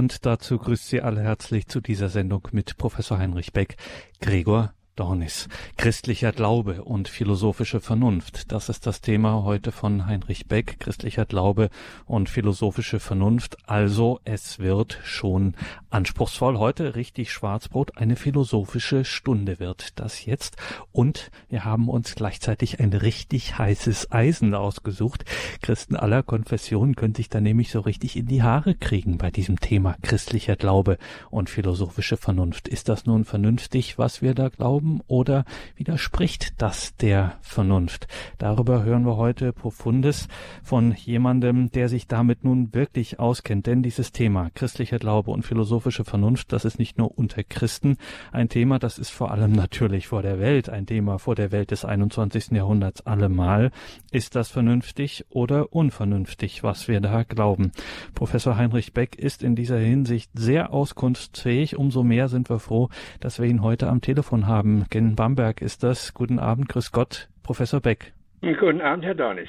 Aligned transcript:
und 0.00 0.24
dazu 0.24 0.56
grüßt 0.56 0.88
Sie 0.88 1.02
alle 1.02 1.20
herzlich 1.20 1.68
zu 1.68 1.82
dieser 1.82 2.08
Sendung 2.08 2.48
mit 2.52 2.78
Professor 2.78 3.18
Heinrich 3.18 3.52
Beck, 3.52 3.76
Gregor 4.18 4.72
Dornis. 4.96 5.48
Christlicher 5.76 6.32
Glaube 6.32 6.84
und 6.84 7.08
philosophische 7.08 7.80
Vernunft. 7.80 8.52
Das 8.52 8.68
ist 8.68 8.86
das 8.86 9.00
Thema 9.00 9.44
heute 9.44 9.72
von 9.72 10.06
Heinrich 10.06 10.46
Beck. 10.46 10.78
Christlicher 10.80 11.24
Glaube 11.24 11.70
und 12.06 12.28
philosophische 12.28 13.00
Vernunft. 13.00 13.56
Also 13.66 14.20
es 14.24 14.58
wird 14.58 14.98
schon 15.04 15.54
anspruchsvoll. 15.90 16.58
Heute 16.58 16.96
richtig 16.96 17.32
Schwarzbrot. 17.32 17.96
Eine 17.96 18.16
philosophische 18.16 19.04
Stunde 19.04 19.60
wird 19.60 19.98
das 19.98 20.26
jetzt. 20.26 20.56
Und 20.92 21.30
wir 21.48 21.64
haben 21.64 21.88
uns 21.88 22.14
gleichzeitig 22.14 22.80
ein 22.80 22.92
richtig 22.92 23.58
heißes 23.58 24.12
Eisen 24.12 24.54
ausgesucht. 24.54 25.24
Christen 25.62 25.96
aller 25.96 26.22
Konfessionen 26.22 26.96
können 26.96 27.14
sich 27.14 27.28
da 27.28 27.40
nämlich 27.40 27.70
so 27.70 27.80
richtig 27.80 28.16
in 28.16 28.26
die 28.26 28.42
Haare 28.42 28.74
kriegen 28.74 29.18
bei 29.18 29.30
diesem 29.30 29.60
Thema 29.60 29.96
christlicher 30.02 30.56
Glaube 30.56 30.98
und 31.30 31.48
philosophische 31.48 32.16
Vernunft. 32.16 32.68
Ist 32.68 32.88
das 32.88 33.06
nun 33.06 33.24
vernünftig, 33.24 33.96
was 33.96 34.20
wir 34.20 34.34
da 34.34 34.48
glauben? 34.48 34.79
Glauben 34.80 35.00
oder 35.08 35.44
widerspricht 35.76 36.54
das 36.62 36.96
der 36.96 37.36
Vernunft? 37.42 38.08
Darüber 38.38 38.82
hören 38.82 39.04
wir 39.04 39.18
heute 39.18 39.52
Profundes 39.52 40.26
von 40.62 40.94
jemandem, 40.94 41.70
der 41.70 41.90
sich 41.90 42.06
damit 42.06 42.44
nun 42.44 42.72
wirklich 42.72 43.20
auskennt. 43.20 43.66
Denn 43.66 43.82
dieses 43.82 44.12
Thema 44.12 44.48
christlicher 44.54 44.98
Glaube 44.98 45.32
und 45.32 45.42
philosophische 45.42 46.04
Vernunft, 46.04 46.54
das 46.54 46.64
ist 46.64 46.78
nicht 46.78 46.96
nur 46.96 47.18
unter 47.18 47.44
Christen 47.44 47.98
ein 48.32 48.48
Thema, 48.48 48.78
das 48.78 48.98
ist 48.98 49.10
vor 49.10 49.30
allem 49.32 49.52
natürlich 49.52 50.08
vor 50.08 50.22
der 50.22 50.40
Welt 50.40 50.70
ein 50.70 50.86
Thema, 50.86 51.18
vor 51.18 51.34
der 51.34 51.52
Welt 51.52 51.72
des 51.72 51.84
21. 51.84 52.52
Jahrhunderts 52.52 53.04
allemal. 53.04 53.72
Ist 54.12 54.34
das 54.34 54.48
vernünftig 54.48 55.26
oder 55.28 55.74
unvernünftig, 55.74 56.62
was 56.62 56.88
wir 56.88 57.02
da 57.02 57.22
glauben? 57.24 57.72
Professor 58.14 58.56
Heinrich 58.56 58.94
Beck 58.94 59.16
ist 59.16 59.42
in 59.42 59.56
dieser 59.56 59.78
Hinsicht 59.78 60.30
sehr 60.32 60.72
auskunftsfähig. 60.72 61.76
Umso 61.76 62.02
mehr 62.02 62.28
sind 62.28 62.48
wir 62.48 62.60
froh, 62.60 62.88
dass 63.20 63.38
wir 63.38 63.46
ihn 63.46 63.60
heute 63.60 63.90
am 63.90 64.00
Telefon 64.00 64.46
haben. 64.46 64.69
In 64.92 65.16
Bamberg 65.16 65.62
ist 65.62 65.82
das. 65.82 66.14
Guten 66.14 66.38
Abend, 66.38 66.68
grüß 66.68 66.92
Gott, 66.92 67.28
Professor 67.42 67.80
Beck. 67.80 68.12
Guten 68.40 68.80
Abend, 68.80 69.04
Herr 69.04 69.14
Dornis. 69.14 69.48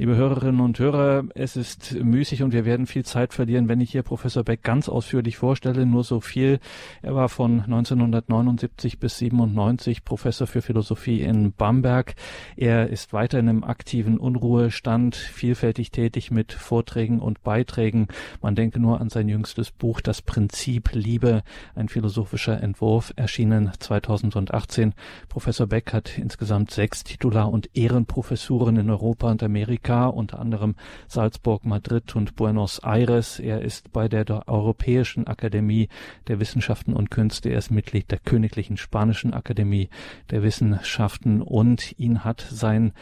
Liebe 0.00 0.14
Hörerinnen 0.14 0.60
und 0.60 0.78
Hörer, 0.78 1.24
es 1.34 1.56
ist 1.56 1.92
müßig 2.00 2.44
und 2.44 2.52
wir 2.52 2.64
werden 2.64 2.86
viel 2.86 3.04
Zeit 3.04 3.34
verlieren, 3.34 3.66
wenn 3.66 3.80
ich 3.80 3.90
hier 3.90 4.04
Professor 4.04 4.44
Beck 4.44 4.62
ganz 4.62 4.88
ausführlich 4.88 5.38
vorstelle. 5.38 5.86
Nur 5.86 6.04
so 6.04 6.20
viel. 6.20 6.60
Er 7.02 7.16
war 7.16 7.28
von 7.28 7.62
1979 7.62 9.00
bis 9.00 9.18
97 9.18 10.04
Professor 10.04 10.46
für 10.46 10.62
Philosophie 10.62 11.22
in 11.22 11.52
Bamberg. 11.52 12.14
Er 12.54 12.90
ist 12.90 13.12
weiterhin 13.12 13.48
im 13.48 13.64
aktiven 13.64 14.18
Unruhestand, 14.18 15.16
vielfältig 15.16 15.90
tätig 15.90 16.30
mit 16.30 16.52
Vorträgen 16.52 17.18
und 17.18 17.42
Beiträgen. 17.42 18.06
Man 18.40 18.54
denke 18.54 18.78
nur 18.78 19.00
an 19.00 19.08
sein 19.08 19.28
jüngstes 19.28 19.72
Buch 19.72 20.00
Das 20.00 20.22
Prinzip 20.22 20.90
Liebe, 20.92 21.42
ein 21.74 21.88
philosophischer 21.88 22.62
Entwurf, 22.62 23.12
erschienen 23.16 23.72
2018. 23.76 24.94
Professor 25.28 25.66
Beck 25.66 25.92
hat 25.92 26.16
insgesamt 26.18 26.70
sechs 26.70 27.02
Titular- 27.02 27.50
und 27.50 27.76
Ehrenprofessuren 27.76 28.76
in 28.76 28.90
Europa 28.90 29.28
und 29.28 29.42
Amerika 29.42 29.87
Amerika, 29.88 30.06
unter 30.06 30.38
anderem 30.38 30.74
Salzburg, 31.06 31.64
Madrid 31.64 32.14
und 32.14 32.36
Buenos 32.36 32.80
Aires. 32.80 33.40
Er 33.40 33.62
ist 33.62 33.92
bei 33.92 34.08
der 34.08 34.46
Europäischen 34.46 35.26
Akademie 35.26 35.88
der 36.26 36.40
Wissenschaften 36.40 36.92
und 36.92 37.10
Künste. 37.10 37.48
Er 37.48 37.58
ist 37.58 37.70
Mitglied 37.70 38.10
der 38.10 38.18
Königlichen 38.18 38.76
Spanischen 38.76 39.32
Akademie 39.32 39.88
der 40.30 40.42
Wissenschaften 40.42 41.40
und 41.40 41.98
ihn 41.98 42.24
hat 42.24 42.46
sein 42.50 42.92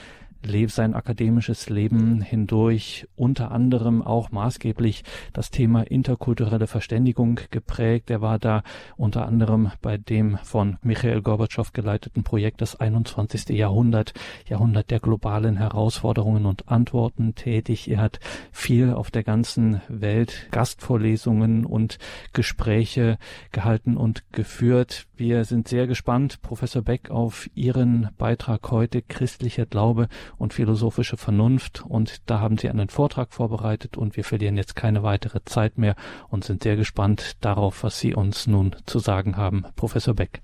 sein 0.68 0.94
akademisches 0.94 1.68
Leben 1.68 2.20
hindurch 2.20 3.06
unter 3.16 3.50
anderem 3.50 4.02
auch 4.02 4.30
maßgeblich 4.30 5.04
das 5.32 5.50
Thema 5.50 5.82
interkulturelle 5.82 6.66
Verständigung 6.66 7.40
geprägt. 7.50 8.10
Er 8.10 8.20
war 8.20 8.38
da 8.38 8.62
unter 8.96 9.26
anderem 9.26 9.70
bei 9.82 9.96
dem 9.96 10.38
von 10.38 10.78
Michael 10.82 11.22
Gorbatschow 11.22 11.72
geleiteten 11.72 12.24
Projekt 12.24 12.60
Das 12.60 12.76
21. 12.76 13.48
Jahrhundert, 13.50 14.12
Jahrhundert 14.48 14.90
der 14.90 15.00
globalen 15.00 15.56
Herausforderungen 15.56 16.46
und 16.46 16.68
Antworten 16.68 17.34
tätig. 17.34 17.90
Er 17.90 17.98
hat 17.98 18.20
viel 18.52 18.92
auf 18.92 19.10
der 19.10 19.24
ganzen 19.24 19.80
Welt 19.88 20.48
Gastvorlesungen 20.50 21.64
und 21.64 21.98
Gespräche 22.32 23.18
gehalten 23.52 23.96
und 23.96 24.24
geführt. 24.32 25.06
Wir 25.18 25.44
sind 25.44 25.66
sehr 25.66 25.86
gespannt, 25.86 26.42
Professor 26.42 26.82
Beck, 26.82 27.10
auf 27.10 27.48
Ihren 27.54 28.10
Beitrag 28.18 28.70
heute 28.70 29.00
Christlicher 29.00 29.64
Glaube 29.64 30.08
und 30.38 30.52
philosophische 30.52 31.16
Vernunft. 31.16 31.84
Und 31.88 32.28
da 32.28 32.40
haben 32.40 32.58
Sie 32.58 32.68
einen 32.68 32.90
Vortrag 32.90 33.32
vorbereitet 33.32 33.96
und 33.96 34.18
wir 34.18 34.24
verlieren 34.24 34.58
jetzt 34.58 34.76
keine 34.76 35.02
weitere 35.02 35.42
Zeit 35.44 35.78
mehr 35.78 35.94
und 36.30 36.44
sind 36.44 36.64
sehr 36.64 36.76
gespannt 36.76 37.42
darauf, 37.42 37.82
was 37.82 37.98
Sie 37.98 38.14
uns 38.14 38.46
nun 38.46 38.76
zu 38.84 38.98
sagen 38.98 39.38
haben. 39.38 39.64
Professor 39.74 40.14
Beck. 40.14 40.42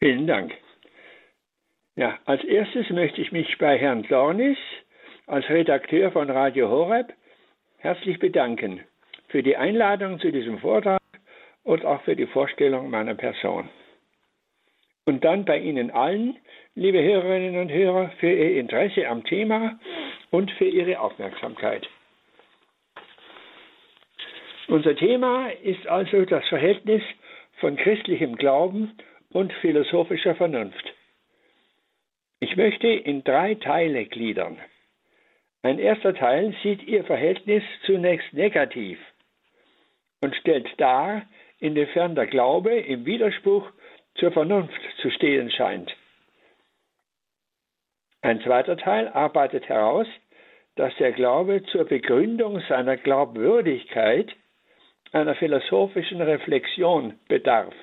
Vielen 0.00 0.26
Dank. 0.26 0.52
Ja, 1.96 2.18
als 2.26 2.44
erstes 2.44 2.90
möchte 2.90 3.22
ich 3.22 3.32
mich 3.32 3.56
bei 3.58 3.78
Herrn 3.78 4.02
Dornis 4.10 4.58
als 5.26 5.48
Redakteur 5.48 6.12
von 6.12 6.28
Radio 6.28 6.68
Horeb 6.68 7.14
herzlich 7.78 8.18
bedanken 8.18 8.80
für 9.28 9.42
die 9.42 9.56
Einladung 9.56 10.20
zu 10.20 10.30
diesem 10.30 10.58
Vortrag 10.58 10.99
und 11.70 11.84
auch 11.84 12.02
für 12.02 12.16
die 12.16 12.26
Vorstellung 12.26 12.90
meiner 12.90 13.14
Person. 13.14 13.68
Und 15.04 15.24
dann 15.24 15.44
bei 15.44 15.56
Ihnen 15.60 15.92
allen, 15.92 16.36
liebe 16.74 17.00
Hörerinnen 17.00 17.60
und 17.60 17.70
Hörer, 17.70 18.10
für 18.18 18.32
Ihr 18.32 18.58
Interesse 18.58 19.06
am 19.06 19.22
Thema 19.22 19.78
und 20.30 20.50
für 20.50 20.64
Ihre 20.64 20.98
Aufmerksamkeit. 20.98 21.88
Unser 24.66 24.96
Thema 24.96 25.48
ist 25.62 25.86
also 25.86 26.24
das 26.24 26.44
Verhältnis 26.48 27.02
von 27.60 27.76
christlichem 27.76 28.34
Glauben 28.34 28.96
und 29.30 29.52
philosophischer 29.60 30.34
Vernunft. 30.34 30.92
Ich 32.40 32.56
möchte 32.56 32.88
in 32.88 33.22
drei 33.22 33.54
Teile 33.54 34.06
gliedern. 34.06 34.58
Ein 35.62 35.78
erster 35.78 36.14
Teil 36.14 36.52
sieht 36.64 36.82
Ihr 36.82 37.04
Verhältnis 37.04 37.62
zunächst 37.86 38.32
negativ 38.32 38.98
und 40.20 40.34
stellt 40.34 40.68
dar, 40.78 41.22
inwiefern 41.60 42.14
der 42.14 42.26
Glaube 42.26 42.74
im 42.74 43.04
Widerspruch 43.04 43.70
zur 44.14 44.32
Vernunft 44.32 44.80
zu 45.00 45.10
stehen 45.10 45.50
scheint. 45.50 45.94
Ein 48.22 48.40
zweiter 48.42 48.76
Teil 48.76 49.08
arbeitet 49.08 49.68
heraus, 49.68 50.06
dass 50.76 50.94
der 50.96 51.12
Glaube 51.12 51.62
zur 51.64 51.84
Begründung 51.84 52.60
seiner 52.68 52.96
Glaubwürdigkeit 52.96 54.30
einer 55.12 55.34
philosophischen 55.34 56.20
Reflexion 56.20 57.18
bedarf. 57.28 57.74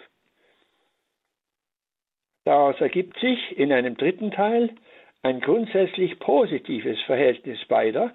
Daraus 2.45 2.79
ergibt 2.79 3.19
sich 3.19 3.57
in 3.57 3.73
einem 3.73 3.97
dritten 3.97 4.31
Teil 4.31 4.69
ein 5.21 5.41
grundsätzlich 5.41 6.17
positives 6.19 7.01
Verhältnis 7.01 7.63
beider, 7.65 8.13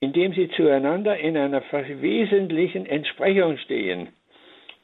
in 0.00 0.12
dem 0.12 0.32
sie 0.32 0.48
zueinander 0.50 1.16
in 1.18 1.36
einer 1.36 1.62
wesentlichen 1.70 2.86
Entsprechung 2.86 3.56
stehen 3.58 4.12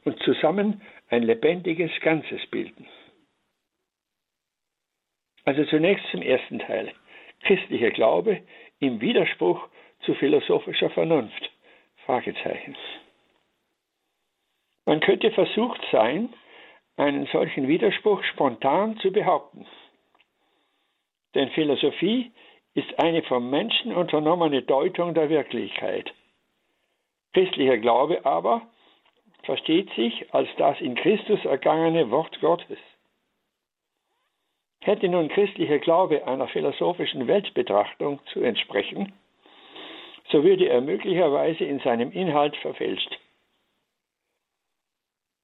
und 0.05 0.21
zusammen 0.23 0.81
ein 1.09 1.23
lebendiges 1.23 1.91
Ganzes 2.01 2.45
bilden. 2.47 2.87
Also 5.45 5.65
zunächst 5.65 6.05
zum 6.11 6.21
ersten 6.21 6.59
Teil. 6.59 6.93
Christlicher 7.41 7.91
Glaube 7.91 8.41
im 8.79 9.01
Widerspruch 9.01 9.67
zu 10.05 10.13
philosophischer 10.15 10.89
Vernunft. 10.89 11.51
Fragezeichen. 12.05 12.75
Man 14.85 14.99
könnte 14.99 15.31
versucht 15.31 15.81
sein, 15.91 16.33
einen 16.97 17.25
solchen 17.27 17.67
Widerspruch 17.67 18.23
spontan 18.25 18.97
zu 18.97 19.11
behaupten. 19.11 19.65
Denn 21.33 21.49
Philosophie 21.51 22.31
ist 22.73 22.99
eine 22.99 23.23
vom 23.23 23.49
Menschen 23.49 23.93
unternommene 23.93 24.61
Deutung 24.61 25.13
der 25.13 25.29
Wirklichkeit. 25.29 26.13
Christlicher 27.33 27.77
Glaube 27.77 28.25
aber 28.25 28.67
versteht 29.43 29.89
sich 29.93 30.33
als 30.33 30.49
das 30.57 30.79
in 30.81 30.95
Christus 30.95 31.43
ergangene 31.45 32.09
Wort 32.09 32.39
Gottes. 32.41 32.79
Hätte 34.81 35.07
nun 35.07 35.29
christlicher 35.29 35.79
Glaube 35.79 36.27
einer 36.27 36.47
philosophischen 36.47 37.27
Weltbetrachtung 37.27 38.19
zu 38.33 38.41
entsprechen, 38.41 39.13
so 40.29 40.43
würde 40.43 40.67
er 40.67 40.81
möglicherweise 40.81 41.63
in 41.63 41.79
seinem 41.79 42.11
Inhalt 42.11 42.55
verfälscht. 42.57 43.19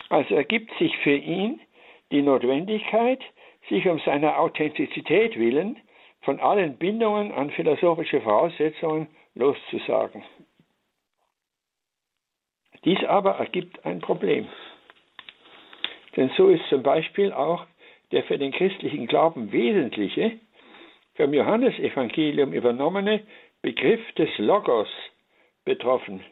Also 0.10 0.36
ergibt 0.36 0.72
sich 0.80 0.96
für 0.98 1.16
ihn 1.16 1.62
die 2.12 2.22
Notwendigkeit, 2.22 3.22
sich 3.70 3.88
um 3.88 4.00
seiner 4.00 4.40
Authentizität 4.40 5.38
willen 5.38 5.78
von 6.22 6.40
allen 6.40 6.78
Bindungen 6.78 7.32
an 7.32 7.52
philosophische 7.52 8.20
Voraussetzungen 8.22 9.08
loszusagen. 9.36 10.24
Dies 12.86 13.04
aber 13.06 13.36
ergibt 13.36 13.86
ein 13.86 14.00
Problem. 14.00 14.48
Denn 16.16 16.30
so 16.38 16.50
ist 16.50 16.64
zum 16.70 16.84
Beispiel 16.84 17.32
auch 17.34 17.66
der 18.12 18.24
für 18.24 18.38
den 18.38 18.52
christlichen 18.52 19.08
Glauben 19.08 19.52
wesentliche, 19.52 20.40
vom 21.16 21.34
Johannesevangelium 21.34 22.54
übernommene 22.54 23.22
Begriff 23.62 24.00
des 24.14 24.30
Logos 24.38 24.88
betroffen, 25.66 26.24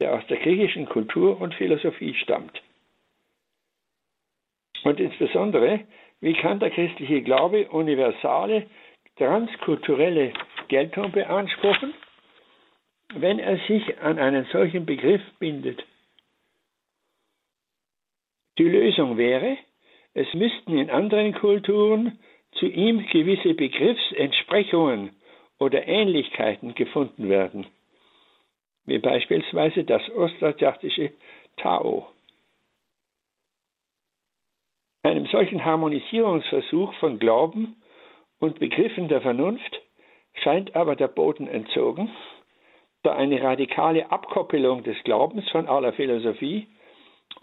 der 0.00 0.14
aus 0.14 0.26
der 0.26 0.38
griechischen 0.38 0.86
Kultur 0.86 1.40
und 1.40 1.54
Philosophie 1.54 2.14
stammt. 2.14 2.60
Und 4.82 5.00
insbesondere, 5.00 5.80
wie 6.20 6.34
kann 6.34 6.58
der 6.58 6.70
christliche 6.70 7.22
Glaube 7.22 7.68
universale, 7.68 8.66
transkulturelle 9.16 10.32
Geltung 10.68 11.12
beanspruchen, 11.12 11.94
wenn 13.14 13.38
er 13.38 13.58
sich 13.66 13.98
an 14.00 14.18
einen 14.18 14.46
solchen 14.46 14.86
Begriff 14.86 15.22
bindet? 15.38 15.84
Die 18.58 18.68
Lösung 18.68 19.18
wäre, 19.18 19.56
es 20.14 20.32
müssten 20.32 20.78
in 20.78 20.90
anderen 20.90 21.34
Kulturen 21.34 22.18
zu 22.52 22.66
ihm 22.66 23.06
gewisse 23.08 23.54
Begriffsentsprechungen 23.54 25.10
oder 25.58 25.86
Ähnlichkeiten 25.86 26.74
gefunden 26.74 27.28
werden, 27.28 27.66
wie 28.86 28.98
beispielsweise 28.98 29.84
das 29.84 30.08
ostasiatische 30.10 31.12
Tao. 31.58 32.08
Einem 35.02 35.26
solchen 35.26 35.64
Harmonisierungsversuch 35.64 36.94
von 36.94 37.18
Glauben 37.18 37.76
und 38.38 38.58
Begriffen 38.58 39.08
der 39.08 39.20
Vernunft 39.20 39.80
scheint 40.42 40.74
aber 40.74 40.96
der 40.96 41.08
Boden 41.08 41.46
entzogen, 41.46 42.10
da 43.06 43.14
eine 43.14 43.40
radikale 43.40 44.10
Abkoppelung 44.10 44.82
des 44.82 45.00
Glaubens 45.04 45.48
von 45.50 45.68
aller 45.68 45.92
Philosophie 45.92 46.66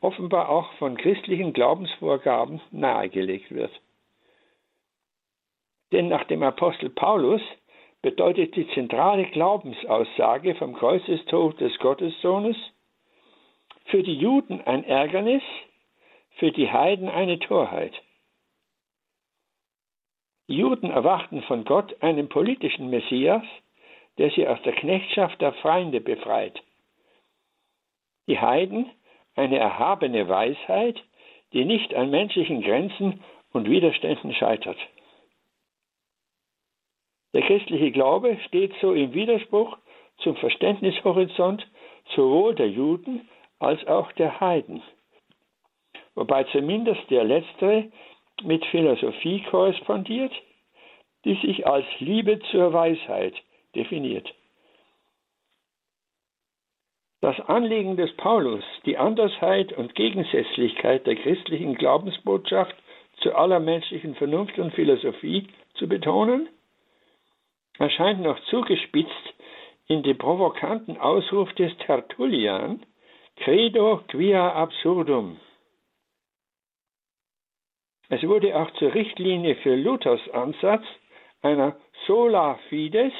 offenbar 0.01 0.49
auch 0.49 0.73
von 0.73 0.97
christlichen 0.97 1.53
Glaubensvorgaben 1.53 2.59
nahegelegt 2.71 3.49
wird. 3.49 3.71
Denn 5.93 6.09
nach 6.09 6.25
dem 6.25 6.43
Apostel 6.43 6.89
Paulus 6.89 7.41
bedeutet 8.01 8.55
die 8.57 8.67
zentrale 8.73 9.25
Glaubensaussage 9.27 10.55
vom 10.55 10.73
Kreuzestod 10.73 11.61
des 11.61 11.77
Gottessohnes 11.79 12.57
für 13.85 14.03
die 14.03 14.15
Juden 14.15 14.59
ein 14.61 14.83
Ärgernis, 14.83 15.43
für 16.39 16.51
die 16.51 16.69
Heiden 16.69 17.07
eine 17.07 17.39
Torheit. 17.39 17.93
Die 20.49 20.57
Juden 20.57 20.91
erwarten 20.91 21.41
von 21.43 21.63
Gott 21.63 21.95
einen 22.01 22.27
politischen 22.27 22.89
Messias, 22.89 23.43
der 24.17 24.31
sie 24.31 24.47
aus 24.47 24.61
der 24.63 24.73
Knechtschaft 24.73 25.41
der 25.41 25.53
Feinde 25.53 26.01
befreit. 26.01 26.61
Die 28.27 28.39
Heiden 28.39 28.89
eine 29.35 29.57
erhabene 29.57 30.27
Weisheit, 30.29 31.03
die 31.53 31.65
nicht 31.65 31.93
an 31.93 32.09
menschlichen 32.09 32.61
Grenzen 32.61 33.23
und 33.51 33.69
Widerständen 33.69 34.33
scheitert. 34.33 34.77
Der 37.33 37.41
christliche 37.41 37.91
Glaube 37.91 38.37
steht 38.47 38.73
so 38.79 38.93
im 38.93 39.13
Widerspruch 39.13 39.77
zum 40.17 40.35
Verständnishorizont 40.37 41.67
sowohl 42.15 42.53
der 42.55 42.69
Juden 42.69 43.27
als 43.59 43.85
auch 43.87 44.11
der 44.13 44.39
Heiden, 44.39 44.83
wobei 46.15 46.43
zumindest 46.45 47.09
der 47.09 47.23
letztere 47.23 47.91
mit 48.43 48.65
Philosophie 48.67 49.41
korrespondiert, 49.49 50.33
die 51.25 51.35
sich 51.35 51.65
als 51.65 51.85
Liebe 51.99 52.39
zur 52.51 52.73
Weisheit 52.73 53.33
definiert. 53.75 54.33
Das 57.21 57.39
Anliegen 57.39 57.95
des 57.95 58.13
Paulus, 58.17 58.63
die 58.85 58.97
Andersheit 58.97 59.71
und 59.73 59.95
Gegensätzlichkeit 59.95 61.07
der 61.07 61.15
christlichen 61.15 61.75
Glaubensbotschaft 61.75 62.75
zu 63.21 63.33
aller 63.33 63.61
menschlichen 63.61 64.15
Vernunft 64.15 64.59
und 64.59 64.73
Philosophie 64.73 65.47
zu 65.75 65.87
betonen, 65.87 66.49
erscheint 67.79 68.21
noch 68.21 68.39
zugespitzt 68.49 69.33
in 69.87 70.03
dem 70.03 70.17
provokanten 70.17 70.97
Ausruf 70.97 71.51
des 71.53 71.75
Tertullian 71.77 72.85
Credo 73.37 74.01
quia 74.09 74.51
absurdum. 74.51 75.39
Es 78.09 78.21
wurde 78.23 78.55
auch 78.55 78.69
zur 78.71 78.93
Richtlinie 78.93 79.55
für 79.55 79.75
Luthers 79.75 80.21
Ansatz 80.31 80.83
einer 81.41 81.77
sola 82.05 82.59
fides 82.69 83.13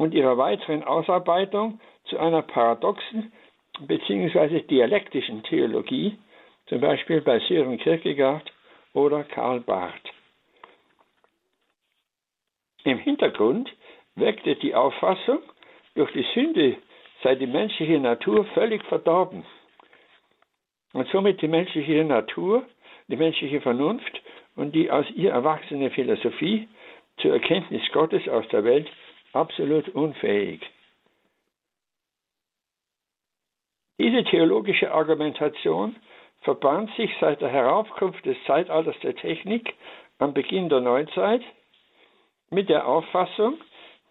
und 0.00 0.14
ihrer 0.14 0.38
weiteren 0.38 0.82
Ausarbeitung 0.82 1.78
zu 2.04 2.18
einer 2.18 2.40
paradoxen 2.40 3.32
bzw. 3.80 4.62
dialektischen 4.62 5.42
Theologie, 5.42 6.16
zum 6.68 6.80
Beispiel 6.80 7.20
bei 7.20 7.38
Sören 7.40 7.76
Kierkegaard 7.76 8.50
oder 8.94 9.24
Karl 9.24 9.60
Barth. 9.60 10.10
Im 12.84 12.96
Hintergrund 12.96 13.70
wirkte 14.14 14.56
die 14.56 14.74
Auffassung, 14.74 15.40
durch 15.94 16.10
die 16.12 16.26
Sünde 16.32 16.78
sei 17.22 17.34
die 17.34 17.46
menschliche 17.46 18.00
Natur 18.00 18.46
völlig 18.54 18.82
verdorben 18.84 19.44
und 20.94 21.06
somit 21.08 21.42
die 21.42 21.48
menschliche 21.48 22.04
Natur, 22.04 22.64
die 23.08 23.16
menschliche 23.16 23.60
Vernunft 23.60 24.22
und 24.56 24.74
die 24.74 24.90
aus 24.90 25.04
ihr 25.10 25.32
erwachsene 25.32 25.90
Philosophie 25.90 26.68
zur 27.18 27.34
Erkenntnis 27.34 27.82
Gottes 27.92 28.26
aus 28.30 28.48
der 28.48 28.64
Welt 28.64 28.90
absolut 29.32 29.88
unfähig. 29.90 30.60
Diese 33.98 34.24
theologische 34.24 34.92
Argumentation 34.92 35.96
verband 36.40 36.90
sich 36.96 37.10
seit 37.20 37.40
der 37.42 37.50
Heraufkunft 37.50 38.24
des 38.24 38.36
Zeitalters 38.46 38.98
der 39.02 39.14
Technik 39.14 39.74
am 40.18 40.32
Beginn 40.32 40.68
der 40.68 40.80
Neuzeit 40.80 41.42
mit 42.50 42.68
der 42.68 42.86
Auffassung, 42.86 43.58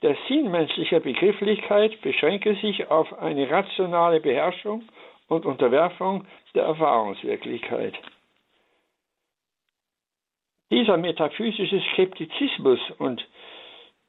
der 0.01 0.15
Sinn 0.27 0.49
menschlicher 0.49 0.99
Begrifflichkeit 0.99 1.99
beschränke 2.01 2.55
sich 2.55 2.89
auf 2.89 3.11
eine 3.19 3.49
rationale 3.49 4.21
Beherrschung 4.21 4.83
und 5.27 5.45
Unterwerfung 5.45 6.25
der 6.55 6.63
Erfahrungswirklichkeit. 6.63 7.95
Dieser 10.71 10.97
metaphysische 10.97 11.81
Skeptizismus 11.93 12.79
und 12.99 13.25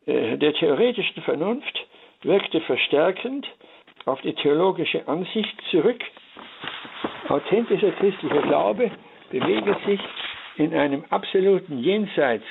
der 0.07 0.55
theoretischen 0.55 1.23
Vernunft 1.23 1.87
wirkte 2.23 2.61
verstärkend 2.63 3.47
auf 4.07 4.21
die 4.23 4.35
theologische 4.35 5.07
Ansicht 5.07 5.55
zurück. 5.71 6.03
Authentischer 7.29 7.93
christlicher 7.93 8.43
Glaube 8.43 8.91
bewege 9.31 9.77
sich 9.87 10.01
in 10.57 10.75
einem 10.75 11.05
absoluten 11.11 11.79
Jenseits 11.79 12.45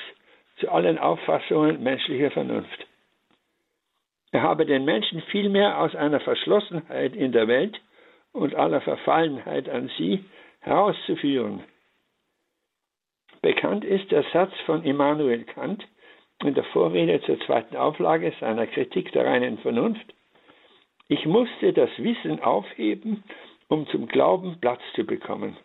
zu 0.58 0.70
allen 0.70 0.98
Auffassungen 0.98 1.82
menschlicher 1.82 2.30
Vernunft. 2.30 2.86
Er 4.32 4.42
habe 4.42 4.64
den 4.64 4.84
Menschen 4.84 5.22
vielmehr 5.22 5.78
aus 5.80 5.94
einer 5.94 6.20
Verschlossenheit 6.20 7.14
in 7.14 7.32
der 7.32 7.48
Welt 7.48 7.80
und 8.32 8.54
aller 8.54 8.80
Verfallenheit 8.80 9.68
an 9.68 9.90
sie 9.98 10.24
herauszuführen. 10.60 11.64
Bekannt 13.42 13.84
ist 13.84 14.10
der 14.10 14.24
Satz 14.32 14.52
von 14.66 14.84
Immanuel 14.84 15.44
Kant 15.44 15.86
in 16.44 16.54
der 16.54 16.64
Vorrede 16.64 17.20
zur 17.22 17.38
zweiten 17.40 17.76
Auflage 17.76 18.32
seiner 18.40 18.66
Kritik 18.66 19.12
der 19.12 19.26
reinen 19.26 19.58
Vernunft. 19.58 20.14
Ich 21.08 21.26
musste 21.26 21.72
das 21.72 21.90
Wissen 21.98 22.40
aufheben, 22.40 23.24
um 23.68 23.86
zum 23.88 24.06
Glauben 24.06 24.58
Platz 24.60 24.80
zu 24.94 25.04
bekommen. 25.04 25.56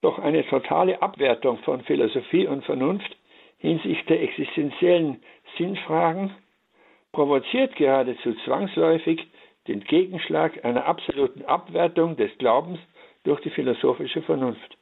Doch 0.00 0.18
eine 0.18 0.44
totale 0.46 1.00
Abwertung 1.00 1.58
von 1.58 1.82
Philosophie 1.82 2.46
und 2.46 2.64
Vernunft 2.64 3.16
hinsichtlich 3.58 4.04
der 4.06 4.22
existenziellen 4.22 5.22
Sinnfragen 5.56 6.34
provoziert 7.12 7.76
geradezu 7.76 8.34
zwangsläufig 8.44 9.24
den 9.68 9.84
Gegenschlag 9.84 10.64
einer 10.64 10.86
absoluten 10.86 11.44
Abwertung 11.44 12.16
des 12.16 12.36
Glaubens 12.38 12.80
durch 13.22 13.40
die 13.42 13.50
philosophische 13.50 14.22
Vernunft. 14.22 14.76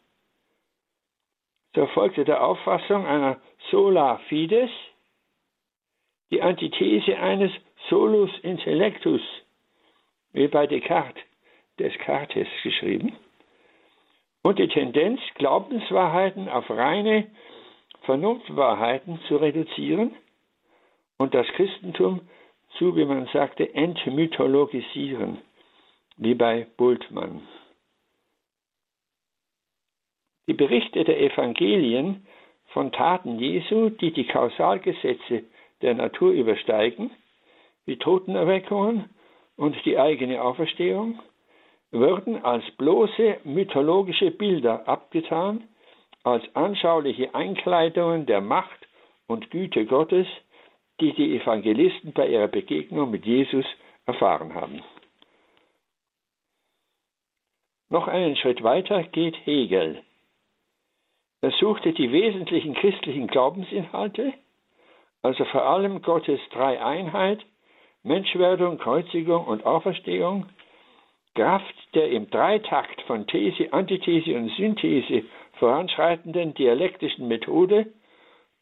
So 1.74 1.86
folgte 1.88 2.24
der 2.24 2.44
Auffassung 2.44 3.06
einer 3.06 3.40
sola 3.70 4.18
fides 4.28 4.70
die 6.30 6.42
Antithese 6.42 7.18
eines 7.18 7.50
solus 7.88 8.30
intellectus, 8.42 9.20
wie 10.32 10.46
bei 10.48 10.66
Descartes, 10.66 11.22
Descartes 11.78 12.46
geschrieben, 12.62 13.16
und 14.42 14.58
die 14.58 14.68
Tendenz, 14.68 15.20
Glaubenswahrheiten 15.34 16.48
auf 16.48 16.70
reine 16.70 17.26
Vernunftwahrheiten 18.02 19.20
zu 19.28 19.36
reduzieren 19.36 20.14
und 21.18 21.34
das 21.34 21.46
Christentum 21.48 22.22
zu, 22.78 22.96
wie 22.96 23.04
man 23.04 23.26
sagte, 23.32 23.74
entmythologisieren, 23.74 25.38
wie 26.16 26.34
bei 26.34 26.66
Bultmann. 26.76 27.42
Die 30.50 30.54
Berichte 30.54 31.04
der 31.04 31.20
Evangelien 31.20 32.26
von 32.72 32.90
Taten 32.90 33.38
Jesu, 33.38 33.88
die 33.88 34.12
die 34.12 34.26
Kausalgesetze 34.26 35.44
der 35.80 35.94
Natur 35.94 36.32
übersteigen, 36.32 37.12
wie 37.86 37.98
Totenerweckungen 37.98 39.10
und 39.56 39.76
die 39.84 39.96
eigene 39.96 40.42
Auferstehung, 40.42 41.20
würden 41.92 42.44
als 42.44 42.68
bloße 42.78 43.36
mythologische 43.44 44.32
Bilder 44.32 44.88
abgetan, 44.88 45.68
als 46.24 46.42
anschauliche 46.56 47.32
Einkleidungen 47.32 48.26
der 48.26 48.40
Macht 48.40 48.88
und 49.28 49.52
Güte 49.52 49.86
Gottes, 49.86 50.26
die 51.00 51.12
die 51.12 51.36
Evangelisten 51.36 52.12
bei 52.12 52.26
ihrer 52.26 52.48
Begegnung 52.48 53.12
mit 53.12 53.24
Jesus 53.24 53.66
erfahren 54.04 54.52
haben. 54.52 54.82
Noch 57.88 58.08
einen 58.08 58.34
Schritt 58.34 58.64
weiter 58.64 59.04
geht 59.04 59.36
Hegel. 59.46 60.02
Er 61.42 61.50
suchte 61.52 61.92
die 61.92 62.12
wesentlichen 62.12 62.74
christlichen 62.74 63.26
Glaubensinhalte, 63.26 64.34
also 65.22 65.44
vor 65.46 65.62
allem 65.62 66.02
Gottes 66.02 66.40
Dreieinheit, 66.50 67.44
Menschwerdung, 68.02 68.78
Kreuzigung 68.78 69.46
und 69.46 69.64
Auferstehung, 69.64 70.46
Kraft 71.34 71.74
der 71.94 72.10
im 72.10 72.28
Dreitakt 72.30 73.00
von 73.02 73.26
These, 73.26 73.72
Antithese 73.72 74.36
und 74.36 74.50
Synthese 74.56 75.24
voranschreitenden 75.58 76.54
dialektischen 76.54 77.28
Methode 77.28 77.92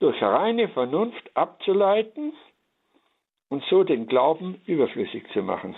durch 0.00 0.20
reine 0.22 0.68
Vernunft 0.68 1.36
abzuleiten 1.36 2.32
und 3.48 3.64
so 3.64 3.84
den 3.84 4.06
Glauben 4.06 4.60
überflüssig 4.66 5.24
zu 5.32 5.42
machen. 5.42 5.74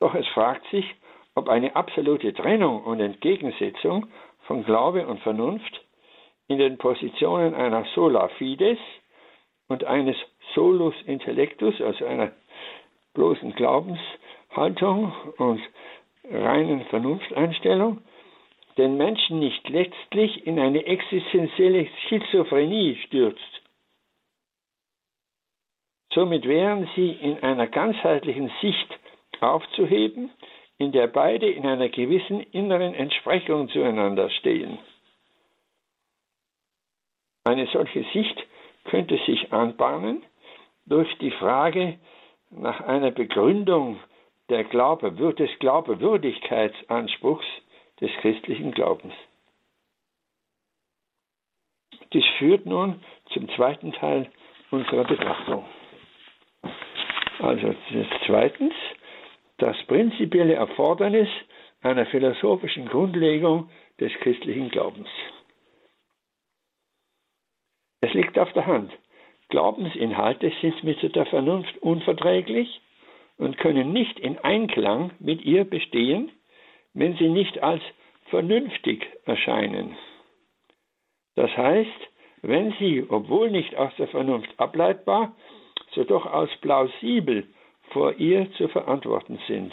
Doch 0.00 0.14
es 0.14 0.26
fragt 0.28 0.66
sich, 0.70 0.84
ob 1.34 1.48
eine 1.48 1.74
absolute 1.76 2.34
Trennung 2.34 2.82
und 2.84 3.00
Entgegensetzung 3.00 4.06
von 4.46 4.64
Glaube 4.64 5.06
und 5.06 5.20
Vernunft 5.20 5.80
in 6.48 6.58
den 6.58 6.78
Positionen 6.78 7.54
einer 7.54 7.84
Sola 7.94 8.28
Fides 8.38 8.78
und 9.68 9.84
eines 9.84 10.16
Solus 10.54 10.94
Intellectus, 11.06 11.80
also 11.80 12.04
einer 12.04 12.32
bloßen 13.14 13.54
Glaubenshaltung 13.54 15.12
und 15.38 15.60
reinen 16.30 16.84
Vernunfteinstellung, 16.86 18.02
den 18.76 18.96
Menschen 18.96 19.38
nicht 19.38 19.68
letztlich 19.68 20.46
in 20.46 20.58
eine 20.58 20.84
existenzielle 20.84 21.88
Schizophrenie 22.08 22.96
stürzt. 23.06 23.62
Somit 26.12 26.46
wären 26.46 26.88
sie 26.94 27.10
in 27.10 27.42
einer 27.42 27.66
ganzheitlichen 27.66 28.50
Sicht 28.60 28.98
aufzuheben, 29.40 30.30
in 30.78 30.92
der 30.92 31.06
beide 31.06 31.48
in 31.48 31.66
einer 31.66 31.88
gewissen 31.88 32.40
inneren 32.40 32.94
Entsprechung 32.94 33.68
zueinander 33.68 34.30
stehen. 34.30 34.78
Eine 37.44 37.66
solche 37.68 38.04
Sicht 38.12 38.46
könnte 38.84 39.18
sich 39.26 39.52
anbahnen 39.52 40.22
durch 40.86 41.12
die 41.18 41.30
Frage 41.32 41.98
nach 42.50 42.80
einer 42.80 43.10
Begründung 43.10 43.98
der 44.48 44.64
Glaube, 44.64 45.12
des 45.12 45.50
Glaubewürdigkeitsanspruchs 45.60 47.46
des 48.00 48.10
christlichen 48.20 48.72
Glaubens. 48.72 49.14
Dies 52.12 52.24
führt 52.38 52.66
nun 52.66 53.00
zum 53.32 53.48
zweiten 53.50 53.92
Teil 53.92 54.30
unserer 54.70 55.04
Betrachtung. 55.04 55.64
Also 57.38 57.74
zweitens, 58.26 58.74
das 59.58 59.76
prinzipielle 59.86 60.54
Erfordernis 60.54 61.28
einer 61.82 62.06
philosophischen 62.06 62.86
Grundlegung 62.88 63.70
des 64.00 64.12
christlichen 64.14 64.70
Glaubens. 64.70 65.08
Es 68.00 68.12
liegt 68.14 68.38
auf 68.38 68.52
der 68.52 68.66
Hand. 68.66 68.92
Glaubensinhalte 69.48 70.52
sind 70.60 70.82
mit 70.82 71.14
der 71.14 71.26
Vernunft 71.26 71.76
unverträglich 71.82 72.80
und 73.36 73.58
können 73.58 73.92
nicht 73.92 74.18
in 74.18 74.38
Einklang 74.38 75.12
mit 75.18 75.44
ihr 75.44 75.64
bestehen, 75.64 76.30
wenn 76.94 77.16
sie 77.16 77.28
nicht 77.28 77.62
als 77.62 77.82
vernünftig 78.26 79.06
erscheinen. 79.24 79.96
Das 81.34 81.54
heißt, 81.56 82.08
wenn 82.42 82.72
sie, 82.78 83.04
obwohl 83.08 83.50
nicht 83.50 83.76
aus 83.76 83.92
der 83.98 84.08
Vernunft 84.08 84.50
ableitbar, 84.58 85.34
so 85.94 86.04
doch 86.04 86.26
als 86.26 86.50
plausibel 86.60 87.46
vor 87.92 88.14
ihr 88.14 88.50
zu 88.52 88.68
verantworten 88.68 89.38
sind. 89.46 89.72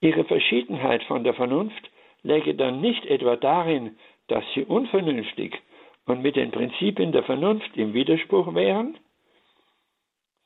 Ihre 0.00 0.24
Verschiedenheit 0.24 1.02
von 1.04 1.24
der 1.24 1.34
Vernunft 1.34 1.90
läge 2.22 2.54
dann 2.54 2.80
nicht 2.80 3.04
etwa 3.06 3.36
darin, 3.36 3.98
dass 4.28 4.44
sie 4.54 4.64
unvernünftig 4.64 5.60
und 6.06 6.22
mit 6.22 6.36
den 6.36 6.50
Prinzipien 6.50 7.12
der 7.12 7.22
Vernunft 7.24 7.76
im 7.76 7.92
Widerspruch 7.92 8.54
wären, 8.54 8.96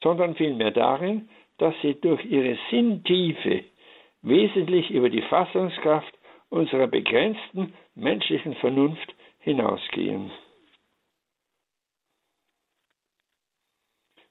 sondern 0.03 0.35
vielmehr 0.35 0.71
darin, 0.71 1.29
dass 1.59 1.75
sie 1.83 1.95
durch 2.01 2.25
ihre 2.25 2.59
Sinntiefe 2.71 3.65
wesentlich 4.23 4.91
über 4.91 5.09
die 5.09 5.23
Fassungskraft 5.23 6.13
unserer 6.51 6.87
begrenzten 6.87 7.75
menschlichen 7.95 8.55
Vernunft 8.57 9.15
hinausgehen. 9.41 10.31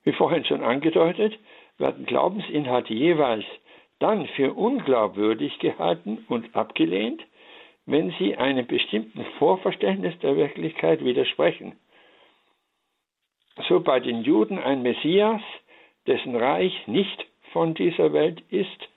Wie 0.03 0.13
vorhin 0.13 0.45
schon 0.45 0.63
angedeutet, 0.63 1.37
werden 1.77 2.05
Glaubensinhalte 2.05 2.93
jeweils 2.93 3.45
dann 3.99 4.27
für 4.27 4.53
unglaubwürdig 4.53 5.59
gehalten 5.59 6.25
und 6.27 6.55
abgelehnt, 6.55 7.23
wenn 7.85 8.11
sie 8.19 8.35
einem 8.35 8.67
bestimmten 8.67 9.25
Vorverständnis 9.39 10.17
der 10.19 10.35
Wirklichkeit 10.35 11.03
widersprechen. 11.03 11.77
So 13.67 13.79
bei 13.81 13.99
den 13.99 14.23
Juden 14.23 14.59
ein 14.59 14.81
Messias, 14.81 15.41
dessen 16.07 16.35
Reich 16.35 16.87
nicht 16.87 17.25
von 17.51 17.73
dieser 17.75 18.13
Welt 18.13 18.41
ist, 18.49 18.89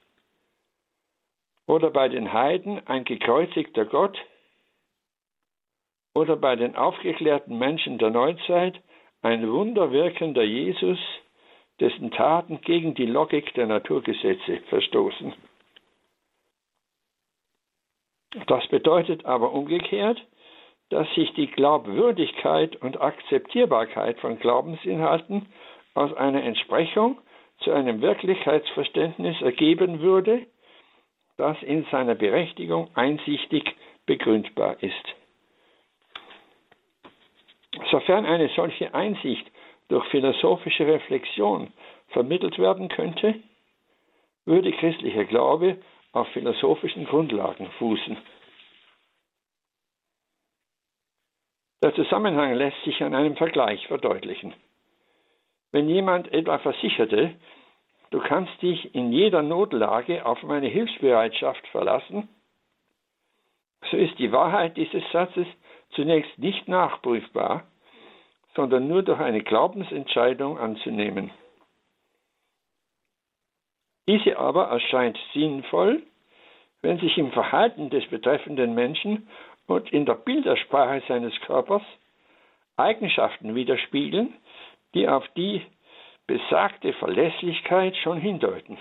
oder 1.66 1.90
bei 1.90 2.08
den 2.08 2.32
Heiden 2.32 2.86
ein 2.86 3.04
gekreuzigter 3.04 3.84
Gott, 3.84 4.18
oder 6.14 6.36
bei 6.36 6.56
den 6.56 6.74
aufgeklärten 6.76 7.58
Menschen 7.58 7.98
der 7.98 8.10
Neuzeit 8.10 8.80
ein 9.22 9.50
wunderwirkender 9.50 10.42
Jesus, 10.42 10.98
dessen 11.80 12.10
Taten 12.10 12.60
gegen 12.60 12.94
die 12.94 13.06
Logik 13.06 13.52
der 13.54 13.66
Naturgesetze 13.66 14.60
verstoßen. 14.68 15.34
Das 18.46 18.66
bedeutet 18.68 19.24
aber 19.24 19.52
umgekehrt, 19.52 20.22
dass 20.90 21.12
sich 21.14 21.32
die 21.34 21.48
Glaubwürdigkeit 21.48 22.76
und 22.76 23.00
Akzeptierbarkeit 23.00 24.18
von 24.20 24.38
Glaubensinhalten 24.38 25.46
aus 25.94 26.12
einer 26.14 26.44
Entsprechung 26.44 27.18
zu 27.60 27.72
einem 27.72 28.02
Wirklichkeitsverständnis 28.02 29.40
ergeben 29.40 30.00
würde, 30.00 30.46
das 31.36 31.60
in 31.62 31.84
seiner 31.90 32.14
Berechtigung 32.14 32.88
einsichtig 32.94 33.74
begründbar 34.06 34.82
ist. 34.82 35.15
Sofern 37.90 38.24
eine 38.24 38.48
solche 38.50 38.94
Einsicht 38.94 39.50
durch 39.88 40.06
philosophische 40.08 40.86
Reflexion 40.86 41.72
vermittelt 42.08 42.58
werden 42.58 42.88
könnte, 42.88 43.34
würde 44.44 44.72
christlicher 44.72 45.24
Glaube 45.24 45.78
auf 46.12 46.28
philosophischen 46.28 47.04
Grundlagen 47.04 47.70
fußen. 47.78 48.16
Der 51.82 51.94
Zusammenhang 51.94 52.54
lässt 52.54 52.82
sich 52.84 53.02
an 53.02 53.14
einem 53.14 53.36
Vergleich 53.36 53.86
verdeutlichen. 53.86 54.54
Wenn 55.72 55.88
jemand 55.88 56.32
etwa 56.32 56.58
versicherte, 56.58 57.34
du 58.10 58.18
kannst 58.20 58.60
dich 58.62 58.94
in 58.94 59.12
jeder 59.12 59.42
Notlage 59.42 60.24
auf 60.24 60.42
meine 60.42 60.68
Hilfsbereitschaft 60.68 61.66
verlassen, 61.68 62.28
so 63.90 63.96
ist 63.96 64.18
die 64.18 64.32
Wahrheit 64.32 64.76
dieses 64.76 65.02
Satzes 65.12 65.46
zunächst 65.96 66.38
nicht 66.38 66.68
nachprüfbar, 66.68 67.64
sondern 68.54 68.86
nur 68.86 69.02
durch 69.02 69.18
eine 69.18 69.42
Glaubensentscheidung 69.42 70.58
anzunehmen. 70.58 71.30
Diese 74.08 74.38
aber 74.38 74.68
erscheint 74.68 75.18
sinnvoll, 75.34 76.02
wenn 76.80 76.98
sich 77.00 77.18
im 77.18 77.32
Verhalten 77.32 77.90
des 77.90 78.06
betreffenden 78.08 78.74
Menschen 78.74 79.28
und 79.66 79.92
in 79.92 80.06
der 80.06 80.14
Bildersprache 80.14 81.02
seines 81.08 81.34
Körpers 81.40 81.82
Eigenschaften 82.76 83.54
widerspiegeln, 83.54 84.34
die 84.94 85.08
auf 85.08 85.26
die 85.36 85.62
besagte 86.26 86.92
Verlässlichkeit 86.94 87.96
schon 87.96 88.18
hindeuten. 88.18 88.78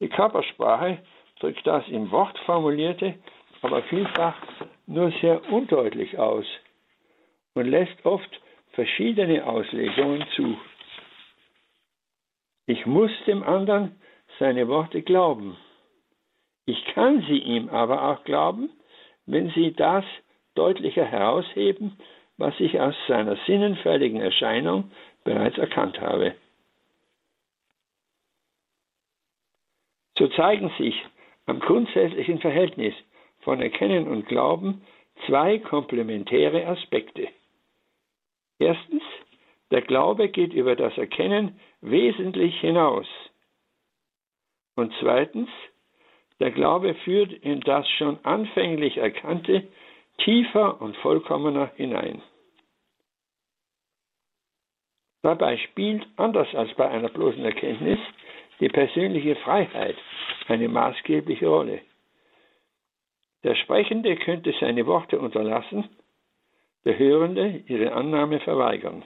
Die 0.00 0.08
Körpersprache 0.08 0.98
drückt 1.40 1.66
das 1.66 1.86
im 1.88 2.10
Wort 2.10 2.38
formulierte, 2.40 3.14
aber 3.64 3.82
vielfach 3.84 4.36
nur 4.86 5.10
sehr 5.22 5.50
undeutlich 5.50 6.18
aus 6.18 6.44
und 7.54 7.66
lässt 7.66 8.04
oft 8.04 8.28
verschiedene 8.72 9.46
Auslegungen 9.46 10.24
zu. 10.36 10.58
Ich 12.66 12.84
muss 12.84 13.10
dem 13.26 13.42
anderen 13.42 13.98
seine 14.38 14.68
Worte 14.68 15.02
glauben. 15.02 15.56
Ich 16.66 16.84
kann 16.86 17.22
sie 17.22 17.38
ihm 17.38 17.68
aber 17.70 18.10
auch 18.10 18.24
glauben, 18.24 18.70
wenn 19.26 19.50
sie 19.50 19.72
das 19.72 20.04
deutlicher 20.54 21.04
herausheben, 21.04 21.98
was 22.36 22.58
ich 22.60 22.78
aus 22.80 22.94
seiner 23.08 23.36
sinnenfälligen 23.46 24.20
Erscheinung 24.20 24.90
bereits 25.24 25.56
erkannt 25.56 26.00
habe. 26.00 26.34
So 30.18 30.28
zeigen 30.28 30.70
sich 30.78 30.94
am 31.46 31.60
grundsätzlichen 31.60 32.40
Verhältnis 32.40 32.94
von 33.44 33.60
Erkennen 33.60 34.08
und 34.08 34.26
Glauben 34.26 34.82
zwei 35.26 35.58
komplementäre 35.58 36.66
Aspekte. 36.66 37.28
Erstens, 38.58 39.02
der 39.70 39.82
Glaube 39.82 40.28
geht 40.28 40.52
über 40.52 40.76
das 40.76 40.96
Erkennen 40.98 41.60
wesentlich 41.80 42.58
hinaus. 42.60 43.06
Und 44.76 44.92
zweitens, 45.00 45.48
der 46.40 46.50
Glaube 46.50 46.94
führt 47.04 47.32
in 47.32 47.60
das 47.60 47.88
schon 47.90 48.18
anfänglich 48.24 48.96
Erkannte 48.96 49.68
tiefer 50.18 50.80
und 50.80 50.96
vollkommener 50.98 51.70
hinein. 51.76 52.22
Dabei 55.22 55.56
spielt, 55.56 56.06
anders 56.16 56.54
als 56.54 56.74
bei 56.74 56.88
einer 56.88 57.08
bloßen 57.08 57.44
Erkenntnis, 57.44 57.98
die 58.60 58.68
persönliche 58.68 59.36
Freiheit 59.36 59.96
eine 60.48 60.68
maßgebliche 60.68 61.46
Rolle. 61.46 61.80
Der 63.44 63.54
Sprechende 63.54 64.16
könnte 64.16 64.54
seine 64.58 64.86
Worte 64.86 65.18
unterlassen, 65.18 65.88
der 66.84 66.98
Hörende 66.98 67.62
ihre 67.66 67.92
Annahme 67.92 68.40
verweigern. 68.40 69.04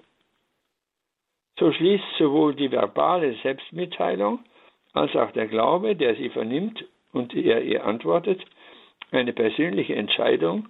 So 1.59 1.73
schließt 1.73 2.05
sowohl 2.19 2.55
die 2.55 2.71
verbale 2.71 3.35
Selbstmitteilung 3.43 4.45
als 4.93 5.15
auch 5.17 5.33
der 5.33 5.49
Glaube, 5.49 5.97
der 5.97 6.15
sie 6.15 6.31
vernimmt 6.31 6.85
und 7.13 7.35
er 7.35 7.63
ihr 7.63 7.85
antwortet, 7.85 8.41
eine 9.11 9.33
persönliche 9.33 9.97
Entscheidung 9.97 10.69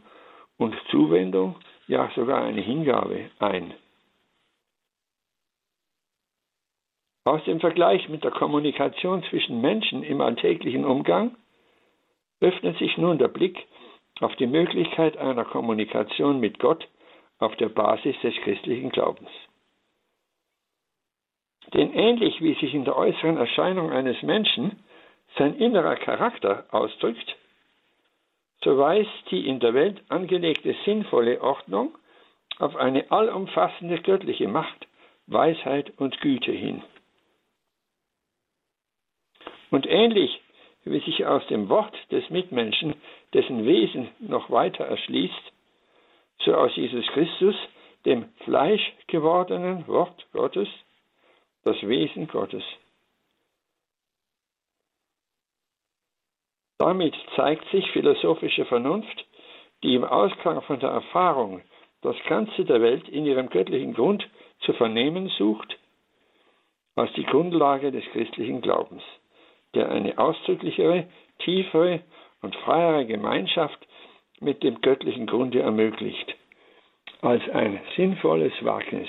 und 0.56 0.74
Zuwendung, 0.90 1.56
ja 1.88 2.10
sogar 2.14 2.44
eine 2.44 2.60
Hingabe 2.62 3.30
ein. 3.38 3.74
Aus 7.24 7.44
dem 7.44 7.60
Vergleich 7.60 8.08
mit 8.08 8.24
der 8.24 8.30
Kommunikation 8.30 9.22
zwischen 9.24 9.60
Menschen 9.60 10.02
im 10.02 10.22
alltäglichen 10.22 10.86
Umgang 10.86 11.36
öffnet 12.40 12.78
sich 12.78 12.96
nun 12.96 13.18
der 13.18 13.28
Blick 13.28 13.66
auf 14.20 14.34
die 14.36 14.46
Möglichkeit 14.46 15.16
einer 15.16 15.44
Kommunikation 15.44 16.40
mit 16.40 16.58
Gott 16.58 16.88
auf 17.38 17.54
der 17.56 17.68
Basis 17.68 18.16
des 18.22 18.34
christlichen 18.42 18.90
Glaubens. 18.90 19.30
Denn 21.74 21.92
ähnlich 21.92 22.40
wie 22.40 22.54
sich 22.54 22.74
in 22.74 22.84
der 22.84 22.96
äußeren 22.96 23.36
Erscheinung 23.36 23.90
eines 23.90 24.22
Menschen 24.22 24.82
sein 25.36 25.54
innerer 25.56 25.96
Charakter 25.96 26.66
ausdrückt, 26.70 27.36
so 28.64 28.78
weist 28.78 29.10
die 29.30 29.46
in 29.46 29.60
der 29.60 29.74
Welt 29.74 30.02
angelegte 30.08 30.74
sinnvolle 30.84 31.40
Ordnung 31.40 31.96
auf 32.58 32.74
eine 32.76 33.10
allumfassende 33.10 34.00
göttliche 34.00 34.48
Macht, 34.48 34.86
Weisheit 35.26 35.92
und 35.98 36.20
Güte 36.20 36.52
hin. 36.52 36.82
Und 39.70 39.86
ähnlich 39.86 40.40
wie 40.90 41.00
sich 41.00 41.26
aus 41.26 41.46
dem 41.48 41.68
Wort 41.68 41.94
des 42.10 42.28
Mitmenschen 42.30 42.94
dessen 43.34 43.64
Wesen 43.64 44.08
noch 44.20 44.50
weiter 44.50 44.84
erschließt, 44.84 45.52
so 46.44 46.54
aus 46.54 46.74
Jesus 46.76 47.06
Christus, 47.08 47.56
dem 48.04 48.28
Fleisch 48.44 48.92
gewordenen 49.06 49.86
Wort 49.86 50.26
Gottes, 50.32 50.68
das 51.64 51.76
Wesen 51.82 52.28
Gottes. 52.28 52.62
Damit 56.78 57.14
zeigt 57.34 57.68
sich 57.70 57.90
philosophische 57.90 58.64
Vernunft, 58.64 59.26
die 59.82 59.94
im 59.94 60.04
Ausklang 60.04 60.62
von 60.62 60.78
der 60.78 60.90
Erfahrung 60.90 61.62
das 62.02 62.16
Ganze 62.28 62.64
der 62.64 62.80
Welt 62.80 63.08
in 63.08 63.26
ihrem 63.26 63.48
göttlichen 63.48 63.94
Grund 63.94 64.28
zu 64.60 64.72
vernehmen 64.72 65.28
sucht, 65.36 65.76
als 66.94 67.12
die 67.14 67.24
Grundlage 67.24 67.90
des 67.90 68.04
christlichen 68.12 68.60
Glaubens, 68.60 69.02
der 69.74 69.90
eine 69.90 70.18
ausdrücklichere, 70.18 71.08
tiefere 71.40 72.02
und 72.42 72.54
freiere 72.56 73.06
Gemeinschaft 73.06 73.86
mit 74.40 74.62
dem 74.62 74.80
göttlichen 74.80 75.26
Grunde 75.26 75.60
ermöglicht, 75.60 76.34
als 77.20 77.42
ein 77.50 77.80
sinnvolles 77.96 78.52
Wagnis. 78.62 79.08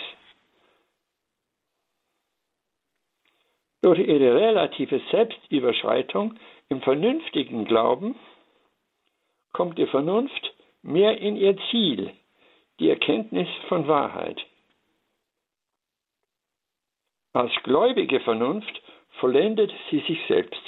Durch 3.82 4.00
ihre 4.00 4.36
relative 4.36 5.02
Selbstüberschreitung 5.12 6.38
im 6.67 6.82
vernünftigen 6.82 7.65
Glauben 7.65 8.15
kommt 9.54 9.78
die 9.78 9.88
Vernunft 9.88 10.54
mehr 10.82 11.17
in 11.19 11.38
ihr 11.38 11.58
Ziel, 11.69 12.12
die 12.80 12.89
Erkenntnis 12.89 13.48
von 13.67 13.88
Wahrheit. 13.88 14.39
Als 17.34 17.52
gläubige 17.63 18.19
Vernunft 18.22 18.82
vollendet 19.19 19.71
sie 19.89 19.99
sich 19.99 20.19
selbst. 20.27 20.62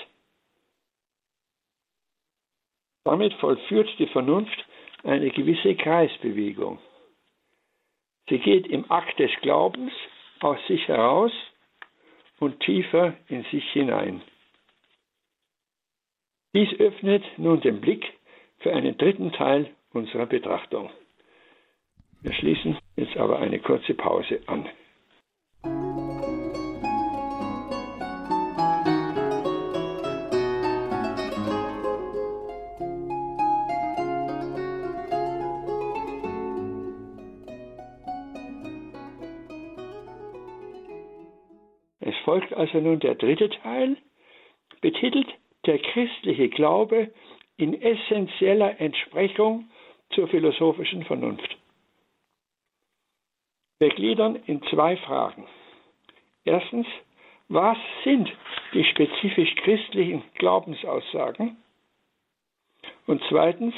Damit 3.03 3.33
vollführt 3.35 3.89
die 3.97 4.07
Vernunft 4.07 4.65
eine 5.03 5.31
gewisse 5.31 5.75
Kreisbewegung. 5.75 6.79
Sie 8.29 8.39
geht 8.39 8.67
im 8.67 8.89
Akt 8.91 9.19
des 9.19 9.31
Glaubens 9.41 9.91
aus 10.39 10.59
sich 10.67 10.87
heraus 10.87 11.31
und 12.39 12.59
tiefer 12.61 13.15
in 13.27 13.43
sich 13.51 13.67
hinein. 13.71 14.21
Dies 16.53 16.69
öffnet 16.79 17.23
nun 17.37 17.61
den 17.61 17.81
Blick 17.81 18.05
für 18.59 18.73
einen 18.73 18.97
dritten 18.97 19.31
Teil 19.31 19.73
unserer 19.93 20.25
Betrachtung. 20.25 20.89
Wir 22.21 22.33
schließen 22.33 22.77
jetzt 22.95 23.17
aber 23.17 23.39
eine 23.39 23.59
kurze 23.59 23.93
Pause 23.93 24.41
an. 24.45 24.69
Folgt 42.31 42.53
also 42.53 42.79
nun 42.79 43.01
der 43.01 43.15
dritte 43.15 43.49
Teil, 43.49 43.97
betitelt 44.79 45.27
der 45.65 45.79
christliche 45.79 46.47
Glaube 46.47 47.11
in 47.57 47.73
essentieller 47.81 48.79
Entsprechung 48.79 49.69
zur 50.11 50.29
philosophischen 50.29 51.03
Vernunft. 51.03 51.57
Wir 53.79 53.89
gliedern 53.89 54.37
in 54.45 54.63
zwei 54.69 54.95
Fragen. 54.95 55.45
Erstens, 56.45 56.87
was 57.49 57.77
sind 58.05 58.31
die 58.73 58.85
spezifisch 58.85 59.53
christlichen 59.55 60.23
Glaubensaussagen? 60.35 61.57
Und 63.07 63.21
zweitens, 63.27 63.75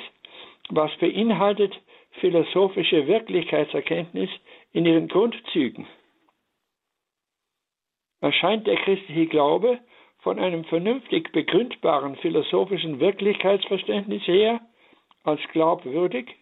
was 0.70 0.96
beinhaltet 0.98 1.74
philosophische 2.20 3.08
Wirklichkeitserkenntnis 3.08 4.30
in 4.74 4.86
ihren 4.86 5.08
Grundzügen? 5.08 5.88
Erscheint 8.24 8.66
der 8.68 8.78
christliche 8.78 9.28
Glaube 9.28 9.80
von 10.20 10.40
einem 10.40 10.64
vernünftig 10.64 11.34
begründbaren 11.34 12.16
philosophischen 12.16 13.02
Wirklichkeitsverständnis 13.02 14.26
her 14.26 14.62
als 15.26 15.42
glaubwürdig? 15.52 16.34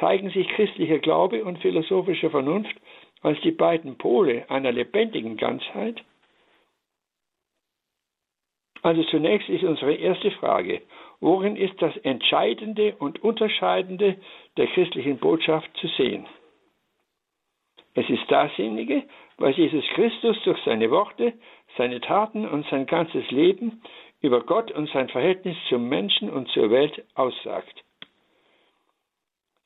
Zeigen 0.00 0.30
sich 0.30 0.48
christlicher 0.48 1.00
Glaube 1.00 1.44
und 1.44 1.58
philosophische 1.58 2.30
Vernunft 2.30 2.74
als 3.20 3.38
die 3.42 3.50
beiden 3.50 3.98
Pole 3.98 4.48
einer 4.48 4.72
lebendigen 4.72 5.36
Ganzheit? 5.36 6.02
Also 8.80 9.02
zunächst 9.04 9.50
ist 9.50 9.64
unsere 9.64 9.92
erste 9.96 10.30
Frage, 10.30 10.80
worin 11.20 11.56
ist 11.56 11.80
das 11.82 11.94
Entscheidende 11.98 12.96
und 12.96 13.22
Unterscheidende 13.22 14.16
der 14.56 14.66
christlichen 14.68 15.18
Botschaft 15.18 15.68
zu 15.76 15.88
sehen? 15.88 16.26
Es 17.94 18.08
ist 18.08 18.28
dasjenige, 18.28 19.04
was 19.38 19.56
Jesus 19.56 19.84
Christus 19.94 20.36
durch 20.44 20.58
seine 20.64 20.90
Worte, 20.90 21.32
seine 21.76 22.00
Taten 22.00 22.46
und 22.46 22.66
sein 22.68 22.86
ganzes 22.86 23.30
Leben 23.30 23.82
über 24.20 24.40
Gott 24.40 24.70
und 24.70 24.88
sein 24.90 25.08
Verhältnis 25.08 25.56
zum 25.68 25.88
Menschen 25.88 26.30
und 26.30 26.48
zur 26.48 26.70
Welt 26.70 27.04
aussagt. 27.14 27.84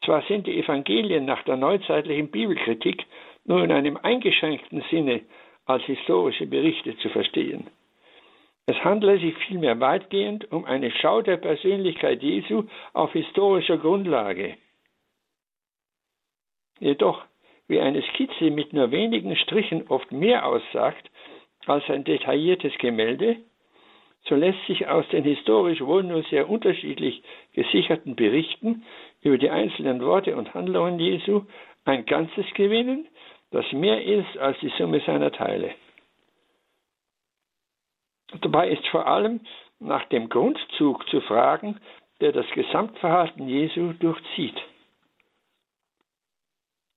Zwar 0.04 0.22
sind 0.22 0.46
die 0.46 0.58
Evangelien 0.58 1.26
nach 1.26 1.42
der 1.42 1.56
neuzeitlichen 1.56 2.30
Bibelkritik 2.30 3.04
nur 3.44 3.62
in 3.62 3.72
einem 3.72 3.96
eingeschränkten 3.96 4.82
Sinne 4.90 5.22
als 5.66 5.84
historische 5.84 6.46
Berichte 6.46 6.96
zu 6.98 7.10
verstehen. 7.10 7.68
Es 8.66 8.76
handelt 8.84 9.20
sich 9.20 9.34
vielmehr 9.46 9.80
weitgehend 9.80 10.50
um 10.52 10.64
eine 10.64 10.90
Schau 10.90 11.22
der 11.22 11.38
Persönlichkeit 11.38 12.22
Jesu 12.22 12.64
auf 12.92 13.12
historischer 13.12 13.78
Grundlage. 13.78 14.56
Jedoch 16.78 17.22
wie 17.68 17.80
eine 17.80 18.02
Skizze 18.02 18.50
mit 18.50 18.72
nur 18.72 18.90
wenigen 18.90 19.36
Strichen 19.36 19.86
oft 19.88 20.10
mehr 20.10 20.46
aussagt 20.46 21.10
als 21.66 21.88
ein 21.90 22.04
detailliertes 22.04 22.72
Gemälde, 22.78 23.36
so 24.24 24.34
lässt 24.34 24.64
sich 24.66 24.88
aus 24.88 25.06
den 25.08 25.24
historisch 25.24 25.80
wohl 25.80 26.02
nur 26.02 26.22
sehr 26.24 26.48
unterschiedlich 26.48 27.22
gesicherten 27.52 28.16
Berichten 28.16 28.84
über 29.22 29.38
die 29.38 29.50
einzelnen 29.50 30.02
Worte 30.02 30.36
und 30.36 30.54
Handlungen 30.54 30.98
Jesu 30.98 31.42
ein 31.84 32.04
Ganzes 32.04 32.46
gewinnen, 32.54 33.06
das 33.50 33.70
mehr 33.72 34.04
ist 34.04 34.36
als 34.38 34.58
die 34.60 34.72
Summe 34.76 35.00
seiner 35.06 35.32
Teile. 35.32 35.74
Dabei 38.42 38.68
ist 38.68 38.86
vor 38.88 39.06
allem 39.06 39.40
nach 39.78 40.04
dem 40.06 40.28
Grundzug 40.28 41.08
zu 41.08 41.20
fragen, 41.22 41.80
der 42.20 42.32
das 42.32 42.46
Gesamtverhalten 42.50 43.48
Jesu 43.48 43.92
durchzieht. 43.94 44.60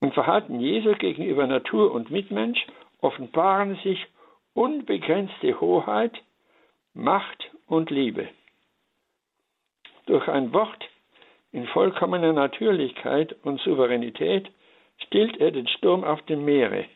Im 0.02 0.10
Verhalten 0.10 0.58
Jesu 0.58 0.94
gegenüber 0.94 1.46
Natur 1.46 1.92
und 1.92 2.10
Mitmensch 2.10 2.66
offenbaren 3.00 3.76
sich 3.84 4.04
unbegrenzte 4.52 5.60
Hoheit, 5.60 6.12
Macht 6.92 7.50
und 7.68 7.88
Liebe. 7.90 8.28
Durch 10.06 10.26
ein 10.26 10.52
Wort 10.52 10.84
in 11.52 11.68
vollkommener 11.68 12.32
Natürlichkeit 12.32 13.36
und 13.44 13.60
Souveränität 13.60 14.50
stillt 15.06 15.36
er 15.36 15.52
den 15.52 15.68
Sturm 15.68 16.02
auf 16.02 16.20
dem 16.22 16.44
Meere, 16.44 16.86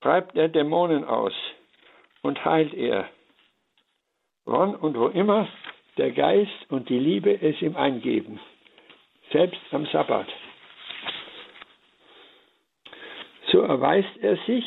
treibt 0.00 0.34
er 0.34 0.48
Dämonen 0.48 1.04
aus 1.04 1.34
und 2.22 2.42
heilt 2.46 2.72
er, 2.72 3.10
wann 4.46 4.74
und 4.74 4.98
wo 4.98 5.08
immer 5.08 5.46
der 5.98 6.12
Geist 6.12 6.70
und 6.70 6.88
die 6.88 6.98
Liebe 6.98 7.42
es 7.42 7.60
ihm 7.60 7.76
eingeben, 7.76 8.40
selbst 9.30 9.60
am 9.70 9.84
Sabbat. 9.84 10.28
So 13.52 13.60
erweist 13.60 14.16
er 14.22 14.38
sich 14.46 14.64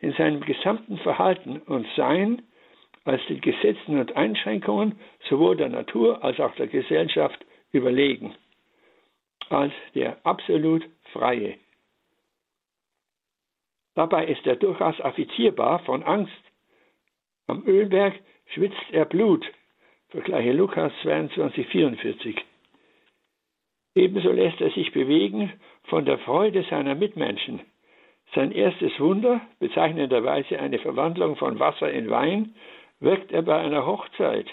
in 0.00 0.12
seinem 0.14 0.40
gesamten 0.40 0.96
Verhalten 0.98 1.58
und 1.60 1.86
Sein 1.96 2.42
als 3.04 3.20
den 3.26 3.42
Gesetzen 3.42 3.98
und 3.98 4.16
Einschränkungen 4.16 4.98
sowohl 5.28 5.56
der 5.56 5.68
Natur 5.68 6.24
als 6.24 6.40
auch 6.40 6.54
der 6.54 6.66
Gesellschaft 6.66 7.44
überlegen, 7.72 8.34
als 9.50 9.72
der 9.94 10.16
absolut 10.24 10.82
Freie. 11.12 11.58
Dabei 13.94 14.26
ist 14.26 14.46
er 14.46 14.56
durchaus 14.56 14.98
affizierbar 15.02 15.80
von 15.80 16.02
Angst. 16.02 16.32
Am 17.46 17.62
Ölberg 17.66 18.14
schwitzt 18.54 18.86
er 18.92 19.04
Blut, 19.04 19.44
vergleiche 20.08 20.52
Lukas 20.52 20.92
22, 21.02 21.66
44. 21.66 22.36
Ebenso 23.94 24.32
lässt 24.32 24.60
er 24.62 24.70
sich 24.70 24.90
bewegen 24.92 25.52
von 25.84 26.06
der 26.06 26.18
Freude 26.18 26.64
seiner 26.70 26.94
Mitmenschen. 26.94 27.60
Sein 28.34 28.52
erstes 28.52 28.98
Wunder, 28.98 29.40
bezeichnenderweise 29.58 30.58
eine 30.58 30.78
Verwandlung 30.78 31.36
von 31.36 31.58
Wasser 31.58 31.90
in 31.90 32.08
Wein, 32.08 32.54
wirkt 33.00 33.30
er 33.32 33.42
bei 33.42 33.58
einer 33.58 33.86
Hochzeit. 33.86 34.46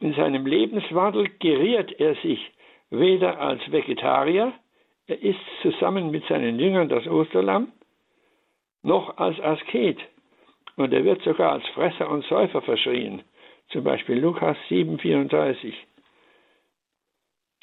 In 0.00 0.12
seinem 0.14 0.46
Lebenswandel 0.46 1.28
geriert 1.38 1.98
er 1.98 2.14
sich 2.16 2.38
weder 2.90 3.40
als 3.40 3.60
Vegetarier, 3.70 4.52
er 5.06 5.22
isst 5.22 5.40
zusammen 5.62 6.10
mit 6.10 6.24
seinen 6.26 6.58
Jüngern 6.58 6.88
das 6.88 7.06
Osterlamm, 7.06 7.72
noch 8.82 9.16
als 9.16 9.40
Asket. 9.40 9.98
Und 10.76 10.92
er 10.92 11.04
wird 11.04 11.22
sogar 11.22 11.52
als 11.52 11.66
Fresser 11.68 12.08
und 12.10 12.24
Säufer 12.26 12.62
verschrien. 12.62 13.22
Zum 13.70 13.84
Beispiel 13.84 14.18
Lukas 14.18 14.56
7,34. 14.68 15.72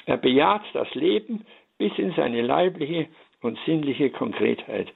Er 0.06 0.16
bejaht 0.16 0.62
das 0.72 0.92
Leben 0.94 1.46
bis 1.78 1.96
in 1.98 2.12
seine 2.12 2.42
leibliche 2.42 3.08
und 3.42 3.58
sinnliche 3.66 4.10
Konkretheit. 4.10 4.92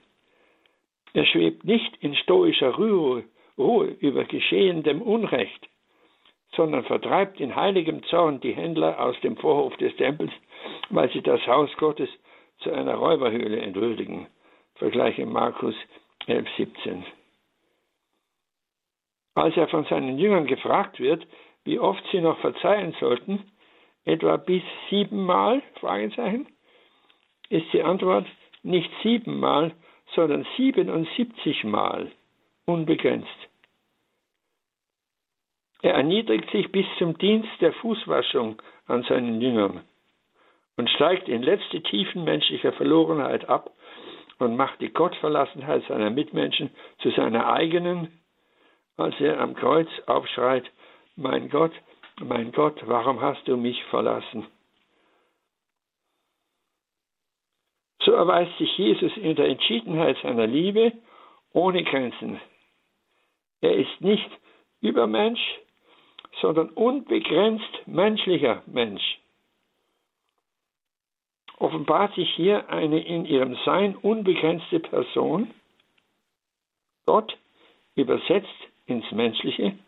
Er 1.13 1.27
schwebt 1.27 1.65
nicht 1.65 1.97
in 2.01 2.15
stoischer 2.15 2.75
Ruhe, 2.75 3.25
Ruhe 3.59 3.87
über 4.01 4.25
geschehendem 4.25 5.03
Unrecht, 5.03 5.69
sondern 6.55 6.85
vertreibt 6.85 7.41
in 7.41 7.55
heiligem 7.55 8.03
Zorn 8.05 8.41
die 8.41 8.55
Händler 8.55 9.01
aus 9.01 9.19
dem 9.21 9.37
Vorhof 9.37 9.77
des 9.77 9.95
Tempels, 9.97 10.33
weil 10.89 11.11
sie 11.13 11.23
das 11.23 11.45
Haus 11.47 11.71
Gottes 11.77 12.09
zu 12.59 12.71
einer 12.73 12.95
Räuberhöhle 12.95 13.61
entwürdigen. 13.61 14.27
Vergleiche 14.77 15.27
Markus 15.27 15.75
11, 16.27 16.49
17. 16.57 17.05
Als 19.35 19.57
er 19.57 19.69
von 19.69 19.85
seinen 19.85 20.19
Jüngern 20.19 20.47
gefragt 20.47 21.01
wird, 21.01 21.27
wie 21.65 21.79
oft 21.79 22.03
sie 22.11 22.21
noch 22.21 22.39
verzeihen 22.41 22.95
sollten, 22.99 23.51
etwa 24.05 24.37
bis 24.37 24.63
siebenmal, 24.89 25.63
Fragezeichen, 25.79 26.47
ist 27.51 27.71
die 27.73 27.83
Antwort 27.83 28.27
nicht 28.63 28.91
siebenmal, 29.03 29.73
sondern 30.15 30.47
77 30.57 31.65
Mal, 31.65 32.11
unbegrenzt. 32.65 33.29
Er 35.83 35.95
erniedrigt 35.95 36.51
sich 36.51 36.71
bis 36.73 36.87
zum 36.99 37.17
Dienst 37.19 37.51
der 37.61 37.73
Fußwaschung 37.75 38.61
an 38.87 39.03
seinen 39.05 39.41
Jüngern 39.41 39.83
und 40.77 40.91
steigt 40.91 41.29
in 41.29 41.43
letzte 41.43 41.83
Tiefen 41.83 42.25
menschlicher 42.25 42.73
Verlorenheit 42.73 43.49
ab 43.49 43.71
und 44.39 44.57
macht 44.57 44.81
die 44.81 44.93
Gottverlassenheit 44.93 45.85
seiner 45.89 46.11
Mitmenschen 46.11 46.71
zu 46.99 47.11
seiner 47.11 47.53
eigenen, 47.53 48.21
als 48.97 49.19
er 49.21 49.41
am 49.41 49.55
Kreuz 49.55 49.89
aufschreit, 50.07 50.65
mein 51.17 51.49
Gott, 51.49 51.73
mein 52.21 52.53
Gott, 52.53 52.81
warum 52.87 53.21
hast 53.21 53.47
du 53.49 53.57
mich 53.57 53.83
verlassen? 53.85 54.47
So 58.11 58.17
erweist 58.17 58.59
sich 58.59 58.77
Jesus 58.77 59.17
in 59.19 59.37
der 59.37 59.47
Entschiedenheit 59.47 60.17
seiner 60.21 60.49
Liebe 60.49 60.93
ohne 61.53 61.85
Grenzen. 61.85 62.41
Er 63.61 63.77
ist 63.77 64.01
nicht 64.01 64.29
Übermensch, 64.81 65.61
sondern 66.41 66.71
unbegrenzt 66.71 67.87
menschlicher 67.87 68.65
Mensch. 68.67 69.21
Offenbart 71.59 72.13
sich 72.17 72.29
hier 72.35 72.69
eine 72.69 73.01
in 73.01 73.27
ihrem 73.27 73.57
Sein 73.65 73.95
unbegrenzte 73.95 74.81
Person, 74.81 75.55
Gott 77.07 77.39
übersetzt 77.95 78.49
ins 78.87 79.09
Menschliche, 79.13 79.79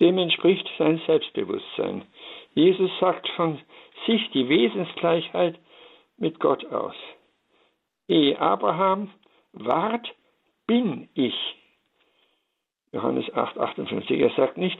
dem 0.00 0.16
entspricht 0.16 0.66
sein 0.78 1.02
Selbstbewusstsein. 1.04 2.06
Jesus 2.54 2.90
sagt 2.98 3.28
von 3.36 3.60
sich 4.06 4.30
die 4.30 4.48
Wesensgleichheit 4.48 5.58
mit 6.16 6.40
Gott 6.40 6.64
aus. 6.66 6.94
Ehe 8.08 8.38
Abraham 8.38 9.10
ward, 9.52 10.14
bin 10.66 11.08
ich. 11.14 11.34
Johannes 12.92 13.32
8, 13.34 13.58
58. 13.58 14.20
Er 14.20 14.30
sagt 14.30 14.56
nicht, 14.56 14.78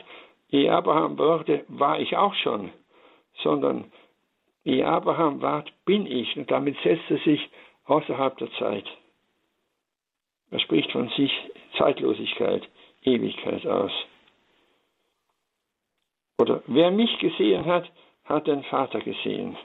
ehe 0.50 0.70
Abraham 0.72 1.18
wurde, 1.18 1.64
war 1.68 1.98
ich 1.98 2.16
auch 2.16 2.34
schon, 2.34 2.70
sondern 3.42 3.90
ehe 4.64 4.86
Abraham 4.86 5.40
ward, 5.40 5.72
bin 5.84 6.06
ich. 6.06 6.36
Und 6.36 6.50
damit 6.50 6.76
setzt 6.82 7.10
er 7.10 7.18
sich 7.18 7.48
außerhalb 7.84 8.36
der 8.38 8.52
Zeit. 8.52 8.86
Er 10.50 10.60
spricht 10.60 10.92
von 10.92 11.08
sich 11.10 11.32
Zeitlosigkeit, 11.78 12.68
Ewigkeit 13.02 13.66
aus. 13.66 13.92
Oder 16.38 16.62
wer 16.66 16.90
mich 16.90 17.18
gesehen 17.18 17.64
hat, 17.64 17.90
hat 18.24 18.46
den 18.46 18.62
Vater 18.64 19.00
gesehen. 19.00 19.56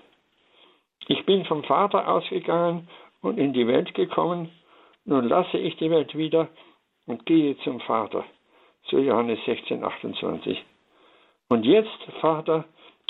Ich 1.08 1.26
bin 1.26 1.46
vom 1.46 1.63
Vater 1.63 2.08
ausgegangen 2.08 2.88
und 3.22 3.38
in 3.38 3.54
die 3.54 3.67
Welt 3.67 3.93
gekommen, 3.93 4.50
nun 5.06 5.28
lasse 5.30 5.58
ich 5.58 5.78
die 5.78 5.89
Welt 5.89 6.15
wieder 6.17 6.50
und 7.06 7.26
gehe 7.26 7.58
zum 7.60 7.80
Vater. 7.82 8.26
So 8.89 9.00
Johannes 9.00 9.39
16, 9.46 9.84
28. 9.84 10.63
Und 11.50 11.65
jetzt, 11.65 11.98
Vater, 12.20 12.65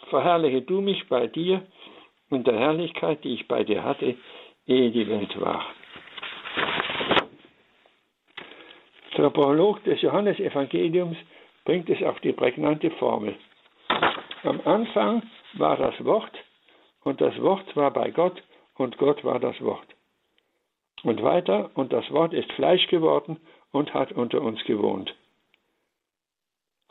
verherrliche 0.10 0.62
du 0.62 0.82
mich 0.82 1.08
bei 1.08 1.28
dir 1.28 1.66
und 2.30 2.46
der 2.46 2.58
Herrlichkeit, 2.58 3.24
die 3.24 3.34
ich 3.34 3.48
bei 3.48 3.64
dir 3.64 3.84
hatte, 3.84 4.16
ehe 4.68 4.92
die 4.92 5.08
Welt 5.08 5.40
war. 5.42 5.66
Der 9.18 9.32
Prolog 9.32 9.84
des 9.84 10.00
Johannesevangeliums 10.02 11.18
bringt 11.66 11.90
es 11.90 12.04
auf 12.04 12.20
die 12.20 12.34
prägnante 12.34 12.92
Formel. 12.92 13.36
Am 14.44 14.62
Anfang 14.66 15.24
war 15.60 15.78
das 15.78 16.04
Wort 16.04 16.34
und 17.04 17.22
das 17.22 17.40
Wort 17.42 17.76
war 17.76 17.92
bei 17.92 18.12
Gott 18.12 18.42
und 18.76 18.98
Gott 18.98 19.24
war 19.24 19.40
das 19.40 19.60
Wort. 19.62 19.88
Und 21.04 21.22
weiter, 21.24 21.72
und 21.76 21.94
das 21.94 22.10
Wort 22.12 22.34
ist 22.34 22.52
Fleisch 22.54 22.88
geworden 22.88 23.40
und 23.72 23.94
hat 23.94 24.12
unter 24.12 24.42
uns 24.42 24.64
gewohnt. 24.66 25.16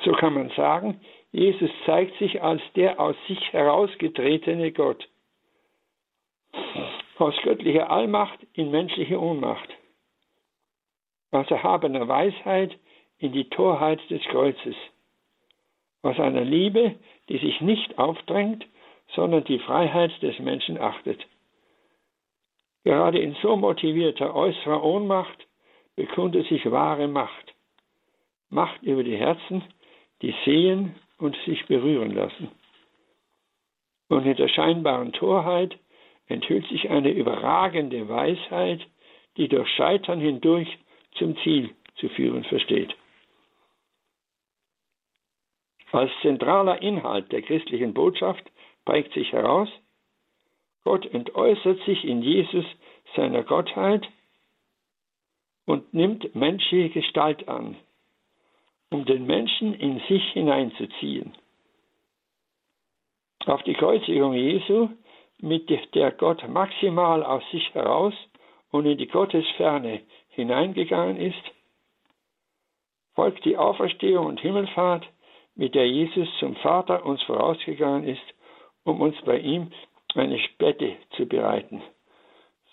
So 0.05 0.13
kann 0.13 0.35
man 0.35 0.51
sagen, 0.51 1.01
Jesus 1.33 1.71
zeigt 1.85 2.17
sich 2.19 2.43
als 2.43 2.63
der 2.77 3.01
aus 3.01 3.17
sich 3.27 3.53
herausgetretene 3.53 4.73
Gott. 4.73 5.09
Aus 7.19 7.35
göttlicher 7.43 7.91
Allmacht 7.91 8.39
in 8.53 8.71
menschliche 8.71 9.21
Ohnmacht. 9.21 9.69
Aus 11.31 11.51
erhabener 11.51 12.07
Weisheit 12.07 12.79
in 13.19 13.33
die 13.33 13.49
Torheit 13.49 14.01
des 14.11 14.23
Kreuzes. 14.25 14.77
Aus 16.07 16.21
einer 16.21 16.45
Liebe, 16.45 16.95
die 17.29 17.39
sich 17.39 17.61
nicht 17.61 17.99
aufdrängt, 17.99 18.65
sondern 19.17 19.43
die 19.43 19.59
Freiheit 19.59 20.13
des 20.23 20.39
Menschen 20.39 20.79
achtet. 20.79 21.27
Gerade 22.85 23.19
in 23.19 23.35
so 23.43 23.57
motivierter 23.57 24.33
äußerer 24.33 24.85
Ohnmacht 24.85 25.49
bekundet 25.97 26.47
sich 26.47 26.71
wahre 26.71 27.09
Macht. 27.09 27.55
Macht 28.51 28.81
über 28.85 29.03
die 29.03 29.17
Herzen, 29.17 29.65
die 30.23 30.33
sehen 30.45 30.95
und 31.19 31.37
sich 31.45 31.67
berühren 31.67 32.13
lassen. 32.13 32.53
Und 34.09 34.27
in 34.27 34.37
der 34.37 34.49
scheinbaren 34.49 35.13
Torheit 35.13 35.77
enthüllt 36.29 36.69
sich 36.69 36.89
eine 36.89 37.11
überragende 37.11 38.09
Weisheit, 38.09 38.81
die 39.37 39.49
durch 39.49 39.69
Scheitern 39.71 40.21
hindurch 40.21 40.69
zum 41.17 41.37
Ziel 41.39 41.71
zu 41.97 42.09
führen 42.11 42.45
versteht. 42.45 42.95
Als 45.93 46.11
zentraler 46.21 46.83
Inhalt 46.83 47.31
der 47.33 47.43
christlichen 47.43 47.95
Botschaft 47.95 48.45
prägt 48.85 49.13
sich 49.15 49.33
heraus, 49.33 49.69
Gott 50.85 51.07
entäußert 51.07 51.81
sich 51.85 52.05
in 52.05 52.23
Jesus 52.23 52.65
seiner 53.15 53.43
Gottheit 53.43 54.07
und 55.65 55.93
nimmt 55.95 56.35
menschliche 56.35 56.91
Gestalt 56.91 57.49
an, 57.49 57.77
um 58.91 59.05
den 59.05 59.27
Menschen 59.27 59.75
in 59.75 60.01
sich 60.09 60.23
hineinzuziehen. 60.33 61.35
Auf 63.47 63.63
die 63.63 63.75
Kreuzigung 63.75 64.33
Jesu, 64.35 64.89
mit 65.39 65.69
der 65.95 66.13
Gott 66.13 66.49
maximal 66.49 67.23
aus 67.23 67.43
sich 67.51 67.75
heraus 67.75 68.15
und 68.71 68.87
in 68.87 68.99
die 68.99 69.07
Gottesferne 69.07 70.03
hineingegangen 70.31 71.17
ist, 71.17 71.43
folgt 73.15 73.45
die 73.45 73.57
Auferstehung 73.57 74.27
und 74.27 74.41
Himmelfahrt, 74.41 75.07
mit 75.57 75.75
der 75.75 75.89
Jesus 75.89 76.29
zum 76.39 76.55
Vater 76.57 77.05
uns 77.05 77.23
vorausgegangen 77.25 78.07
ist, 78.07 78.35
um 78.85 79.01
uns 79.01 79.17
bei 79.25 79.39
ihm 79.39 79.73
eine 80.15 80.39
Stätte 80.39 80.97
zu 81.17 81.27
bereiten. 81.27 81.83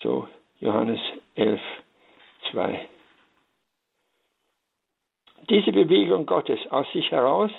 So 0.02 0.28
Johannes 0.60 1.00
11, 1.34 1.60
2. 2.50 2.88
Diese 5.50 5.72
Bewegung 5.72 6.24
Gottes 6.24 6.60
aus 6.70 6.90
sich 6.92 7.10
heraus, 7.10 7.50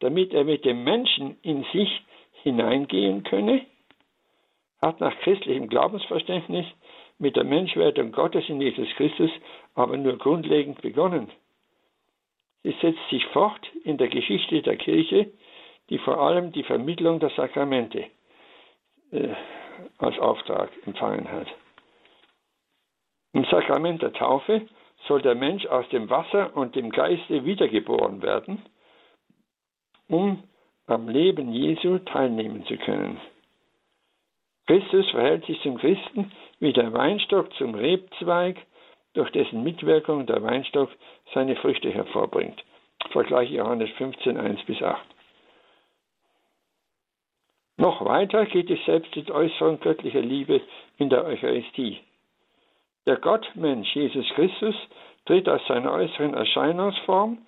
damit 0.00 0.32
er 0.32 0.44
mit 0.44 0.64
dem 0.64 0.84
Menschen 0.84 1.36
in 1.42 1.64
sich 1.72 2.02
hineingehen 2.42 3.24
könne, 3.24 3.66
hat 4.80 5.00
nach 5.00 5.16
christlichem 5.20 5.68
Glaubensverständnis 5.68 6.66
mit 7.18 7.36
der 7.36 7.44
Menschwerdung 7.44 8.12
Gottes 8.12 8.48
in 8.48 8.60
Jesus 8.60 8.88
Christus 8.96 9.30
aber 9.74 9.96
nur 9.96 10.16
grundlegend 10.18 10.80
begonnen. 10.80 11.30
Sie 12.66 12.74
setzt 12.80 13.08
sich 13.10 13.24
fort 13.26 13.64
in 13.84 13.96
der 13.96 14.08
Geschichte 14.08 14.60
der 14.60 14.76
Kirche, 14.76 15.30
die 15.88 15.98
vor 15.98 16.18
allem 16.18 16.50
die 16.50 16.64
Vermittlung 16.64 17.20
der 17.20 17.30
Sakramente 17.30 18.06
äh, 19.12 19.28
als 19.98 20.18
Auftrag 20.18 20.70
empfangen 20.84 21.30
hat. 21.30 21.46
Im 23.34 23.44
Sakrament 23.44 24.02
der 24.02 24.12
Taufe 24.14 24.66
soll 25.06 25.22
der 25.22 25.36
Mensch 25.36 25.64
aus 25.66 25.88
dem 25.90 26.10
Wasser 26.10 26.56
und 26.56 26.74
dem 26.74 26.90
Geiste 26.90 27.44
wiedergeboren 27.44 28.20
werden, 28.20 28.60
um 30.08 30.42
am 30.88 31.08
Leben 31.08 31.52
Jesu 31.52 31.98
teilnehmen 31.98 32.66
zu 32.66 32.76
können. 32.78 33.20
Christus 34.66 35.08
verhält 35.12 35.46
sich 35.46 35.60
zum 35.62 35.78
Christen 35.78 36.32
wie 36.58 36.72
der 36.72 36.92
Weinstock 36.92 37.54
zum 37.54 37.76
Rebzweig 37.76 38.56
durch 39.16 39.30
dessen 39.30 39.62
Mitwirkung 39.62 40.26
der 40.26 40.42
Weinstock 40.42 40.90
seine 41.34 41.56
Früchte 41.56 41.90
hervorbringt. 41.90 42.62
Vergleich 43.10 43.50
Johannes 43.50 43.90
15, 43.96 44.36
1 44.36 44.62
bis 44.64 44.82
8. 44.82 45.00
Noch 47.78 48.04
weiter 48.04 48.46
geht 48.46 48.70
es 48.70 48.82
selbst 48.84 49.14
in 49.16 49.30
äußeren 49.30 49.80
göttlicher 49.80 50.20
Liebe 50.20 50.60
in 50.98 51.10
der 51.10 51.24
Eucharistie. 51.24 52.00
Der 53.06 53.16
Gottmensch 53.16 53.94
Jesus 53.94 54.26
Christus 54.34 54.74
tritt 55.26 55.48
aus 55.48 55.60
seiner 55.68 55.92
äußeren 55.92 56.34
Erscheinungsform 56.34 57.38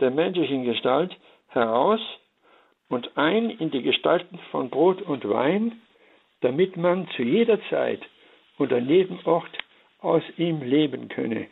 der 0.00 0.10
menschlichen 0.10 0.64
Gestalt 0.64 1.14
heraus 1.48 2.00
und 2.88 3.16
ein 3.16 3.50
in 3.50 3.70
die 3.70 3.82
Gestalten 3.82 4.38
von 4.50 4.70
Brot 4.70 5.02
und 5.02 5.28
Wein, 5.28 5.80
damit 6.40 6.76
man 6.76 7.08
zu 7.16 7.22
jeder 7.22 7.58
Zeit 7.68 8.00
und 8.58 8.72
an 8.72 8.88
jedem 8.88 9.18
Ort 9.24 9.56
aus 10.04 10.22
ihm 10.36 10.62
leben 10.62 11.08
könne. 11.08 11.48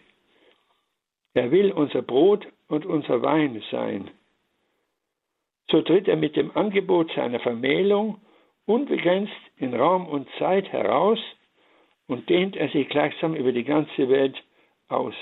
Er 1.34 1.50
will 1.50 1.72
unser 1.72 2.02
Brot 2.02 2.46
und 2.68 2.84
unser 2.86 3.22
Wein 3.22 3.62
sein. 3.70 4.10
So 5.70 5.80
tritt 5.80 6.08
er 6.08 6.16
mit 6.16 6.36
dem 6.36 6.54
Angebot 6.56 7.10
seiner 7.12 7.40
Vermählung 7.40 8.20
unbegrenzt 8.66 9.32
in 9.56 9.74
Raum 9.74 10.06
und 10.06 10.28
Zeit 10.38 10.70
heraus 10.72 11.18
und 12.06 12.28
dehnt 12.28 12.56
er 12.56 12.68
sich 12.68 12.88
gleichsam 12.88 13.34
über 13.34 13.52
die 13.52 13.64
ganze 13.64 14.08
Welt 14.08 14.36
aus. 14.88 15.14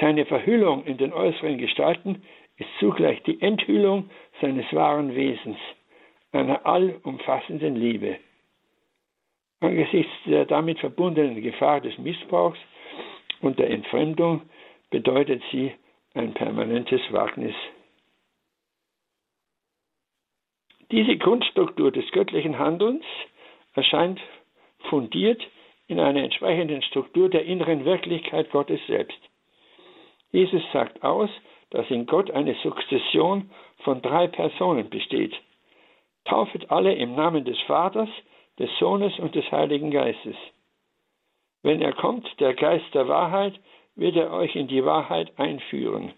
Seine 0.00 0.26
Verhüllung 0.26 0.84
in 0.84 0.98
den 0.98 1.12
äußeren 1.12 1.58
Gestalten 1.58 2.22
ist 2.56 2.68
zugleich 2.80 3.22
die 3.22 3.40
Enthüllung 3.40 4.10
seines 4.40 4.70
wahren 4.72 5.14
Wesens, 5.14 5.58
einer 6.32 6.66
allumfassenden 6.66 7.76
Liebe. 7.76 8.18
Angesichts 9.60 10.12
der 10.26 10.44
damit 10.44 10.78
verbundenen 10.78 11.42
Gefahr 11.42 11.80
des 11.80 11.96
Missbrauchs 11.98 12.58
und 13.40 13.58
der 13.58 13.70
Entfremdung 13.70 14.42
bedeutet 14.90 15.42
sie 15.50 15.72
ein 16.14 16.34
permanentes 16.34 17.00
Wagnis. 17.10 17.54
Diese 20.90 21.16
Grundstruktur 21.16 21.92
des 21.92 22.10
göttlichen 22.12 22.58
Handelns 22.58 23.04
erscheint 23.74 24.20
fundiert 24.88 25.42
in 25.86 26.00
einer 26.00 26.22
entsprechenden 26.22 26.82
Struktur 26.82 27.28
der 27.28 27.44
inneren 27.44 27.84
Wirklichkeit 27.84 28.50
Gottes 28.50 28.80
selbst. 28.86 29.18
Jesus 30.30 30.62
sagt 30.72 31.02
aus, 31.02 31.30
dass 31.70 31.90
in 31.90 32.06
Gott 32.06 32.30
eine 32.30 32.54
Sukzession 32.62 33.50
von 33.78 34.00
drei 34.02 34.26
Personen 34.28 34.88
besteht. 34.88 35.34
Taufet 36.24 36.70
alle 36.70 36.94
im 36.94 37.14
Namen 37.14 37.44
des 37.44 37.58
Vaters, 37.62 38.08
des 38.58 38.70
Sohnes 38.78 39.18
und 39.18 39.34
des 39.34 39.50
Heiligen 39.50 39.90
Geistes. 39.90 40.36
Wenn 41.62 41.80
er 41.80 41.92
kommt, 41.92 42.28
der 42.40 42.54
Geist 42.54 42.92
der 42.94 43.08
Wahrheit, 43.08 43.54
wird 43.96 44.16
er 44.16 44.32
euch 44.32 44.54
in 44.54 44.68
die 44.68 44.84
Wahrheit 44.84 45.38
einführen. 45.38 46.12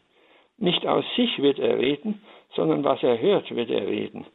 Nicht 0.58 0.86
aus 0.86 1.04
sich 1.16 1.40
wird 1.40 1.58
er 1.58 1.78
reden, 1.78 2.22
sondern 2.54 2.84
was 2.84 3.02
er 3.02 3.18
hört, 3.20 3.54
wird 3.54 3.70
er 3.70 3.86
reden. 3.86 4.26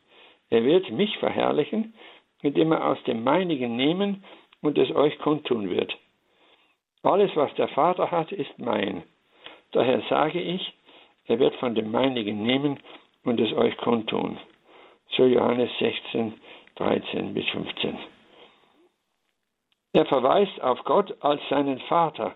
Er 0.49 0.63
wird 0.63 0.89
mich 0.91 1.17
verherrlichen, 1.17 1.93
indem 2.41 2.71
er 2.71 2.85
aus 2.85 3.01
dem 3.03 3.23
meinigen 3.23 3.75
nehmen 3.75 4.23
und 4.61 4.77
es 4.77 4.93
euch 4.95 5.17
kundtun 5.19 5.69
wird. 5.69 5.95
Alles, 7.03 7.35
was 7.35 7.53
der 7.55 7.67
Vater 7.69 8.09
hat, 8.09 8.31
ist 8.31 8.57
mein. 8.57 9.03
Daher 9.71 10.01
sage 10.09 10.41
ich, 10.41 10.73
er 11.27 11.39
wird 11.39 11.55
von 11.55 11.75
dem 11.75 11.91
meinigen 11.91 12.43
nehmen 12.43 12.79
und 13.23 13.39
es 13.39 13.53
euch 13.53 13.77
kundtun. 13.77 14.39
So 15.09 15.25
Johannes 15.25 15.69
16, 15.79 16.33
13 16.75 17.33
bis 17.33 17.47
15. 17.49 17.97
Er 19.93 20.05
verweist 20.05 20.61
auf 20.61 20.83
Gott 20.83 21.15
als 21.21 21.41
seinen 21.49 21.79
Vater 21.81 22.35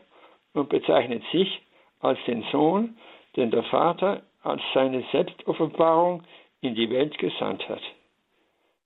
und 0.53 0.69
bezeichnet 0.69 1.23
sich 1.31 1.61
als 1.99 2.17
den 2.25 2.43
Sohn, 2.51 2.97
den 3.35 3.51
der 3.51 3.63
Vater 3.63 4.23
als 4.41 4.61
seine 4.73 5.03
Selbstoffenbarung 5.11 6.23
in 6.61 6.75
die 6.75 6.89
Welt 6.89 7.17
gesandt 7.17 7.67
hat. 7.67 7.81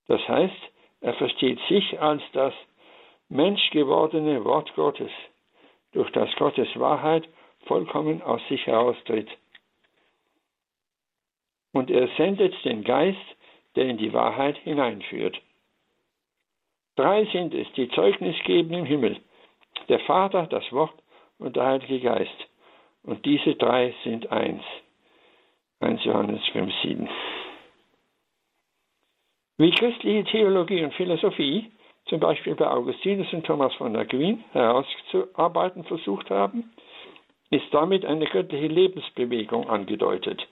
Das 0.08 0.20
heißt, 0.28 0.70
er 1.00 1.14
versteht 1.14 1.60
sich 1.68 2.00
als 2.00 2.22
das 2.32 2.52
menschgewordene 3.28 4.44
Wort 4.44 4.74
Gottes, 4.74 5.10
durch 5.92 6.10
das 6.12 6.34
Gottes 6.36 6.68
Wahrheit 6.78 7.28
vollkommen 7.66 8.22
aus 8.22 8.40
sich 8.48 8.66
heraustritt. 8.66 9.28
Und 11.72 11.90
er 11.90 12.08
sendet 12.16 12.54
den 12.64 12.84
Geist, 12.84 13.33
der 13.76 13.86
in 13.86 13.98
die 13.98 14.12
Wahrheit 14.12 14.56
hineinführt. 14.58 15.40
Drei 16.96 17.24
sind 17.26 17.54
es, 17.54 17.66
die 17.72 17.88
Zeugnis 17.90 18.36
geben 18.44 18.72
im 18.74 18.84
Himmel. 18.84 19.20
Der 19.88 20.00
Vater, 20.00 20.46
das 20.46 20.70
Wort 20.72 20.94
und 21.38 21.56
der 21.56 21.66
Heilige 21.66 22.00
Geist. 22.00 22.46
Und 23.02 23.24
diese 23.24 23.56
drei 23.56 23.94
sind 24.04 24.30
eins. 24.30 24.62
1 25.80 26.04
Johannes 26.04 26.40
5, 26.52 26.72
7. 26.82 27.08
Wie 29.58 29.70
christliche 29.72 30.24
Theologie 30.24 30.82
und 30.82 30.94
Philosophie, 30.94 31.70
zum 32.06 32.20
Beispiel 32.20 32.54
bei 32.54 32.66
Augustinus 32.66 33.32
und 33.32 33.44
Thomas 33.44 33.74
von 33.74 33.94
Aquin, 33.96 34.42
herauszuarbeiten 34.52 35.84
versucht 35.84 36.30
haben, 36.30 36.72
ist 37.50 37.66
damit 37.72 38.04
eine 38.04 38.26
göttliche 38.26 38.66
Lebensbewegung 38.66 39.68
angedeutet. 39.68 40.46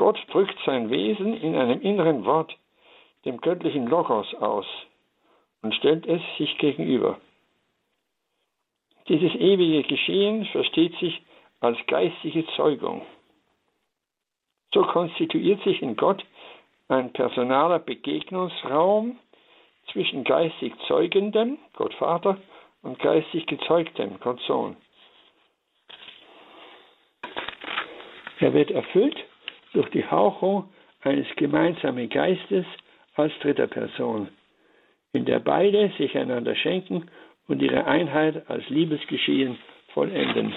Gott 0.00 0.18
drückt 0.32 0.58
sein 0.64 0.88
Wesen 0.88 1.34
in 1.34 1.54
einem 1.54 1.82
inneren 1.82 2.24
Wort, 2.24 2.56
dem 3.26 3.38
göttlichen 3.38 3.86
Logos, 3.86 4.34
aus 4.36 4.64
und 5.60 5.74
stellt 5.74 6.06
es 6.06 6.22
sich 6.38 6.56
gegenüber. 6.56 7.20
Dieses 9.08 9.34
ewige 9.34 9.86
Geschehen 9.86 10.46
versteht 10.46 10.96
sich 11.00 11.20
als 11.60 11.76
geistige 11.86 12.46
Zeugung. 12.56 13.02
So 14.72 14.84
konstituiert 14.84 15.62
sich 15.64 15.82
in 15.82 15.96
Gott 15.96 16.24
ein 16.88 17.12
personaler 17.12 17.78
Begegnungsraum 17.78 19.18
zwischen 19.92 20.24
geistig 20.24 20.72
Zeugendem, 20.88 21.58
Gott 21.74 21.92
Vater, 21.92 22.38
und 22.80 22.98
geistig 23.00 23.44
Gezeugtem, 23.44 24.18
Gott 24.20 24.40
Sohn. 24.46 24.78
Er 28.38 28.54
wird 28.54 28.70
erfüllt 28.70 29.26
durch 29.72 29.88
die 29.90 30.06
Hauchung 30.06 30.68
eines 31.02 31.26
gemeinsamen 31.36 32.08
Geistes 32.08 32.66
als 33.14 33.32
dritter 33.40 33.66
Person, 33.66 34.28
in 35.12 35.24
der 35.24 35.40
beide 35.40 35.92
sich 35.98 36.16
einander 36.16 36.54
schenken 36.54 37.10
und 37.48 37.62
ihre 37.62 37.84
Einheit 37.84 38.48
als 38.48 38.68
Liebesgeschehen 38.68 39.58
vollenden. 39.92 40.54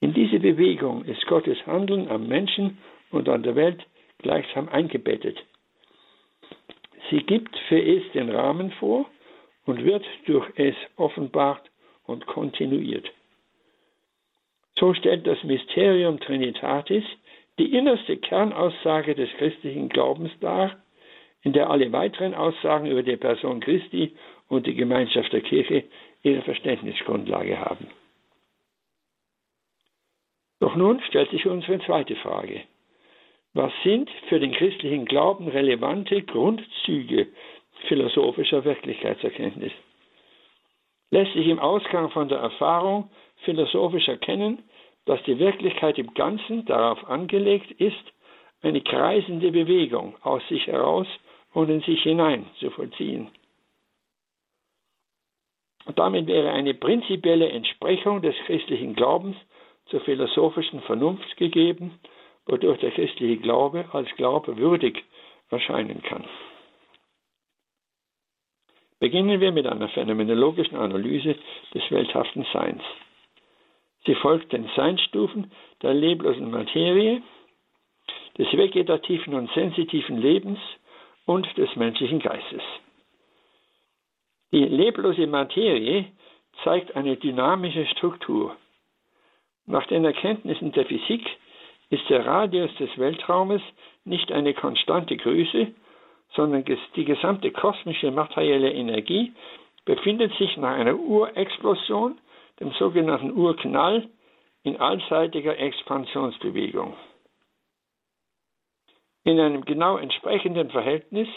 In 0.00 0.14
diese 0.14 0.38
Bewegung 0.38 1.04
ist 1.04 1.26
Gottes 1.26 1.58
Handeln 1.66 2.08
am 2.08 2.28
Menschen 2.28 2.78
und 3.10 3.28
an 3.28 3.42
der 3.42 3.56
Welt 3.56 3.84
gleichsam 4.18 4.68
eingebettet. 4.68 5.42
Sie 7.10 7.22
gibt 7.22 7.56
für 7.68 7.80
es 7.80 8.02
den 8.12 8.30
Rahmen 8.30 8.72
vor 8.72 9.06
und 9.64 9.84
wird 9.84 10.04
durch 10.26 10.46
es 10.56 10.74
offenbart 10.96 11.70
und 12.04 12.26
kontinuiert. 12.26 13.10
So 14.78 14.92
stellt 14.94 15.26
das 15.26 15.42
Mysterium 15.42 16.20
Trinitatis 16.20 17.04
die 17.58 17.74
innerste 17.74 18.18
Kernaussage 18.18 19.14
des 19.14 19.30
christlichen 19.38 19.88
Glaubens 19.88 20.30
dar, 20.40 20.76
in 21.42 21.52
der 21.52 21.70
alle 21.70 21.90
weiteren 21.92 22.34
Aussagen 22.34 22.86
über 22.86 23.02
die 23.02 23.16
Person 23.16 23.60
Christi 23.60 24.14
und 24.48 24.66
die 24.66 24.74
Gemeinschaft 24.74 25.32
der 25.32 25.40
Kirche 25.40 25.84
ihre 26.22 26.42
Verständnisgrundlage 26.42 27.58
haben. 27.58 27.88
Doch 30.60 30.74
nun 30.74 31.00
stellt 31.08 31.30
sich 31.30 31.46
unsere 31.46 31.78
zweite 31.80 32.16
Frage. 32.16 32.62
Was 33.54 33.72
sind 33.84 34.10
für 34.28 34.38
den 34.38 34.52
christlichen 34.52 35.06
Glauben 35.06 35.48
relevante 35.48 36.22
Grundzüge 36.22 37.28
philosophischer 37.88 38.64
Wirklichkeitserkenntnis? 38.64 39.72
Lässt 41.10 41.32
sich 41.32 41.46
im 41.46 41.58
Ausgang 41.58 42.10
von 42.10 42.28
der 42.28 42.38
Erfahrung 42.38 43.10
philosophisch 43.44 44.08
erkennen, 44.08 44.62
dass 45.04 45.22
die 45.24 45.38
Wirklichkeit 45.38 45.98
im 45.98 46.12
Ganzen 46.14 46.64
darauf 46.66 47.08
angelegt 47.08 47.70
ist, 47.72 48.12
eine 48.62 48.80
kreisende 48.80 49.50
Bewegung 49.52 50.16
aus 50.22 50.42
sich 50.48 50.66
heraus 50.66 51.06
und 51.52 51.70
in 51.70 51.80
sich 51.82 52.02
hinein 52.02 52.46
zu 52.58 52.70
vollziehen. 52.70 53.28
Und 55.86 55.98
damit 55.98 56.26
wäre 56.26 56.50
eine 56.50 56.74
prinzipielle 56.74 57.48
Entsprechung 57.48 58.20
des 58.20 58.34
christlichen 58.46 58.94
Glaubens 58.94 59.36
zur 59.86 60.00
philosophischen 60.00 60.80
Vernunft 60.82 61.36
gegeben, 61.36 62.00
wodurch 62.46 62.80
der 62.80 62.90
christliche 62.90 63.36
Glaube 63.36 63.84
als 63.92 64.08
Glaube 64.16 64.56
würdig 64.56 65.04
erscheinen 65.50 66.02
kann. 66.02 66.24
Beginnen 68.98 69.40
wir 69.40 69.52
mit 69.52 69.66
einer 69.66 69.88
phänomenologischen 69.90 70.76
Analyse 70.76 71.36
des 71.74 71.90
welthaften 71.90 72.46
Seins. 72.52 72.82
Sie 74.06 74.14
folgt 74.14 74.52
den 74.52 74.68
Seinsstufen 74.76 75.50
der 75.82 75.94
leblosen 75.94 76.50
Materie, 76.50 77.22
des 78.38 78.52
vegetativen 78.52 79.34
und 79.34 79.50
sensitiven 79.52 80.18
Lebens 80.18 80.58
und 81.24 81.46
des 81.56 81.74
menschlichen 81.76 82.20
Geistes. 82.20 82.62
Die 84.52 84.64
leblose 84.64 85.26
Materie 85.26 86.06
zeigt 86.62 86.94
eine 86.96 87.16
dynamische 87.16 87.86
Struktur. 87.86 88.56
Nach 89.66 89.86
den 89.88 90.04
Erkenntnissen 90.04 90.72
der 90.72 90.86
Physik 90.86 91.26
ist 91.90 92.08
der 92.08 92.24
Radius 92.24 92.74
des 92.76 92.96
Weltraumes 92.96 93.62
nicht 94.04 94.30
eine 94.30 94.54
konstante 94.54 95.16
Größe, 95.16 95.74
sondern 96.34 96.64
die 96.94 97.04
gesamte 97.04 97.50
kosmische 97.50 98.10
materielle 98.10 98.72
Energie 98.72 99.32
befindet 99.84 100.32
sich 100.36 100.56
nach 100.56 100.76
einer 100.76 100.96
Urexplosion 100.96 102.18
dem 102.60 102.72
sogenannten 102.72 103.32
Urknall, 103.32 104.08
in 104.62 104.76
allseitiger 104.78 105.56
Expansionsbewegung. 105.58 106.96
In 109.24 109.38
einem 109.38 109.64
genau 109.64 109.96
entsprechenden 109.96 110.70
Verhältnis 110.70 111.28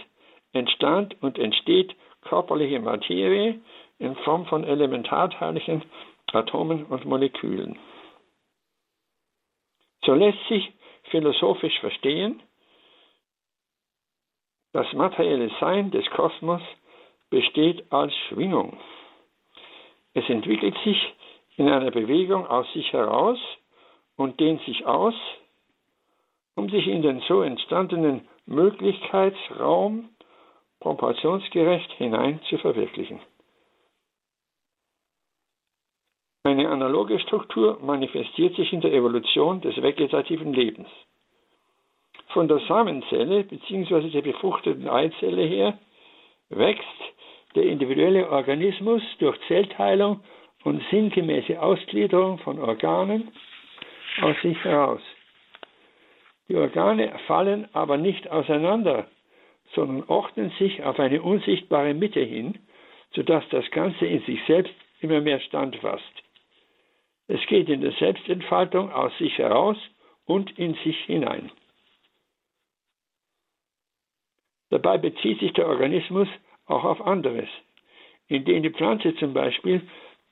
entstand 0.51 1.21
und 1.21 1.37
entsteht 1.37 1.95
körperliche 2.21 2.79
Materie 2.79 3.61
in 3.99 4.15
Form 4.17 4.45
von 4.47 4.63
Elementarteilchen, 4.63 5.83
Atomen 6.31 6.85
und 6.85 7.05
Molekülen. 7.05 7.77
So 10.05 10.13
lässt 10.13 10.47
sich 10.47 10.71
philosophisch 11.11 11.79
verstehen, 11.79 12.41
das 14.71 14.91
materielle 14.93 15.51
Sein 15.59 15.91
des 15.91 16.07
Kosmos 16.11 16.61
besteht 17.29 17.91
als 17.91 18.13
Schwingung. 18.27 18.79
Es 20.13 20.27
entwickelt 20.29 20.75
sich 20.83 20.97
in 21.57 21.69
einer 21.69 21.91
Bewegung 21.91 22.47
aus 22.47 22.71
sich 22.73 22.91
heraus 22.93 23.37
und 24.15 24.39
dehnt 24.39 24.61
sich 24.63 24.85
aus, 24.85 25.13
um 26.55 26.69
sich 26.69 26.87
in 26.87 27.01
den 27.01 27.21
so 27.21 27.41
entstandenen 27.41 28.27
Möglichkeitsraum 28.45 30.09
proportionsgerecht 30.79 31.91
hinein 31.93 32.39
zu 32.49 32.57
verwirklichen. 32.57 33.19
Eine 36.43 36.69
analoge 36.69 37.19
Struktur 37.19 37.79
manifestiert 37.81 38.55
sich 38.55 38.71
in 38.73 38.81
der 38.81 38.93
Evolution 38.93 39.61
des 39.61 39.75
vegetativen 39.81 40.53
Lebens. 40.53 40.87
Von 42.29 42.47
der 42.47 42.59
Samenzelle 42.67 43.43
bzw. 43.43 44.09
der 44.09 44.21
befruchteten 44.21 44.87
Eizelle 44.87 45.43
her 45.43 45.77
wächst 46.49 46.85
der 47.55 47.63
individuelle 47.63 48.29
Organismus 48.29 49.01
durch 49.19 49.37
Zellteilung 49.47 50.21
und 50.63 50.83
sinngemäße 50.91 51.61
Ausgliederung 51.61 52.37
von 52.39 52.59
Organen 52.59 53.31
aus 54.21 54.35
sich 54.41 54.61
heraus. 54.63 55.01
Die 56.47 56.55
Organe 56.55 57.17
fallen 57.27 57.67
aber 57.73 57.97
nicht 57.97 58.29
auseinander, 58.29 59.07
sondern 59.73 60.03
ordnen 60.09 60.51
sich 60.57 60.83
auf 60.83 60.99
eine 60.99 61.21
unsichtbare 61.21 61.93
Mitte 61.93 62.21
hin, 62.21 62.57
sodass 63.13 63.47
das 63.49 63.69
Ganze 63.71 64.05
in 64.05 64.21
sich 64.21 64.39
selbst 64.45 64.73
immer 65.01 65.21
mehr 65.21 65.39
standfasst. 65.39 66.03
Es 67.27 67.45
geht 67.45 67.69
in 67.69 67.81
der 67.81 67.91
Selbstentfaltung 67.93 68.91
aus 68.91 69.15
sich 69.19 69.37
heraus 69.37 69.77
und 70.25 70.57
in 70.57 70.73
sich 70.83 70.97
hinein. 71.05 71.51
Dabei 74.71 74.97
bezieht 74.97 75.39
sich 75.39 75.53
der 75.53 75.67
Organismus 75.67 76.27
auch 76.69 76.83
auf 76.83 77.01
anderes, 77.01 77.49
indem 78.27 78.63
die 78.63 78.69
Pflanze 78.69 79.15
zum 79.15 79.33
Beispiel 79.33 79.81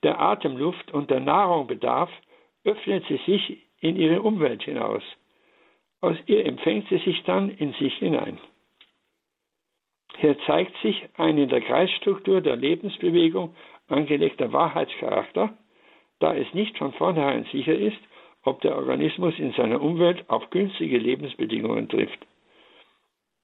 der 0.03 0.19
Atemluft 0.19 0.93
und 0.93 1.09
der 1.09 1.19
Nahrung 1.19 1.67
bedarf, 1.67 2.09
öffnet 2.63 3.05
sie 3.07 3.19
sich 3.25 3.63
in 3.79 3.95
ihre 3.95 4.21
Umwelt 4.21 4.63
hinaus. 4.63 5.03
Aus 6.01 6.17
ihr 6.27 6.45
empfängt 6.45 6.87
sie 6.89 6.99
sich 6.99 7.23
dann 7.23 7.49
in 7.49 7.73
sich 7.73 7.95
hinein. 7.95 8.37
Hier 10.19 10.37
zeigt 10.45 10.75
sich 10.81 11.09
ein 11.17 11.37
in 11.37 11.49
der 11.49 11.61
Kreisstruktur 11.61 12.41
der 12.41 12.55
Lebensbewegung 12.55 13.55
angelegter 13.87 14.51
Wahrheitscharakter, 14.51 15.57
da 16.19 16.35
es 16.35 16.51
nicht 16.53 16.77
von 16.77 16.93
vornherein 16.93 17.45
sicher 17.51 17.75
ist, 17.75 17.99
ob 18.43 18.61
der 18.61 18.75
Organismus 18.75 19.37
in 19.37 19.53
seiner 19.53 19.81
Umwelt 19.81 20.29
auf 20.29 20.49
günstige 20.49 20.97
Lebensbedingungen 20.97 21.89
trifft. 21.89 22.19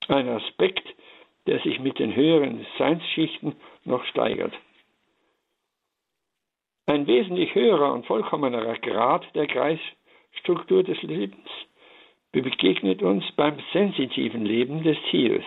Ein 0.08 0.28
Aspekt, 0.30 0.84
der 1.48 1.60
sich 1.60 1.80
mit 1.80 2.00
den 2.00 2.16
höheren 2.16 2.66
Seinsschichten 2.78 3.56
noch 3.86 4.04
steigert. 4.06 4.54
Ein 6.86 7.08
wesentlich 7.08 7.56
höherer 7.56 7.94
und 7.94 8.06
vollkommenerer 8.06 8.78
Grad 8.80 9.26
der 9.36 9.48
Kreisstruktur 9.48 10.84
des 10.84 11.02
Lebens 11.02 11.50
begegnet 12.32 13.02
uns 13.02 13.24
beim 13.36 13.58
sensitiven 13.72 14.46
Leben 14.46 14.84
des 14.84 14.98
Tieres. 15.10 15.46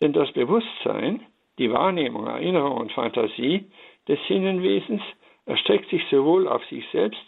Denn 0.00 0.12
das 0.12 0.30
Bewusstsein, 0.32 1.26
die 1.58 1.72
Wahrnehmung, 1.72 2.26
Erinnerung 2.26 2.78
und 2.78 2.92
Fantasie 2.92 3.64
des 4.06 4.18
Sinnenwesens 4.28 5.02
erstreckt 5.46 5.90
sich 5.90 6.02
sowohl 6.10 6.46
auf 6.46 6.64
sich 6.66 6.84
selbst 6.92 7.22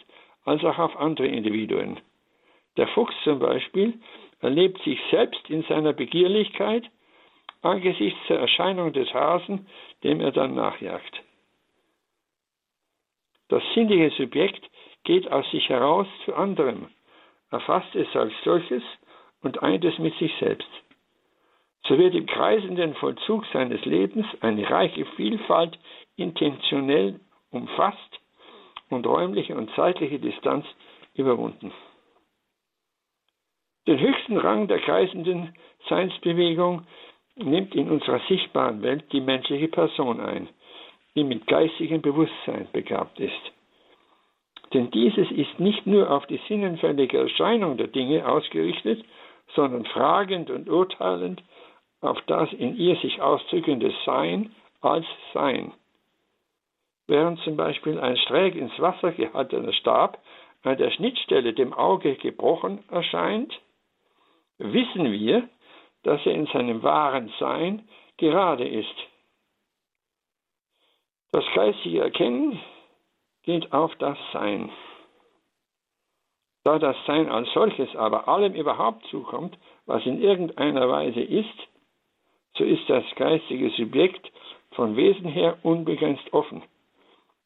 als 0.45 0.63
auch 0.63 0.77
auf 0.77 0.95
andere 0.97 1.27
Individuen. 1.27 1.99
Der 2.77 2.87
Fuchs 2.87 3.13
zum 3.23 3.39
Beispiel 3.39 3.99
erlebt 4.39 4.81
sich 4.83 4.99
selbst 5.11 5.49
in 5.49 5.63
seiner 5.63 5.93
Begierlichkeit 5.93 6.89
angesichts 7.63 8.19
der 8.27 8.39
Erscheinung 8.39 8.93
des 8.93 9.13
Hasen, 9.13 9.67
dem 10.03 10.21
er 10.21 10.31
dann 10.31 10.55
nachjagt. 10.55 11.23
Das 13.49 13.63
sinnliche 13.73 14.09
Subjekt 14.15 14.69
geht 15.03 15.31
aus 15.31 15.49
sich 15.51 15.67
heraus 15.69 16.07
zu 16.25 16.35
anderem, 16.35 16.89
erfasst 17.51 17.95
es 17.95 18.07
als 18.15 18.33
solches 18.43 18.83
und 19.41 19.61
eint 19.61 19.83
es 19.85 19.97
mit 19.99 20.17
sich 20.17 20.33
selbst. 20.39 20.69
So 21.85 21.97
wird 21.97 22.15
im 22.15 22.25
kreisenden 22.25 22.95
Vollzug 22.95 23.45
seines 23.51 23.83
Lebens 23.83 24.25
eine 24.39 24.69
reiche 24.69 25.05
Vielfalt 25.17 25.77
intentionell 26.15 27.19
umfasst 27.51 28.19
und 28.89 29.05
räumliche 29.05 29.55
und 29.55 29.69
zeitliche 29.75 30.19
Distanz 30.19 30.65
überwunden. 31.13 31.73
Den 33.85 33.99
höchsten 33.99 34.37
Rang 34.37 34.67
der 34.69 34.79
kreisenden 34.79 35.53
Seinsbewegung 35.89 36.87
nimmt 37.35 37.75
in 37.75 37.89
unserer 37.89 38.19
sichtbaren 38.27 38.81
Welt 38.81 39.11
die 39.11 39.21
menschliche 39.21 39.67
Person 39.67 40.19
ein, 40.19 40.49
die 41.15 41.23
mit 41.23 41.47
geistigem 41.47 42.01
Bewusstsein 42.01 42.67
begabt 42.71 43.19
ist. 43.19 43.51
Denn 44.73 44.89
dieses 44.91 45.29
ist 45.31 45.59
nicht 45.59 45.85
nur 45.85 46.09
auf 46.09 46.25
die 46.25 46.39
sinnenfällige 46.47 47.19
Erscheinung 47.19 47.77
der 47.77 47.87
Dinge 47.87 48.27
ausgerichtet, 48.27 49.03
sondern 49.55 49.85
fragend 49.85 50.49
und 50.49 50.69
urteilend 50.69 51.43
auf 52.01 52.19
das 52.27 52.51
in 52.53 52.75
ihr 52.75 52.95
sich 52.97 53.21
ausdrückende 53.21 53.93
Sein 54.05 54.51
als 54.81 55.05
Sein. 55.33 55.73
Während 57.07 57.39
zum 57.41 57.55
Beispiel 57.55 57.99
ein 57.99 58.17
schräg 58.17 58.55
ins 58.55 58.77
Wasser 58.79 59.11
gehaltener 59.11 59.73
Stab 59.73 60.19
an 60.63 60.77
der 60.77 60.91
Schnittstelle 60.91 61.53
dem 61.53 61.73
Auge 61.73 62.15
gebrochen 62.15 62.83
erscheint, 62.89 63.53
wissen 64.57 65.11
wir, 65.11 65.47
dass 66.03 66.25
er 66.25 66.33
in 66.33 66.45
seinem 66.47 66.83
wahren 66.83 67.31
Sein 67.39 67.87
gerade 68.17 68.67
ist. 68.67 68.95
Das 71.31 71.45
geistige 71.55 72.01
Erkennen 72.01 72.59
geht 73.43 73.73
auf 73.73 73.93
das 73.95 74.17
Sein. 74.31 74.71
Da 76.63 76.79
das 76.79 76.95
Sein 77.05 77.29
als 77.29 77.51
solches 77.53 77.93
aber 77.95 78.27
allem 78.27 78.53
überhaupt 78.53 79.05
zukommt, 79.07 79.57
was 79.85 80.05
in 80.05 80.21
irgendeiner 80.21 80.87
Weise 80.87 81.21
ist, 81.21 81.67
so 82.55 82.63
ist 82.63 82.87
das 82.87 83.03
geistige 83.15 83.69
Subjekt 83.71 84.31
von 84.71 84.95
Wesen 84.95 85.25
her 85.25 85.57
unbegrenzt 85.63 86.31
offen. 86.33 86.63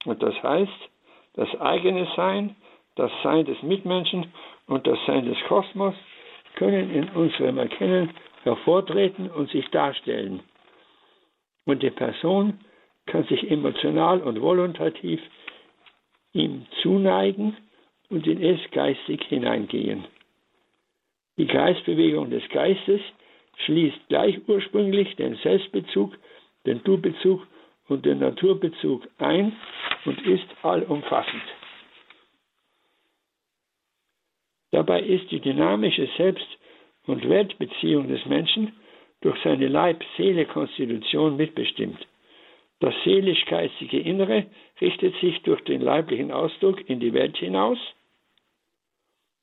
Und 0.06 0.22
das 0.22 0.36
heißt, 0.44 0.90
das 1.34 1.50
eigene 1.62 2.08
Sein, 2.16 2.56
das 2.96 3.12
Sein 3.24 3.46
des 3.46 3.62
Mitmenschen 3.64 4.34
und 4.68 4.86
das 4.86 5.00
Sein 5.06 5.26
des 5.26 5.38
Kosmos 5.48 5.96
können 6.56 6.92
in 6.92 7.10
unserem 7.10 7.58
Erkennen 7.58 8.14
hervortreten 8.44 9.30
und 9.30 9.50
sich 9.52 9.68
darstellen. 9.70 10.42
Und 11.66 11.84
die 11.84 11.92
Person 11.92 12.60
kann 13.06 13.24
sich 13.26 13.50
emotional 13.50 14.22
und 14.22 14.42
volontativ 14.42 15.22
ihm 16.34 16.66
zuneigen 16.82 17.58
und 18.10 18.28
in 18.28 18.42
es 18.42 18.60
geistig 18.72 19.24
hineingehen. 19.24 20.06
Die 21.38 21.48
Geistbewegung 21.48 22.30
des 22.30 22.48
Geistes 22.50 23.02
schließt 23.66 24.08
gleich 24.10 24.40
ursprünglich 24.48 25.16
den 25.16 25.36
Selbstbezug, 25.38 26.18
den 26.66 26.84
Du-Bezug 26.84 27.46
und 27.88 28.06
den 28.06 28.20
Naturbezug 28.20 29.08
ein 29.18 29.56
und 30.06 30.22
ist 30.26 30.48
allumfassend. 30.64 31.44
Dabei 34.72 35.02
ist 35.02 35.32
die 35.32 35.40
dynamische 35.40 36.08
Selbst- 36.18 36.57
und 37.08 37.28
Weltbeziehung 37.28 38.08
des 38.08 38.26
Menschen 38.26 38.74
durch 39.22 39.38
seine 39.44 39.68
Leib-Seele-Konstitution 39.68 41.38
mitbestimmt. 41.38 42.06
Das 42.80 42.94
seelisch-geistige 43.04 44.00
Innere 44.00 44.46
richtet 44.80 45.16
sich 45.20 45.42
durch 45.42 45.62
den 45.64 45.82
leiblichen 45.82 46.32
Ausdruck 46.32 46.88
in 46.88 47.00
die 47.00 47.14
Welt 47.14 47.36
hinaus 47.38 47.80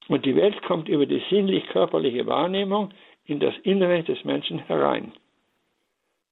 und 0.09 0.25
die 0.27 0.37
Welt 0.37 0.63
kommt 0.63 0.89
über 0.89 1.07
die 1.07 1.23
sinnlich-körperliche 1.31 2.27
Wahrnehmung 2.27 2.91
in 3.25 3.41
das 3.41 3.55
Innere 3.63 4.03
des 4.03 4.23
Menschen 4.25 4.59
herein. 4.67 5.13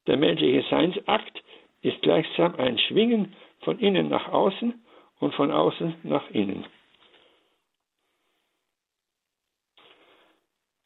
Der 0.06 0.16
menschliche 0.16 0.62
Seinsakt 0.68 1.42
ist 1.80 2.02
gleichsam 2.02 2.54
ein 2.56 2.78
Schwingen 2.78 3.34
von 3.60 3.78
innen 3.78 4.08
nach 4.08 4.28
außen 4.28 4.74
und 5.20 5.34
von 5.34 5.50
außen 5.50 5.94
nach 6.02 6.28
innen. 6.30 6.66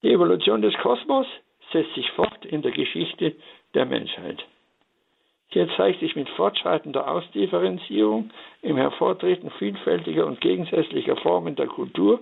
Die 0.07 0.13
Evolution 0.13 0.63
des 0.63 0.73
Kosmos 0.75 1.27
setzt 1.73 1.93
sich 1.97 2.09
fort 2.13 2.45
in 2.45 2.63
der 2.63 2.71
Geschichte 2.71 3.35
der 3.75 3.87
Menschheit. 3.87 4.41
Hier 5.49 5.69
zeigt 5.77 5.99
sich 5.99 6.15
mit 6.15 6.29
fortschreitender 6.29 7.11
Ausdifferenzierung 7.11 8.31
im 8.63 8.77
Hervortreten 8.77 9.51
vielfältiger 9.59 10.25
und 10.25 10.41
gegensätzlicher 10.41 11.17
Formen 11.17 11.57
der 11.57 11.67
Kultur 11.67 12.21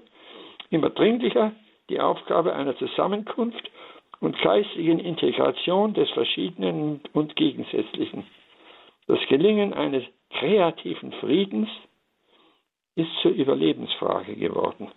immer 0.70 0.88
dringlicher 0.88 1.52
die 1.90 2.00
Aufgabe 2.00 2.54
einer 2.54 2.74
Zusammenkunft 2.78 3.70
und 4.20 4.40
geistigen 4.40 4.98
Integration 4.98 5.92
des 5.92 6.08
Verschiedenen 6.12 7.02
und 7.12 7.36
Gegensätzlichen. 7.36 8.24
Das 9.08 9.20
Gelingen 9.28 9.74
eines 9.74 10.04
kreativen 10.30 11.12
Friedens 11.20 11.68
ist 12.96 13.10
zur 13.20 13.32
Überlebensfrage 13.32 14.36
geworden. 14.36 14.90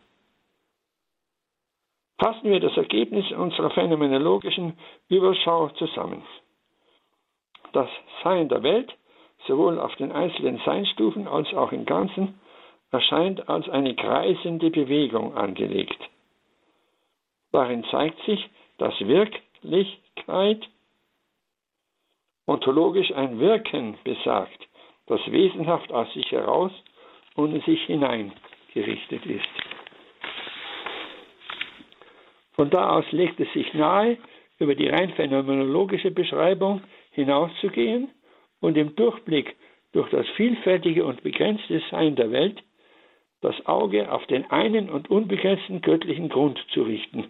Fassen 2.19 2.49
wir 2.49 2.59
das 2.59 2.75
Ergebnis 2.75 3.31
unserer 3.31 3.69
phänomenologischen 3.71 4.77
Überschau 5.07 5.69
zusammen. 5.69 6.23
Das 7.73 7.89
Sein 8.23 8.49
der 8.49 8.63
Welt, 8.63 8.91
sowohl 9.47 9.79
auf 9.79 9.95
den 9.97 10.11
einzelnen 10.11 10.59
Seinstufen 10.65 11.27
als 11.27 11.53
auch 11.53 11.71
im 11.71 11.85
Ganzen, 11.85 12.39
erscheint 12.91 13.47
als 13.49 13.69
eine 13.69 13.95
kreisende 13.95 14.71
Bewegung 14.71 15.35
angelegt. 15.35 15.99
Darin 17.51 17.83
zeigt 17.91 18.19
sich, 18.25 18.49
dass 18.77 18.99
Wirklichkeit 18.99 20.67
ontologisch 22.47 23.11
ein 23.13 23.39
Wirken 23.39 23.97
besagt, 24.03 24.67
das 25.05 25.19
wesenhaft 25.29 25.91
aus 25.91 26.11
sich 26.13 26.31
heraus 26.31 26.71
und 27.35 27.53
in 27.53 27.61
sich 27.61 27.81
hinein 27.83 28.33
gerichtet 28.73 29.25
ist. 29.25 29.76
Von 32.57 32.71
da 32.71 32.89
aus 32.89 33.05
legt 33.11 33.39
es 33.39 33.51
sich 33.53 33.71
nahe, 33.75 34.17
über 34.57 34.73
die 34.73 34.89
rein 34.89 35.11
phänomenologische 35.11 36.09
Beschreibung 36.09 36.81
hinauszugehen 37.11 38.09
und 38.61 38.75
im 38.77 38.95
Durchblick 38.95 39.55
durch 39.93 40.09
das 40.09 40.27
vielfältige 40.29 41.05
und 41.05 41.21
begrenzte 41.21 41.81
Sein 41.91 42.15
der 42.15 42.31
Welt 42.31 42.63
das 43.41 43.55
Auge 43.67 44.11
auf 44.11 44.25
den 44.25 44.49
einen 44.49 44.89
und 44.89 45.11
unbegrenzten 45.11 45.81
göttlichen 45.81 46.29
Grund 46.29 46.59
zu 46.73 46.81
richten. 46.81 47.29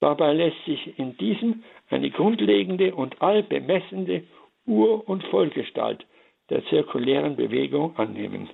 Dabei 0.00 0.32
lässt 0.32 0.64
sich 0.64 0.98
in 0.98 1.18
diesem 1.18 1.62
eine 1.90 2.10
grundlegende 2.10 2.94
und 2.94 3.20
allbemessende 3.20 4.24
Ur- 4.66 5.06
und 5.06 5.22
Vollgestalt 5.24 6.06
der 6.48 6.64
zirkulären 6.66 7.36
Bewegung 7.36 7.94
annehmen. 7.98 8.48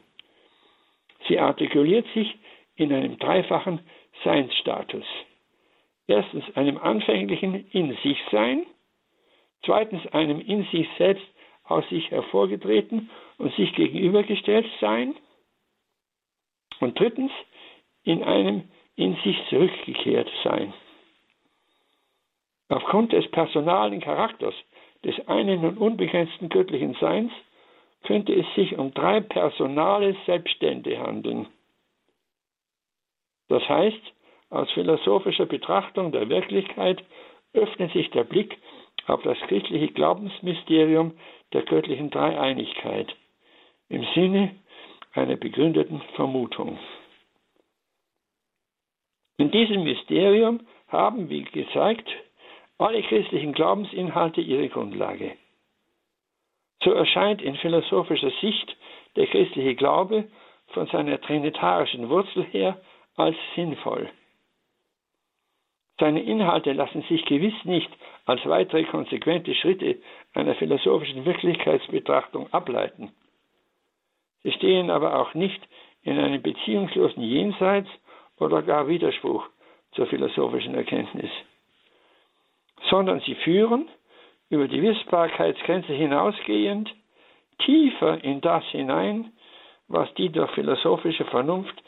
Sie 1.29 1.39
artikuliert 1.39 2.07
sich 2.13 2.37
in 2.75 2.93
einem 2.93 3.19
dreifachen 3.19 3.79
Seinsstatus. 4.25 5.05
Erstens 6.07 6.45
einem 6.57 6.79
anfänglichen 6.79 7.67
In 7.71 7.97
sich 8.03 8.19
Sein, 8.31 8.67
zweitens 9.65 10.07
einem 10.09 10.41
in 10.41 10.65
sich 10.65 10.87
selbst 10.99 11.27
aus 11.65 11.89
sich 11.89 12.11
hervorgetreten 12.11 13.11
und 13.39 13.55
sich 13.55 13.73
gegenübergestellt 13.75 14.67
Sein 14.81 15.15
und 16.81 16.99
drittens, 16.99 17.33
in 18.03 18.23
einem 18.23 18.69
in 18.97 19.17
sich 19.25 19.37
zurückgekehrt 19.49 20.31
sein. 20.45 20.75
Aufgrund 22.69 23.13
des 23.13 23.29
personalen 23.31 24.01
Charakters 24.01 24.55
des 25.05 25.27
einen 25.27 25.65
und 25.65 25.79
unbegrenzten 25.79 26.49
göttlichen 26.49 26.95
Seins 26.95 27.33
könnte 28.05 28.35
es 28.35 28.47
sich 28.55 28.77
um 28.77 28.93
drei 28.93 29.21
personale 29.21 30.17
Selbststände 30.27 30.99
handeln. 30.99 31.47
Das 33.49 33.67
heißt, 33.69 34.01
aus 34.55 34.71
philosophischer 34.73 35.47
Betrachtung 35.47 36.13
der 36.13 36.29
Wirklichkeit 36.29 37.03
öffnet 37.53 37.93
sich 37.93 38.11
der 38.11 38.25
Blick 38.25 38.57
auf 39.07 39.23
das 39.23 39.39
christliche 39.49 39.89
Glaubensmysterium 39.89 41.13
der 41.53 41.63
göttlichen 41.63 42.11
Dreieinigkeit 42.11 43.15
im 43.89 44.05
Sinne 44.15 44.55
einer 45.13 45.37
begründeten 45.37 46.01
Vermutung. 46.15 46.79
In 49.39 49.51
diesem 49.51 49.83
Mysterium 49.83 50.61
haben, 50.89 51.29
wie 51.29 51.43
gezeigt, 51.43 52.09
alle 52.79 53.03
christlichen 53.03 53.53
Glaubensinhalte 53.53 54.41
ihre 54.41 54.69
Grundlage. 54.69 55.37
So 56.83 56.93
erscheint 56.93 57.43
in 57.43 57.57
philosophischer 57.57 58.31
Sicht 58.41 58.77
der 59.17 59.27
christliche 59.27 59.75
Glaube 59.75 60.29
von 60.69 60.87
seiner 60.87 61.21
trinitarischen 61.21 62.09
Wurzel 62.09 62.45
her 62.45 62.81
als 63.17 63.37
sinnvoll. 63.55 64.11
Seine 65.99 66.23
Inhalte 66.23 66.73
lassen 66.73 67.03
sich 67.03 67.25
gewiss 67.25 67.55
nicht 67.65 67.91
als 68.27 68.45
weitere 68.47 68.85
konsequente 68.85 69.55
Schritte 69.55 69.99
einer 70.33 70.55
philosophischen 70.57 71.25
Wirklichkeitsbetrachtung 71.25 72.53
ableiten. 72.53 73.13
Sie 74.43 74.53
stehen 74.53 74.91
aber 74.91 75.19
auch 75.19 75.35
nicht 75.35 75.63
in 76.03 76.19
einem 76.19 76.43
beziehungslosen 76.43 77.23
Jenseits 77.23 77.89
oder 78.39 78.63
gar 78.63 78.89
Widerspruch 78.89 79.49
zur 79.93 80.07
philosophischen 80.07 80.75
Erkenntnis, 80.75 81.31
sondern 82.91 83.21
sie 83.21 83.37
führen 83.37 83.89
über 84.51 84.69
die 84.69 84.83
Wissbarkeitsgrenze 84.83 85.93
hinausgehend 85.93 86.93
tiefer 87.59 88.23
in 88.23 88.41
das 88.41 88.65
hinein, 88.67 89.33
was 89.89 90.13
die 90.15 90.31
durch 90.31 90.51
philosophische 90.53 91.25
Vernunft 91.27 91.83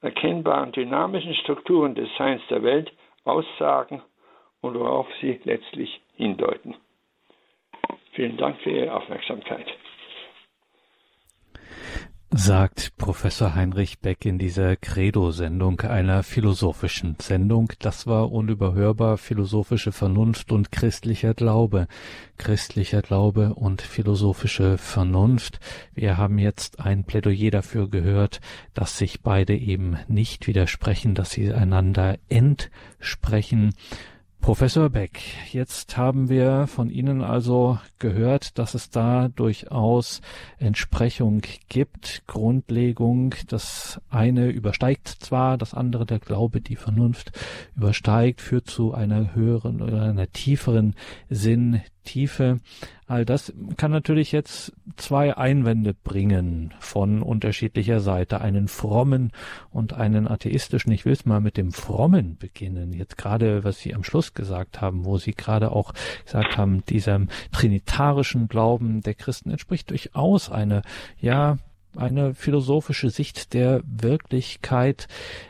erkennbaren 0.00 0.72
dynamischen 0.72 1.34
Strukturen 1.34 1.94
des 1.94 2.08
Seins 2.16 2.40
der 2.48 2.62
Welt 2.62 2.92
aussagen 3.28 4.02
und 4.60 4.78
worauf 4.78 5.06
sie 5.20 5.40
letztlich 5.44 6.00
hindeuten. 6.16 6.74
Vielen 8.12 8.36
Dank 8.36 8.60
für 8.62 8.70
Ihre 8.70 8.94
Aufmerksamkeit. 8.94 9.66
Sagt 12.38 12.96
Professor 12.96 13.56
Heinrich 13.56 13.98
Beck 13.98 14.24
in 14.24 14.38
dieser 14.38 14.76
Credo-Sendung, 14.76 15.80
einer 15.80 16.22
philosophischen 16.22 17.16
Sendung. 17.20 17.72
Das 17.80 18.06
war 18.06 18.30
unüberhörbar 18.30 19.18
philosophische 19.18 19.90
Vernunft 19.90 20.52
und 20.52 20.70
christlicher 20.70 21.34
Glaube. 21.34 21.88
Christlicher 22.38 23.02
Glaube 23.02 23.54
und 23.54 23.82
philosophische 23.82 24.78
Vernunft. 24.78 25.58
Wir 25.94 26.16
haben 26.16 26.38
jetzt 26.38 26.78
ein 26.78 27.02
Plädoyer 27.02 27.50
dafür 27.50 27.90
gehört, 27.90 28.40
dass 28.72 28.96
sich 28.96 29.20
beide 29.22 29.56
eben 29.56 29.98
nicht 30.06 30.46
widersprechen, 30.46 31.16
dass 31.16 31.32
sie 31.32 31.52
einander 31.52 32.18
entsprechen. 32.28 33.74
Professor 34.40 34.88
Beck, 34.88 35.20
jetzt 35.52 35.96
haben 35.96 36.28
wir 36.30 36.66
von 36.68 36.88
Ihnen 36.88 37.22
also 37.22 37.78
gehört, 37.98 38.58
dass 38.58 38.74
es 38.74 38.88
da 38.88 39.28
durchaus 39.28 40.22
Entsprechung 40.58 41.42
gibt, 41.68 42.22
Grundlegung. 42.26 43.34
Das 43.48 44.00
eine 44.08 44.48
übersteigt 44.48 45.08
zwar, 45.08 45.58
das 45.58 45.74
andere, 45.74 46.06
der 46.06 46.18
Glaube, 46.18 46.60
die 46.60 46.76
Vernunft 46.76 47.32
übersteigt, 47.76 48.40
führt 48.40 48.68
zu 48.68 48.94
einer 48.94 49.34
höheren 49.34 49.82
oder 49.82 50.02
einer 50.02 50.30
tieferen 50.32 50.94
Sinn, 51.28 51.82
Tiefe. 52.08 52.60
All 53.06 53.26
das 53.26 53.52
kann 53.76 53.90
natürlich 53.90 54.32
jetzt 54.32 54.72
zwei 54.96 55.36
Einwände 55.36 55.92
bringen 55.92 56.72
von 56.78 57.22
unterschiedlicher 57.22 58.00
Seite, 58.00 58.40
einen 58.40 58.66
frommen 58.66 59.32
und 59.70 59.92
einen 59.92 60.26
atheistischen. 60.26 60.90
Ich 60.92 61.04
will 61.04 61.12
es 61.12 61.26
mal 61.26 61.40
mit 61.40 61.58
dem 61.58 61.70
frommen 61.70 62.38
beginnen. 62.38 62.94
Jetzt 62.94 63.18
gerade, 63.18 63.62
was 63.62 63.78
Sie 63.78 63.94
am 63.94 64.04
Schluss 64.04 64.32
gesagt 64.32 64.80
haben, 64.80 65.04
wo 65.04 65.18
Sie 65.18 65.32
gerade 65.32 65.70
auch 65.70 65.92
gesagt 66.24 66.56
haben, 66.56 66.82
diesem 66.86 67.28
trinitarischen 67.52 68.48
Glauben 68.48 69.02
der 69.02 69.14
Christen 69.14 69.50
entspricht 69.50 69.90
durchaus 69.90 70.50
eine, 70.50 70.80
ja, 71.20 71.58
eine 71.98 72.34
philosophische 72.34 73.10
Sicht 73.10 73.54
der 73.54 73.82
Wirklichkeit. 73.84 75.08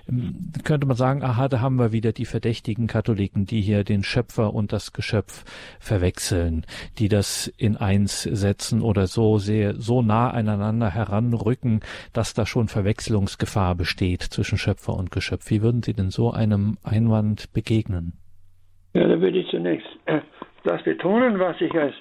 Ähm, 0.08 0.52
könnte 0.64 0.86
man 0.86 0.96
sagen, 0.96 1.22
aha, 1.22 1.48
da 1.48 1.60
haben 1.60 1.76
wir 1.76 1.92
wieder 1.92 2.12
die 2.12 2.24
verdächtigen 2.24 2.86
Katholiken, 2.86 3.46
die 3.46 3.60
hier 3.60 3.84
den 3.84 4.02
Schöpfer 4.02 4.54
und 4.54 4.72
das 4.72 4.92
Geschöpf 4.92 5.44
verwechseln, 5.80 6.64
die 6.98 7.08
das 7.08 7.46
in 7.56 7.76
eins 7.76 8.22
setzen 8.22 8.82
oder 8.82 9.06
so 9.06 9.38
sehr, 9.38 9.74
so 9.74 10.02
nah 10.02 10.30
aneinander 10.30 10.90
heranrücken, 10.90 11.80
dass 12.12 12.34
da 12.34 12.46
schon 12.46 12.68
Verwechslungsgefahr 12.68 13.74
besteht 13.74 14.22
zwischen 14.22 14.58
Schöpfer 14.58 14.94
und 14.94 15.10
Geschöpf. 15.10 15.50
Wie 15.50 15.62
würden 15.62 15.82
Sie 15.82 15.94
denn 15.94 16.10
so 16.10 16.30
einem 16.30 16.78
Einwand 16.82 17.52
begegnen? 17.52 18.14
Ja, 18.94 19.06
da 19.06 19.20
würde 19.20 19.38
ich 19.38 19.48
zunächst 19.50 19.86
äh, 20.06 20.20
das 20.64 20.82
betonen, 20.82 21.38
was 21.38 21.60
ich 21.60 21.72
als 21.74 21.94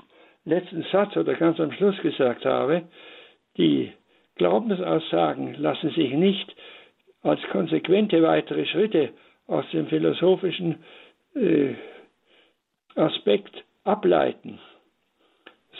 letzten 0.45 0.83
Satz 0.91 1.15
oder 1.17 1.35
ganz 1.35 1.59
am 1.59 1.71
Schluss 1.73 1.97
gesagt 2.01 2.45
habe. 2.45 2.83
Die 3.57 3.91
Glaubensaussagen 4.37 5.55
lassen 5.55 5.91
sich 5.91 6.13
nicht 6.13 6.55
als 7.21 7.41
konsequente 7.51 8.21
weitere 8.23 8.65
Schritte 8.65 9.09
aus 9.47 9.65
dem 9.71 9.87
philosophischen 9.87 10.83
äh, 11.35 11.73
Aspekt 12.95 13.63
ableiten, 13.83 14.59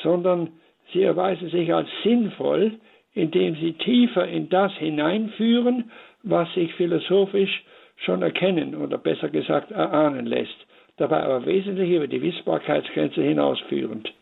sondern 0.04 0.52
sie 0.94 1.04
erweisen 1.04 1.50
sich 1.50 1.74
als 1.74 1.90
sinnvoll, 2.04 2.80
indem 3.14 3.56
sie 3.56 3.74
tiefer 3.74 4.28
in 4.28 4.50
das 4.50 4.72
hineinführen, 4.74 5.92
was 6.24 6.52
sich 6.54 6.74
philosophisch 6.76 7.64
schon 7.98 8.22
erkennen 8.22 8.76
oder 8.76 8.98
besser 8.98 9.30
gesagt 9.30 9.72
erahnen 9.72 10.26
lässt, 10.28 10.56
dabei 10.98 11.24
aber 11.24 11.46
wesentlich 11.46 11.92
über 11.92 12.08
die 12.08 12.22
Wissbarkeitsgrenze 12.22 13.22
hinausführend. 13.22 14.14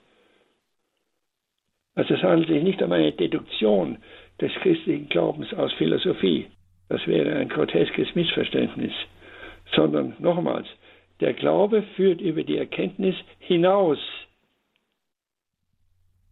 Also 1.96 2.14
es 2.14 2.24
handelt 2.24 2.50
sich 2.50 2.64
nicht 2.64 2.82
um 2.82 2.92
eine 2.92 3.12
Deduktion 3.12 3.98
des 4.42 4.52
christlichen 4.56 5.10
Glaubens 5.10 5.54
aus 5.54 5.72
Philosophie. 5.74 6.48
Das 6.90 7.06
wäre 7.08 7.36
ein 7.36 7.50
groteskes 7.50 8.14
Missverständnis. 8.16 8.94
Sondern 9.74 10.16
nochmals, 10.20 10.68
der 11.20 11.34
Glaube 11.34 11.84
führt 11.96 12.22
über 12.22 12.44
die 12.44 12.58
Erkenntnis 12.58 13.16
hinaus, 13.40 14.00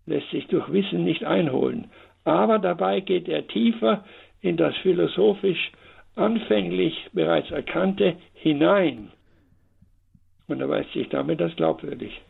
lässt 0.06 0.30
sich 0.32 0.48
durch 0.48 0.72
Wissen 0.72 1.04
nicht 1.04 1.24
einholen, 1.24 1.90
aber 2.26 2.60
dabei 2.60 3.00
geht 3.00 3.28
er 3.28 3.48
tiefer 3.48 4.04
in 4.42 4.58
das 4.58 4.76
philosophisch 4.78 5.72
anfänglich 6.16 7.08
bereits 7.14 7.50
Erkannte 7.52 8.18
hinein 8.34 9.12
und 10.48 10.62
erweist 10.62 10.92
sich 10.94 11.10
damit 11.10 11.42
als 11.42 11.56
glaubwürdig. 11.56 12.22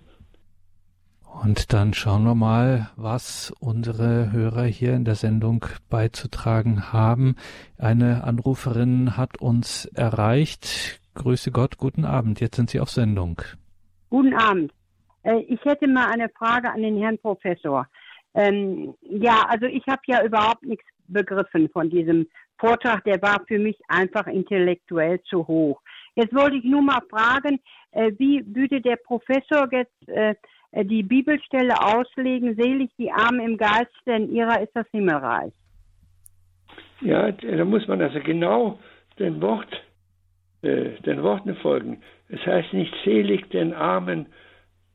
Und 1.41 1.73
dann 1.73 1.93
schauen 1.93 2.23
wir 2.23 2.35
mal, 2.35 2.91
was 2.95 3.51
unsere 3.59 4.31
Hörer 4.31 4.65
hier 4.65 4.93
in 4.93 5.03
der 5.03 5.15
Sendung 5.15 5.65
beizutragen 5.89 6.93
haben. 6.93 7.35
Eine 7.77 8.23
Anruferin 8.23 9.17
hat 9.17 9.41
uns 9.41 9.85
erreicht. 9.85 11.01
Grüße 11.15 11.51
Gott, 11.51 11.77
guten 11.77 12.05
Abend. 12.05 12.39
Jetzt 12.39 12.55
sind 12.55 12.69
Sie 12.69 12.79
auf 12.79 12.89
Sendung. 12.89 13.41
Guten 14.09 14.35
Abend. 14.35 14.71
Äh, 15.23 15.39
ich 15.47 15.59
hätte 15.65 15.87
mal 15.87 16.11
eine 16.11 16.29
Frage 16.29 16.71
an 16.71 16.81
den 16.81 16.97
Herrn 17.01 17.17
Professor. 17.17 17.87
Ähm, 18.35 18.93
ja, 19.01 19.45
also 19.49 19.65
ich 19.65 19.85
habe 19.87 20.01
ja 20.05 20.23
überhaupt 20.23 20.63
nichts 20.63 20.85
begriffen 21.07 21.67
von 21.69 21.89
diesem 21.89 22.27
Vortrag. 22.57 23.03
Der 23.05 23.21
war 23.21 23.41
für 23.47 23.59
mich 23.59 23.77
einfach 23.87 24.27
intellektuell 24.27 25.21
zu 25.23 25.47
hoch. 25.47 25.81
Jetzt 26.15 26.33
wollte 26.33 26.57
ich 26.57 26.63
nur 26.63 26.83
mal 26.83 27.01
fragen, 27.09 27.59
äh, 27.91 28.11
wie 28.17 28.43
würde 28.55 28.81
der 28.81 28.97
Professor 28.97 29.67
jetzt 29.71 30.07
äh, 30.07 30.35
die 30.75 31.03
Bibelstelle 31.03 31.73
auslegen, 31.79 32.55
selig 32.55 32.89
die 32.97 33.11
Armen 33.11 33.41
im 33.41 33.57
Geist, 33.57 33.93
denn 34.05 34.33
ihrer 34.33 34.61
ist 34.61 34.75
das 34.75 34.87
Himmelreich. 34.91 35.53
Ja, 37.01 37.31
da 37.31 37.65
muss 37.65 37.87
man 37.87 38.01
also 38.01 38.19
genau 38.19 38.79
den, 39.19 39.41
Wort, 39.41 39.71
äh, 40.61 40.91
den 41.05 41.21
Worten 41.21 41.55
folgen. 41.57 42.01
Es 42.29 42.43
heißt 42.45 42.73
nicht 42.73 42.93
selig 43.03 43.49
den 43.51 43.73
Armen 43.73 44.27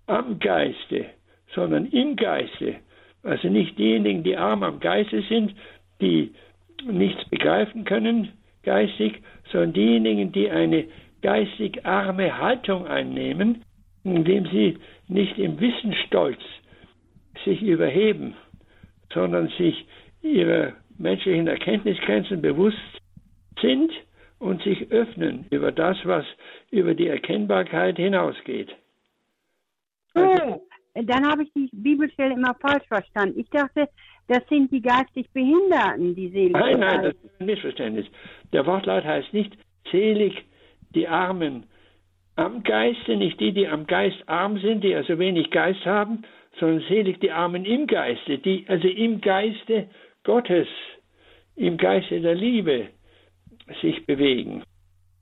am 0.07 0.39
Geiste, 0.39 1.07
sondern 1.55 1.87
im 1.87 2.17
Geiste. 2.17 2.77
Also 3.23 3.49
nicht 3.49 3.79
diejenigen, 3.79 4.23
die 4.23 4.37
arm 4.37 4.63
am 4.63 4.81
Geiste 4.81 5.23
sind, 5.23 5.55
die 6.01 6.33
nichts 6.85 7.29
begreifen 7.29 7.85
können 7.85 8.33
geistig, 8.69 9.23
sondern 9.51 9.73
diejenigen, 9.73 10.33
die 10.33 10.51
eine 10.51 10.85
geistig 11.23 11.87
arme 11.87 12.39
Haltung 12.39 12.87
einnehmen, 12.87 13.63
indem 14.05 14.47
sie 14.47 14.77
nicht 15.09 15.39
im 15.39 15.59
Wissensstolz 15.61 16.41
sich 17.45 17.63
überheben, 17.63 18.35
sondern 19.13 19.49
sich 19.59 19.87
ihrer 20.23 20.75
menschlichen 20.99 21.47
Erkenntnisgrenzen 21.47 22.43
bewusst 22.43 22.77
sind 23.61 23.93
und 24.39 24.63
sich 24.63 24.91
öffnen 24.91 25.47
über 25.51 25.73
das, 25.73 25.97
was 26.05 26.25
über 26.71 26.95
die 26.95 27.09
Erkennbarkeit 27.09 27.97
hinausgeht. 27.97 28.75
Also, 30.15 30.55
oh, 30.55 30.69
dann 30.95 31.27
habe 31.29 31.45
ich 31.45 31.53
die 31.53 31.69
Bibelstelle 31.73 32.35
immer 32.35 32.55
falsch 32.61 32.87
verstanden. 32.89 33.39
Ich 33.39 33.49
dachte, 33.51 33.89
das 34.27 34.47
sind 34.49 34.71
die 34.71 34.83
geistig 34.83 35.31
Behinderten, 35.33 36.15
die 36.15 36.29
selig 36.29 36.53
Nein, 36.53 36.81
nein, 36.81 37.03
das 37.03 37.15
ist 37.15 37.41
ein 37.41 37.47
Missverständnis. 37.47 38.07
Der 38.53 38.67
Wortlaut 38.67 39.05
heißt 39.05 39.33
nicht 39.33 39.57
selig 39.91 40.45
die 40.95 41.09
Armen 41.09 41.65
am 42.39 42.63
Geiste, 42.63 43.17
nicht 43.17 43.41
die, 43.41 43.53
die 43.53 43.67
am 43.67 43.87
Geist 43.87 44.29
arm 44.29 44.59
sind, 44.59 44.85
die 44.85 44.95
also 44.95 45.19
wenig 45.19 45.51
Geist 45.51 45.85
haben, 45.85 46.23
sondern 46.61 46.85
selig 46.89 47.19
die 47.21 47.33
Armen 47.33 47.65
im 47.65 47.87
Geiste, 47.87 48.39
die 48.39 48.65
also 48.69 48.87
im 48.87 49.21
Geiste 49.21 49.89
Gottes, 50.23 50.69
im 51.57 51.77
Geiste 51.77 52.21
der 52.21 52.37
Liebe 52.37 52.89
sich 53.83 54.07
bewegen. 54.07 54.63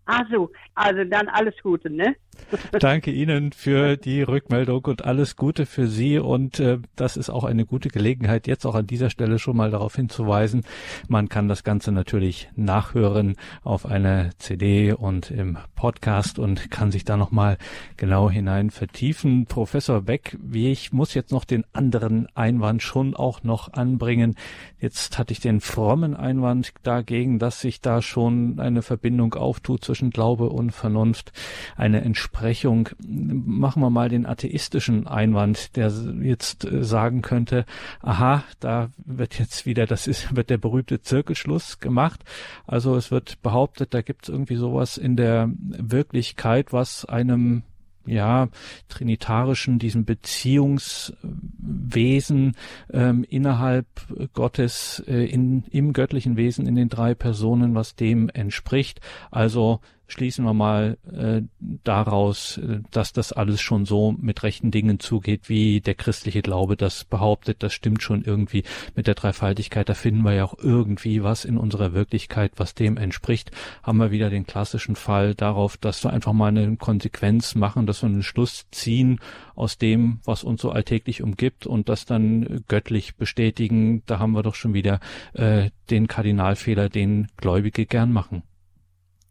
Also, 0.07 0.51
also 0.77 1.03
dann 1.05 1.29
alles 1.29 1.55
Gute, 1.63 1.91
ne? 1.91 2.15
Danke 2.79 3.11
Ihnen 3.11 3.53
für 3.53 3.97
die 3.97 4.23
Rückmeldung 4.23 4.85
und 4.85 5.05
alles 5.05 5.37
Gute 5.37 5.67
für 5.67 5.87
Sie. 5.89 6.19
Und 6.19 6.61
äh, 6.61 6.79
das 6.95 7.17
ist 7.17 7.31
auch 7.31 7.45
eine 7.45 7.67
gute 7.67 7.89
Gelegenheit, 7.89 8.47
jetzt 8.47 8.67
auch 8.67 8.75
an 8.75 8.87
dieser 8.87 9.11
Stelle 9.11 9.39
schon 9.39 9.57
mal 9.57 9.71
darauf 9.71 9.97
hinzuweisen. 9.97 10.65
Man 11.09 11.29
kann 11.29 11.49
das 11.49 11.65
Ganze 11.65 11.93
natürlich 11.93 12.49
nachhören 12.55 13.37
auf 13.65 13.87
einer 13.87 14.31
CD 14.39 14.93
und 14.93 15.31
im 15.31 15.59
Podcast 15.75 16.39
und 16.39 16.71
kann 16.71 16.93
sich 16.93 17.05
da 17.05 17.17
nochmal 17.17 17.59
genau 17.97 18.31
hinein 18.31 18.71
vertiefen. 18.71 19.47
Professor 19.47 20.03
Beck, 20.03 20.37
wie 20.41 20.71
ich 20.71 20.93
muss 20.93 21.15
jetzt 21.15 21.33
noch 21.33 21.45
den 21.45 21.65
anderen 21.73 22.29
Einwand 22.35 22.83
schon 22.83 23.17
auch 23.17 23.43
noch 23.43 23.73
anbringen. 23.73 24.37
Jetzt 24.79 25.19
hatte 25.19 25.33
ich 25.33 25.41
den 25.41 25.61
frommen 25.61 26.15
Einwand 26.15 26.73
dagegen, 26.83 27.39
dass 27.39 27.61
sich 27.61 27.81
da 27.81 28.03
schon 28.03 28.61
eine 28.61 28.83
Verbindung 28.83 29.35
auftut 29.35 29.85
zwischen 29.97 30.11
Glaube 30.11 30.51
und 30.51 30.73
Vernunft, 30.73 31.33
eine 31.75 32.03
Entsprechung. 32.03 32.91
Machen 32.99 33.81
wir 33.81 33.89
mal 33.89 34.11
den 34.11 34.27
atheistischen 34.27 35.07
Einwand, 35.07 35.75
der 35.75 35.91
jetzt 36.21 36.67
äh, 36.67 36.85
sagen 36.85 37.23
könnte, 37.23 37.65
aha, 38.03 38.45
da 38.61 38.91
wird 38.99 39.39
jetzt 39.39 39.65
wieder, 39.65 39.87
das 39.87 40.07
ist, 40.07 40.37
wird 40.37 40.51
der 40.51 40.59
berühmte 40.59 41.01
Zirkelschluss 41.01 41.79
gemacht. 41.81 42.25
Also 42.67 42.95
es 42.97 43.11
wird 43.11 43.41
behauptet, 43.41 43.95
da 43.95 44.03
gibt 44.03 44.25
es 44.25 44.29
irgendwie 44.29 44.57
sowas 44.57 44.99
in 44.99 45.17
der 45.17 45.49
Wirklichkeit, 45.57 46.75
was 46.75 47.07
einem 47.07 47.63
ja, 48.07 48.49
trinitarischen, 48.89 49.79
diesem 49.79 50.05
Beziehungswesen 50.05 52.57
ähm, 52.93 53.25
innerhalb 53.29 53.87
Gottes, 54.33 55.03
äh, 55.07 55.27
in, 55.27 55.65
im 55.71 55.93
göttlichen 55.93 56.37
Wesen, 56.37 56.67
in 56.67 56.75
den 56.75 56.89
drei 56.89 57.15
Personen, 57.15 57.75
was 57.75 57.97
dem 57.97 58.29
entspricht. 58.29 59.01
Also 59.31 59.81
schließen 60.09 60.45
wir 60.45 60.55
mal 60.55 60.99
äh, 61.13 61.43
daraus, 61.85 62.59
äh, 62.59 62.81
dass 62.91 63.13
das 63.13 63.33
alles 63.33 63.61
schon 63.61 63.85
so 63.85 64.13
mit 64.13 64.43
rechten 64.43 64.71
Dingen 64.71 65.01
zugeht, 65.01 65.49
wie 65.49 65.81
der 65.81 65.95
christliche 65.95 66.43
Glaube 66.43 66.77
das 66.77 67.05
behauptet. 67.05 67.63
Das 67.63 67.73
stimmt 67.73 68.03
schon 68.03 68.23
irgendwie 68.23 68.65
mit 68.95 69.07
der 69.07 69.15
Dreifaltigkeit. 69.15 69.89
Da 69.89 69.95
finden 69.95 70.23
wir 70.23 70.33
ja 70.35 70.45
auch 70.45 70.59
irgendwie 70.59 71.23
was 71.23 71.45
in 71.45 71.59
unserer 71.59 71.93
Wirklichkeit, 71.93 72.53
was 72.57 72.75
dem 72.75 72.97
entspricht. 72.97 73.51
Haben 73.83 73.99
wir 73.99 74.11
wieder 74.11 74.31
den 74.31 74.47
klassischen 74.47 74.97
Fall 74.97 75.35
darauf, 75.35 75.77
dass 75.77 76.05
wir 76.05 76.13
einfach 76.13 76.33
mal 76.33 76.49
eine 76.49 76.77
Konsequenz 76.77 77.55
machen, 77.55 77.87
dass 77.87 78.03
wir 78.03 78.09
einen 78.09 78.23
Schluss 78.23 78.67
ziehen 78.71 79.21
aus 79.55 79.79
dem, 79.79 80.21
was 80.25 80.45
uns 80.45 80.61
so 80.61 80.71
alltäglich 80.71 81.23
umgibt 81.23 81.67
und 81.67 81.89
das 81.89 82.05
dann 82.05 82.65
göttlich 82.69 83.17
bestätigen. 83.17 84.03
Da 84.07 84.19
haben 84.19 84.33
wir 84.33 84.43
doch 84.43 84.55
schon 84.55 84.75
wieder 84.75 85.01
äh, 85.33 85.71
den 85.91 86.07
Kardinalfehler, 86.07 86.89
den 86.89 87.29
Gläubige 87.37 87.87
gern 87.87 88.13
machen. 88.13 88.43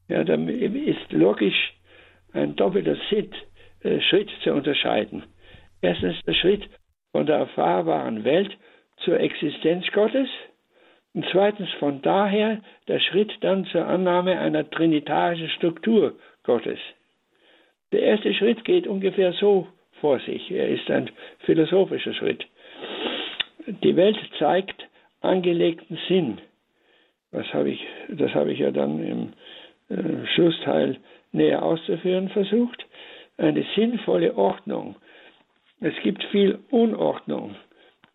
Ja, 0.08 0.24
dann 0.24 0.48
ist 0.48 1.12
logisch 1.12 1.74
ein 2.34 2.56
doppelter 2.56 2.98
äh, 3.12 4.02
Schritt 4.02 4.30
zu 4.44 4.54
unterscheiden. 4.54 5.24
Erstens 5.82 6.22
der 6.26 6.34
Schritt 6.34 6.70
von 7.12 7.26
der 7.26 7.38
erfahrbaren 7.38 8.24
Welt 8.24 8.56
zur 8.98 9.20
Existenz 9.20 9.86
Gottes 9.92 10.28
und 11.14 11.26
zweitens 11.32 11.70
von 11.80 12.02
daher 12.02 12.62
der 12.88 13.00
Schritt 13.00 13.32
dann 13.42 13.66
zur 13.66 13.88
Annahme 13.88 14.38
einer 14.40 14.70
trinitarischen 14.70 15.50
Struktur 15.50 16.16
Gottes. 16.44 16.80
Der 17.92 18.02
erste 18.02 18.34
Schritt 18.34 18.66
geht 18.66 18.88
ungefähr 18.88 19.34
so 19.34 19.68
vor 20.02 20.20
sich. 20.20 20.52
Er 20.52 20.68
ist 20.68 20.90
ein 20.92 21.10
philosophischer 21.40 22.14
Schritt. 22.14 22.46
Die 23.68 23.96
Welt 23.96 24.18
zeigt 24.38 24.88
angelegten 25.22 25.98
Sinn. 26.08 26.40
Was 27.32 27.52
habe 27.54 27.70
ich, 27.70 27.86
das 28.10 28.34
habe 28.34 28.52
ich 28.52 28.60
ja 28.60 28.72
dann 28.72 29.04
im 29.04 29.34
äh, 29.90 30.26
Schlussteil 30.34 30.98
näher 31.32 31.64
auszuführen 31.64 32.30
versucht. 32.30 32.86
Eine 33.38 33.66
sinnvolle 33.76 34.36
Ordnung. 34.36 34.96
Es 35.82 35.94
gibt 36.04 36.24
viel 36.26 36.60
Unordnung 36.72 37.56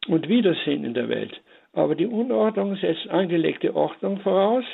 und 0.09 0.29
Widersinn 0.29 0.85
in 0.85 0.95
der 0.95 1.09
Welt. 1.09 1.41
Aber 1.73 1.95
die 1.95 2.07
Unordnung 2.07 2.77
setzt 2.77 3.09
angelegte 3.09 3.75
Ordnung 3.75 4.21
voraus 4.21 4.64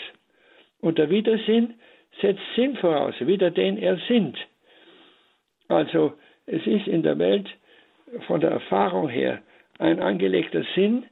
und 0.80 0.98
der 0.98 1.10
Widersinn 1.10 1.74
setzt 2.20 2.42
Sinn 2.54 2.76
voraus, 2.76 3.14
wieder 3.20 3.50
den 3.50 3.76
er 3.76 3.98
sind. 4.08 4.38
Also 5.68 6.14
es 6.46 6.66
ist 6.66 6.86
in 6.86 7.02
der 7.02 7.18
Welt 7.18 7.48
von 8.26 8.40
der 8.40 8.50
Erfahrung 8.50 9.08
her 9.08 9.42
ein 9.78 10.00
angelegter 10.00 10.64
Sinn 10.74 11.04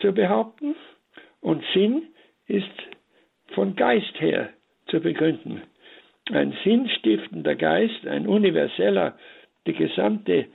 zu 0.00 0.12
behaupten 0.12 0.74
und 1.40 1.62
Sinn 1.74 2.08
ist 2.46 2.66
von 3.54 3.76
Geist 3.76 4.20
her 4.20 4.48
zu 4.92 5.00
begründen. 5.00 5.62
Ein 6.30 6.54
sinnstiftender 6.62 7.56
Geist, 7.56 8.06
ein 8.06 8.28
universeller, 8.28 9.16
die 9.66 9.72
gesamte 9.72 10.46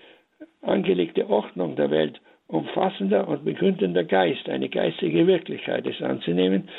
angelegte 0.62 1.30
Ordnung 1.30 1.76
der 1.76 1.92
Welt 1.92 2.22
umfassender 2.48 3.28
und 3.28 3.44
begründender 3.44 4.06
Geist, 4.06 4.48
eine 4.48 4.70
geistige 4.70 5.28
Wirklichkeit 5.28 5.86
ist 5.86 6.02
anzunehmen, 6.02 6.70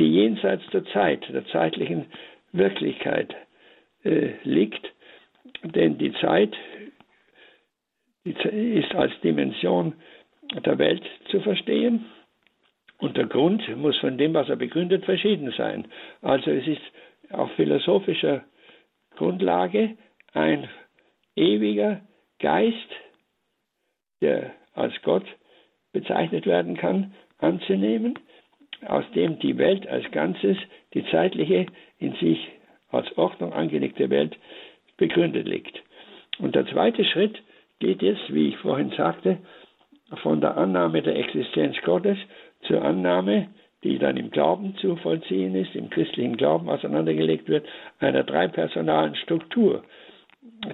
die 0.00 0.08
jenseits 0.08 0.66
der 0.72 0.84
Zeit, 0.86 1.22
der 1.32 1.46
zeitlichen 1.46 2.06
Wirklichkeit 2.52 3.36
äh, 4.02 4.30
liegt, 4.42 4.84
denn 5.62 5.98
die 5.98 6.12
Zeit 6.14 6.56
ist 8.24 8.94
als 8.96 9.12
Dimension 9.20 9.94
der 10.64 10.78
Welt 10.78 11.04
zu 11.30 11.40
verstehen 11.40 12.06
und 12.98 13.16
der 13.16 13.26
Grund 13.26 13.62
muss 13.76 13.96
von 13.98 14.16
dem, 14.16 14.34
was 14.34 14.48
er 14.48 14.56
begründet, 14.56 15.04
verschieden 15.04 15.52
sein. 15.56 15.86
Also 16.22 16.50
es 16.50 16.66
ist 16.66 16.80
auf 17.30 17.50
philosophischer 17.52 18.44
Grundlage 19.16 19.96
ein 20.32 20.68
ewiger 21.34 22.00
Geist, 22.38 22.90
der 24.20 24.52
als 24.74 24.94
Gott 25.02 25.24
bezeichnet 25.92 26.46
werden 26.46 26.76
kann, 26.76 27.14
anzunehmen, 27.38 28.18
aus 28.86 29.04
dem 29.14 29.38
die 29.38 29.56
Welt 29.58 29.86
als 29.86 30.10
Ganzes, 30.10 30.56
die 30.94 31.04
zeitliche, 31.06 31.66
in 31.98 32.14
sich 32.14 32.48
als 32.90 33.16
Ordnung 33.16 33.52
angelegte 33.52 34.10
Welt 34.10 34.36
begründet 34.96 35.46
liegt. 35.46 35.82
Und 36.38 36.54
der 36.54 36.66
zweite 36.66 37.04
Schritt 37.04 37.42
geht 37.78 38.02
jetzt, 38.02 38.32
wie 38.32 38.48
ich 38.48 38.56
vorhin 38.58 38.90
sagte, 38.90 39.38
von 40.22 40.40
der 40.40 40.56
Annahme 40.56 41.02
der 41.02 41.16
Existenz 41.16 41.76
Gottes 41.82 42.18
zur 42.66 42.82
Annahme, 42.82 43.48
die 43.82 43.98
dann 43.98 44.16
im 44.16 44.30
Glauben 44.30 44.74
zu 44.76 44.96
vollziehen 44.96 45.54
ist, 45.54 45.74
im 45.74 45.90
christlichen 45.90 46.36
Glauben 46.36 46.68
auseinandergelegt 46.68 47.48
wird, 47.48 47.66
einer 48.00 48.24
dreipersonalen 48.24 49.14
Struktur 49.16 49.84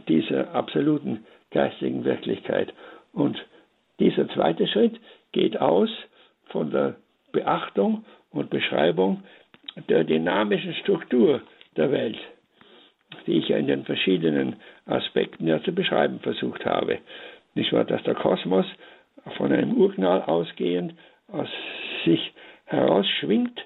dieser 0.09 0.55
absoluten 0.55 1.25
geistigen 1.51 2.05
Wirklichkeit. 2.05 2.73
Und 3.13 3.37
dieser 4.01 4.29
zweite 4.31 4.67
Schritt 4.67 4.99
geht 5.33 5.61
aus 5.61 5.91
von 6.47 6.71
der 6.71 6.97
Beachtung 7.33 8.05
und 8.31 8.51
Beschreibung 8.51 9.23
der 9.89 10.05
dynamischen 10.05 10.75
Struktur 10.75 11.43
der 11.77 11.91
Welt, 11.91 12.19
die 13.27 13.39
ich 13.39 13.49
ja 13.49 13.57
in 13.57 13.67
den 13.67 13.85
verschiedenen 13.85 14.57
Aspekten 14.87 15.47
ja 15.47 15.63
zu 15.63 15.73
beschreiben 15.73 16.21
versucht 16.21 16.65
habe. 16.65 16.99
Nicht 17.55 17.73
wahr, 17.73 17.85
dass 17.85 18.03
der 18.03 18.15
Kosmos 18.15 18.67
von 19.37 19.53
einem 19.53 19.75
Urknall 19.75 20.23
ausgehend 20.23 20.95
aus 21.33 21.49
sich 22.05 22.33
herausschwingt, 22.67 23.61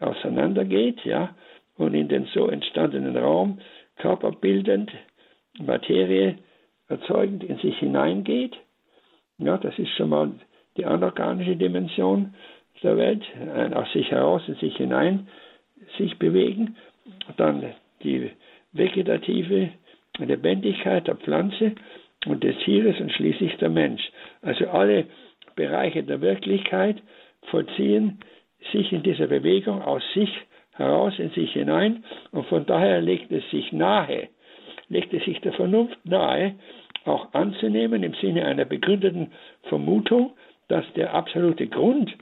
auseinandergeht, 0.00 1.04
ja, 1.04 1.34
und 1.76 1.94
in 1.94 2.08
den 2.08 2.26
so 2.26 2.48
entstandenen 2.48 3.16
Raum 3.16 3.58
körperbildend, 3.96 4.90
Materie 5.60 6.38
erzeugend 6.88 7.44
in 7.44 7.58
sich 7.58 7.78
hineingeht. 7.78 8.56
Ja, 9.38 9.56
das 9.58 9.78
ist 9.78 9.90
schon 9.96 10.10
mal 10.10 10.32
die 10.76 10.84
anorganische 10.84 11.56
Dimension 11.56 12.34
der 12.82 12.96
Welt, 12.96 13.24
ein 13.54 13.74
aus 13.74 13.92
sich 13.92 14.10
heraus 14.10 14.42
in 14.46 14.54
sich 14.56 14.76
hinein 14.76 15.28
sich 15.96 16.18
bewegen. 16.18 16.76
Dann 17.36 17.74
die 18.02 18.30
vegetative 18.72 19.70
Lebendigkeit 20.18 21.06
der 21.06 21.16
Pflanze 21.16 21.72
und 22.26 22.44
des 22.44 22.56
Tieres 22.58 23.00
und 23.00 23.12
schließlich 23.12 23.56
der 23.56 23.70
Mensch. 23.70 24.02
Also 24.42 24.68
alle 24.68 25.06
Bereiche 25.58 26.04
der 26.04 26.20
Wirklichkeit 26.20 27.02
vollziehen 27.50 28.20
sich 28.72 28.92
in 28.92 29.02
dieser 29.02 29.26
Bewegung 29.26 29.82
aus 29.82 30.02
sich 30.14 30.30
heraus 30.76 31.18
in 31.18 31.30
sich 31.30 31.52
hinein. 31.52 32.04
Und 32.30 32.46
von 32.46 32.64
daher 32.64 33.00
legt 33.00 33.32
es 33.32 33.42
sich 33.50 33.72
nahe, 33.72 34.28
legt 34.88 35.12
es 35.12 35.24
sich 35.24 35.40
der 35.40 35.52
Vernunft 35.52 35.98
nahe, 36.04 36.54
auch 37.04 37.34
anzunehmen 37.34 38.04
im 38.04 38.14
Sinne 38.14 38.44
einer 38.44 38.64
begründeten 38.64 39.32
Vermutung, 39.64 40.32
dass 40.68 40.84
der 40.94 41.12
absolute 41.12 41.66
Grund, 41.66 42.14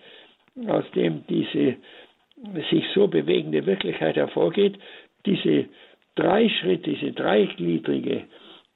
aus 0.66 0.84
dem 0.94 1.24
diese 1.28 1.76
sich 2.70 2.84
so 2.94 3.06
bewegende 3.08 3.66
Wirklichkeit 3.66 4.16
hervorgeht, 4.16 4.78
diese 5.26 5.66
drei 6.14 6.48
Schritte, 6.48 6.90
diese 6.90 7.12
dreigliedrige 7.12 8.24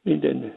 in 0.05 0.21
den, 0.21 0.53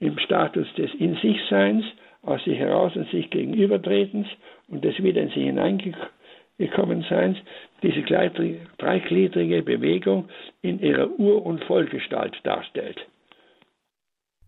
im 0.00 0.18
Status 0.18 0.66
des 0.74 0.92
In-sich-Seins, 0.94 1.84
aus 2.22 2.42
sich 2.44 2.58
heraus 2.58 2.94
und 2.96 3.08
sich 3.10 3.30
gegenübertretens 3.30 4.26
und 4.68 4.84
des 4.84 5.02
wieder 5.02 5.22
in 5.22 5.28
sich 5.28 5.44
hineingekommen 5.44 7.02
Seins, 7.08 7.38
diese 7.82 8.02
dreigliedrige 8.02 9.62
Bewegung 9.62 10.28
in 10.62 10.80
ihrer 10.80 11.10
Ur- 11.18 11.44
und 11.44 11.64
Vollgestalt 11.64 12.36
darstellt 12.44 13.06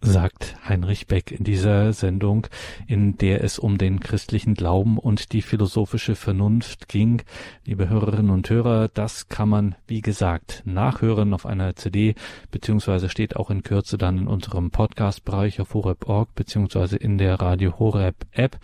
sagt 0.03 0.57
Heinrich 0.68 1.07
Beck 1.07 1.30
in 1.30 1.44
dieser 1.44 1.92
Sendung, 1.92 2.48
in 2.86 3.16
der 3.16 3.44
es 3.44 3.59
um 3.59 3.78
den 3.78 4.00
christlichen 4.00 4.55
Glauben 4.55 4.98
und 4.98 5.32
die 5.32 5.42
philosophische 5.42 6.16
Vernunft 6.16 6.88
ging. 6.88 7.22
Liebe 7.64 7.88
Hörerinnen 7.88 8.30
und 8.30 8.50
Hörer, 8.50 8.88
das 8.88 9.28
kann 9.28 9.48
man, 9.48 9.76
wie 9.86 10.00
gesagt, 10.00 10.62
nachhören 10.66 11.32
auf 11.32 11.46
einer 11.46 11.76
CD, 11.76 12.16
beziehungsweise 12.50 13.09
steht 13.09 13.36
auch 13.36 13.50
in 13.50 13.62
Kürze 13.62 13.96
dann 13.96 14.18
in 14.18 14.26
unserem 14.26 14.70
Podcast-Bereich 14.70 15.61
auf 15.61 15.72
horeb.org, 15.72 16.34
beziehungsweise 16.34 16.96
in 16.96 17.16
der 17.16 17.40
Radio 17.40 17.78
Horeb 17.78 18.16
App. 18.32 18.59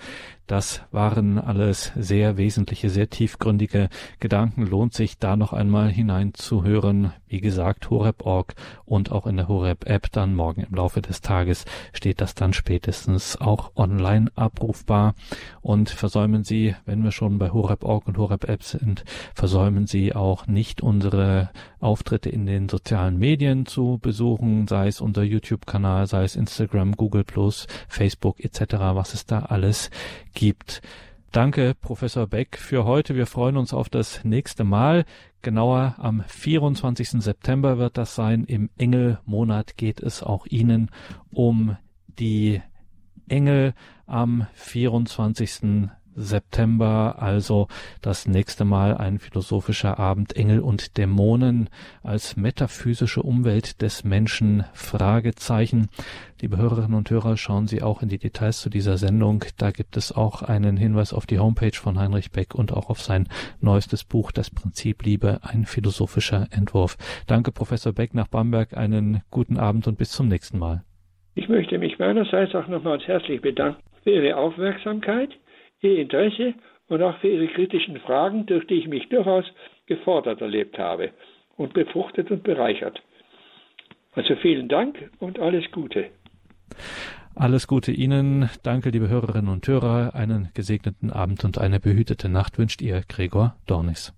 Das 0.48 0.80
waren 0.92 1.38
alles 1.38 1.92
sehr 1.94 2.38
wesentliche, 2.38 2.88
sehr 2.88 3.10
tiefgründige 3.10 3.90
Gedanken. 4.18 4.66
Lohnt 4.66 4.94
sich 4.94 5.18
da 5.18 5.36
noch 5.36 5.52
einmal 5.52 5.90
hineinzuhören, 5.90 7.12
wie 7.28 7.40
gesagt, 7.40 7.90
horeb.org 7.90 8.54
und 8.84 9.12
auch 9.12 9.26
in 9.26 9.36
der 9.36 9.48
Horeb-App 9.48 10.10
dann 10.12 10.34
morgen 10.34 10.62
im 10.62 10.74
Laufe 10.74 11.02
des 11.02 11.20
Tages 11.20 11.64
steht 11.92 12.20
das 12.20 12.34
dann 12.34 12.52
spätestens 12.52 13.40
auch 13.40 13.72
online 13.76 14.30
abrufbar. 14.34 15.14
Und 15.60 15.90
versäumen 15.90 16.44
Sie, 16.44 16.74
wenn 16.86 17.04
wir 17.04 17.12
schon 17.12 17.38
bei 17.38 17.50
Horeb.org 17.50 18.06
und 18.06 18.18
Horeb-App 18.18 18.62
sind, 18.62 19.04
versäumen 19.34 19.86
Sie 19.86 20.14
auch 20.14 20.46
nicht 20.46 20.82
unsere 20.82 21.50
Auftritte 21.80 22.30
in 22.30 22.46
den 22.46 22.68
sozialen 22.68 23.18
Medien 23.18 23.66
zu 23.66 23.98
besuchen, 24.00 24.66
sei 24.66 24.88
es 24.88 25.00
unser 25.00 25.22
YouTube-Kanal, 25.22 26.06
sei 26.06 26.24
es 26.24 26.36
Instagram, 26.36 26.96
Google 26.96 27.24
Facebook 27.88 28.40
etc., 28.44 28.74
was 28.78 29.14
es 29.14 29.26
da 29.26 29.40
alles 29.40 29.90
gibt. 30.34 30.82
Danke, 31.30 31.74
Professor 31.78 32.26
Beck, 32.26 32.56
für 32.56 32.86
heute. 32.86 33.14
Wir 33.14 33.26
freuen 33.26 33.58
uns 33.58 33.74
auf 33.74 33.90
das 33.90 34.24
nächste 34.24 34.64
Mal. 34.64 35.04
Genauer 35.42 35.94
am 35.98 36.24
24. 36.26 37.10
September 37.22 37.76
wird 37.76 37.98
das 37.98 38.14
sein. 38.14 38.44
Im 38.44 38.70
Engelmonat 38.78 39.76
geht 39.76 40.00
es 40.00 40.22
auch 40.22 40.46
Ihnen 40.46 40.90
um 41.30 41.76
die 42.18 42.62
Engel 43.28 43.74
am 44.06 44.46
24. 44.54 45.90
September, 46.18 47.16
also 47.18 47.68
das 48.02 48.26
nächste 48.26 48.64
Mal 48.64 48.96
ein 48.96 49.18
philosophischer 49.18 49.98
Abend 49.98 50.36
Engel 50.36 50.60
und 50.60 50.96
Dämonen 50.98 51.68
als 52.02 52.36
metaphysische 52.36 53.22
Umwelt 53.22 53.80
des 53.82 54.04
Menschen 54.04 54.64
Fragezeichen. 54.72 55.88
Liebe 56.40 56.56
Hörerinnen 56.56 56.94
und 56.94 57.10
Hörer, 57.10 57.36
schauen 57.36 57.66
Sie 57.66 57.82
auch 57.82 58.02
in 58.02 58.08
die 58.08 58.18
Details 58.18 58.60
zu 58.60 58.70
dieser 58.70 58.96
Sendung. 58.96 59.44
Da 59.56 59.70
gibt 59.70 59.96
es 59.96 60.12
auch 60.12 60.42
einen 60.42 60.76
Hinweis 60.76 61.12
auf 61.12 61.26
die 61.26 61.38
Homepage 61.38 61.74
von 61.74 61.98
Heinrich 61.98 62.30
Beck 62.30 62.54
und 62.54 62.72
auch 62.72 62.90
auf 62.90 63.00
sein 63.00 63.28
neuestes 63.60 64.04
Buch 64.04 64.30
Das 64.32 64.50
Prinzip 64.50 65.04
Liebe, 65.04 65.40
ein 65.42 65.64
philosophischer 65.64 66.46
Entwurf. 66.50 66.96
Danke, 67.26 67.52
Professor 67.52 67.92
Beck 67.92 68.14
nach 68.14 68.28
Bamberg. 68.28 68.76
Einen 68.76 69.22
guten 69.30 69.56
Abend 69.56 69.86
und 69.88 69.98
bis 69.98 70.10
zum 70.10 70.28
nächsten 70.28 70.58
Mal. 70.58 70.82
Ich 71.34 71.48
möchte 71.48 71.78
mich 71.78 71.98
meinerseits 71.98 72.54
auch 72.54 72.66
nochmals 72.66 73.06
herzlich 73.06 73.40
bedanken 73.40 73.80
für 74.02 74.10
Ihre 74.10 74.36
Aufmerksamkeit. 74.36 75.30
Ihr 75.80 75.98
Interesse 75.98 76.54
und 76.88 77.02
auch 77.02 77.18
für 77.18 77.28
Ihre 77.28 77.48
kritischen 77.48 77.98
Fragen, 78.00 78.46
durch 78.46 78.66
die 78.66 78.74
ich 78.74 78.88
mich 78.88 79.08
durchaus 79.08 79.44
gefordert 79.86 80.40
erlebt 80.40 80.78
habe 80.78 81.10
und 81.56 81.74
befruchtet 81.74 82.30
und 82.30 82.42
bereichert. 82.42 83.00
Also 84.12 84.34
vielen 84.36 84.68
Dank 84.68 85.10
und 85.18 85.38
alles 85.38 85.70
Gute. 85.70 86.06
Alles 87.34 87.68
Gute 87.68 87.92
Ihnen. 87.92 88.50
Danke, 88.64 88.90
liebe 88.90 89.08
Hörerinnen 89.08 89.48
und 89.48 89.66
Hörer. 89.68 90.14
Einen 90.14 90.48
gesegneten 90.54 91.10
Abend 91.12 91.44
und 91.44 91.58
eine 91.58 91.78
behütete 91.78 92.28
Nacht 92.28 92.58
wünscht 92.58 92.82
Ihr 92.82 93.02
Gregor 93.08 93.54
Dornis. 93.66 94.17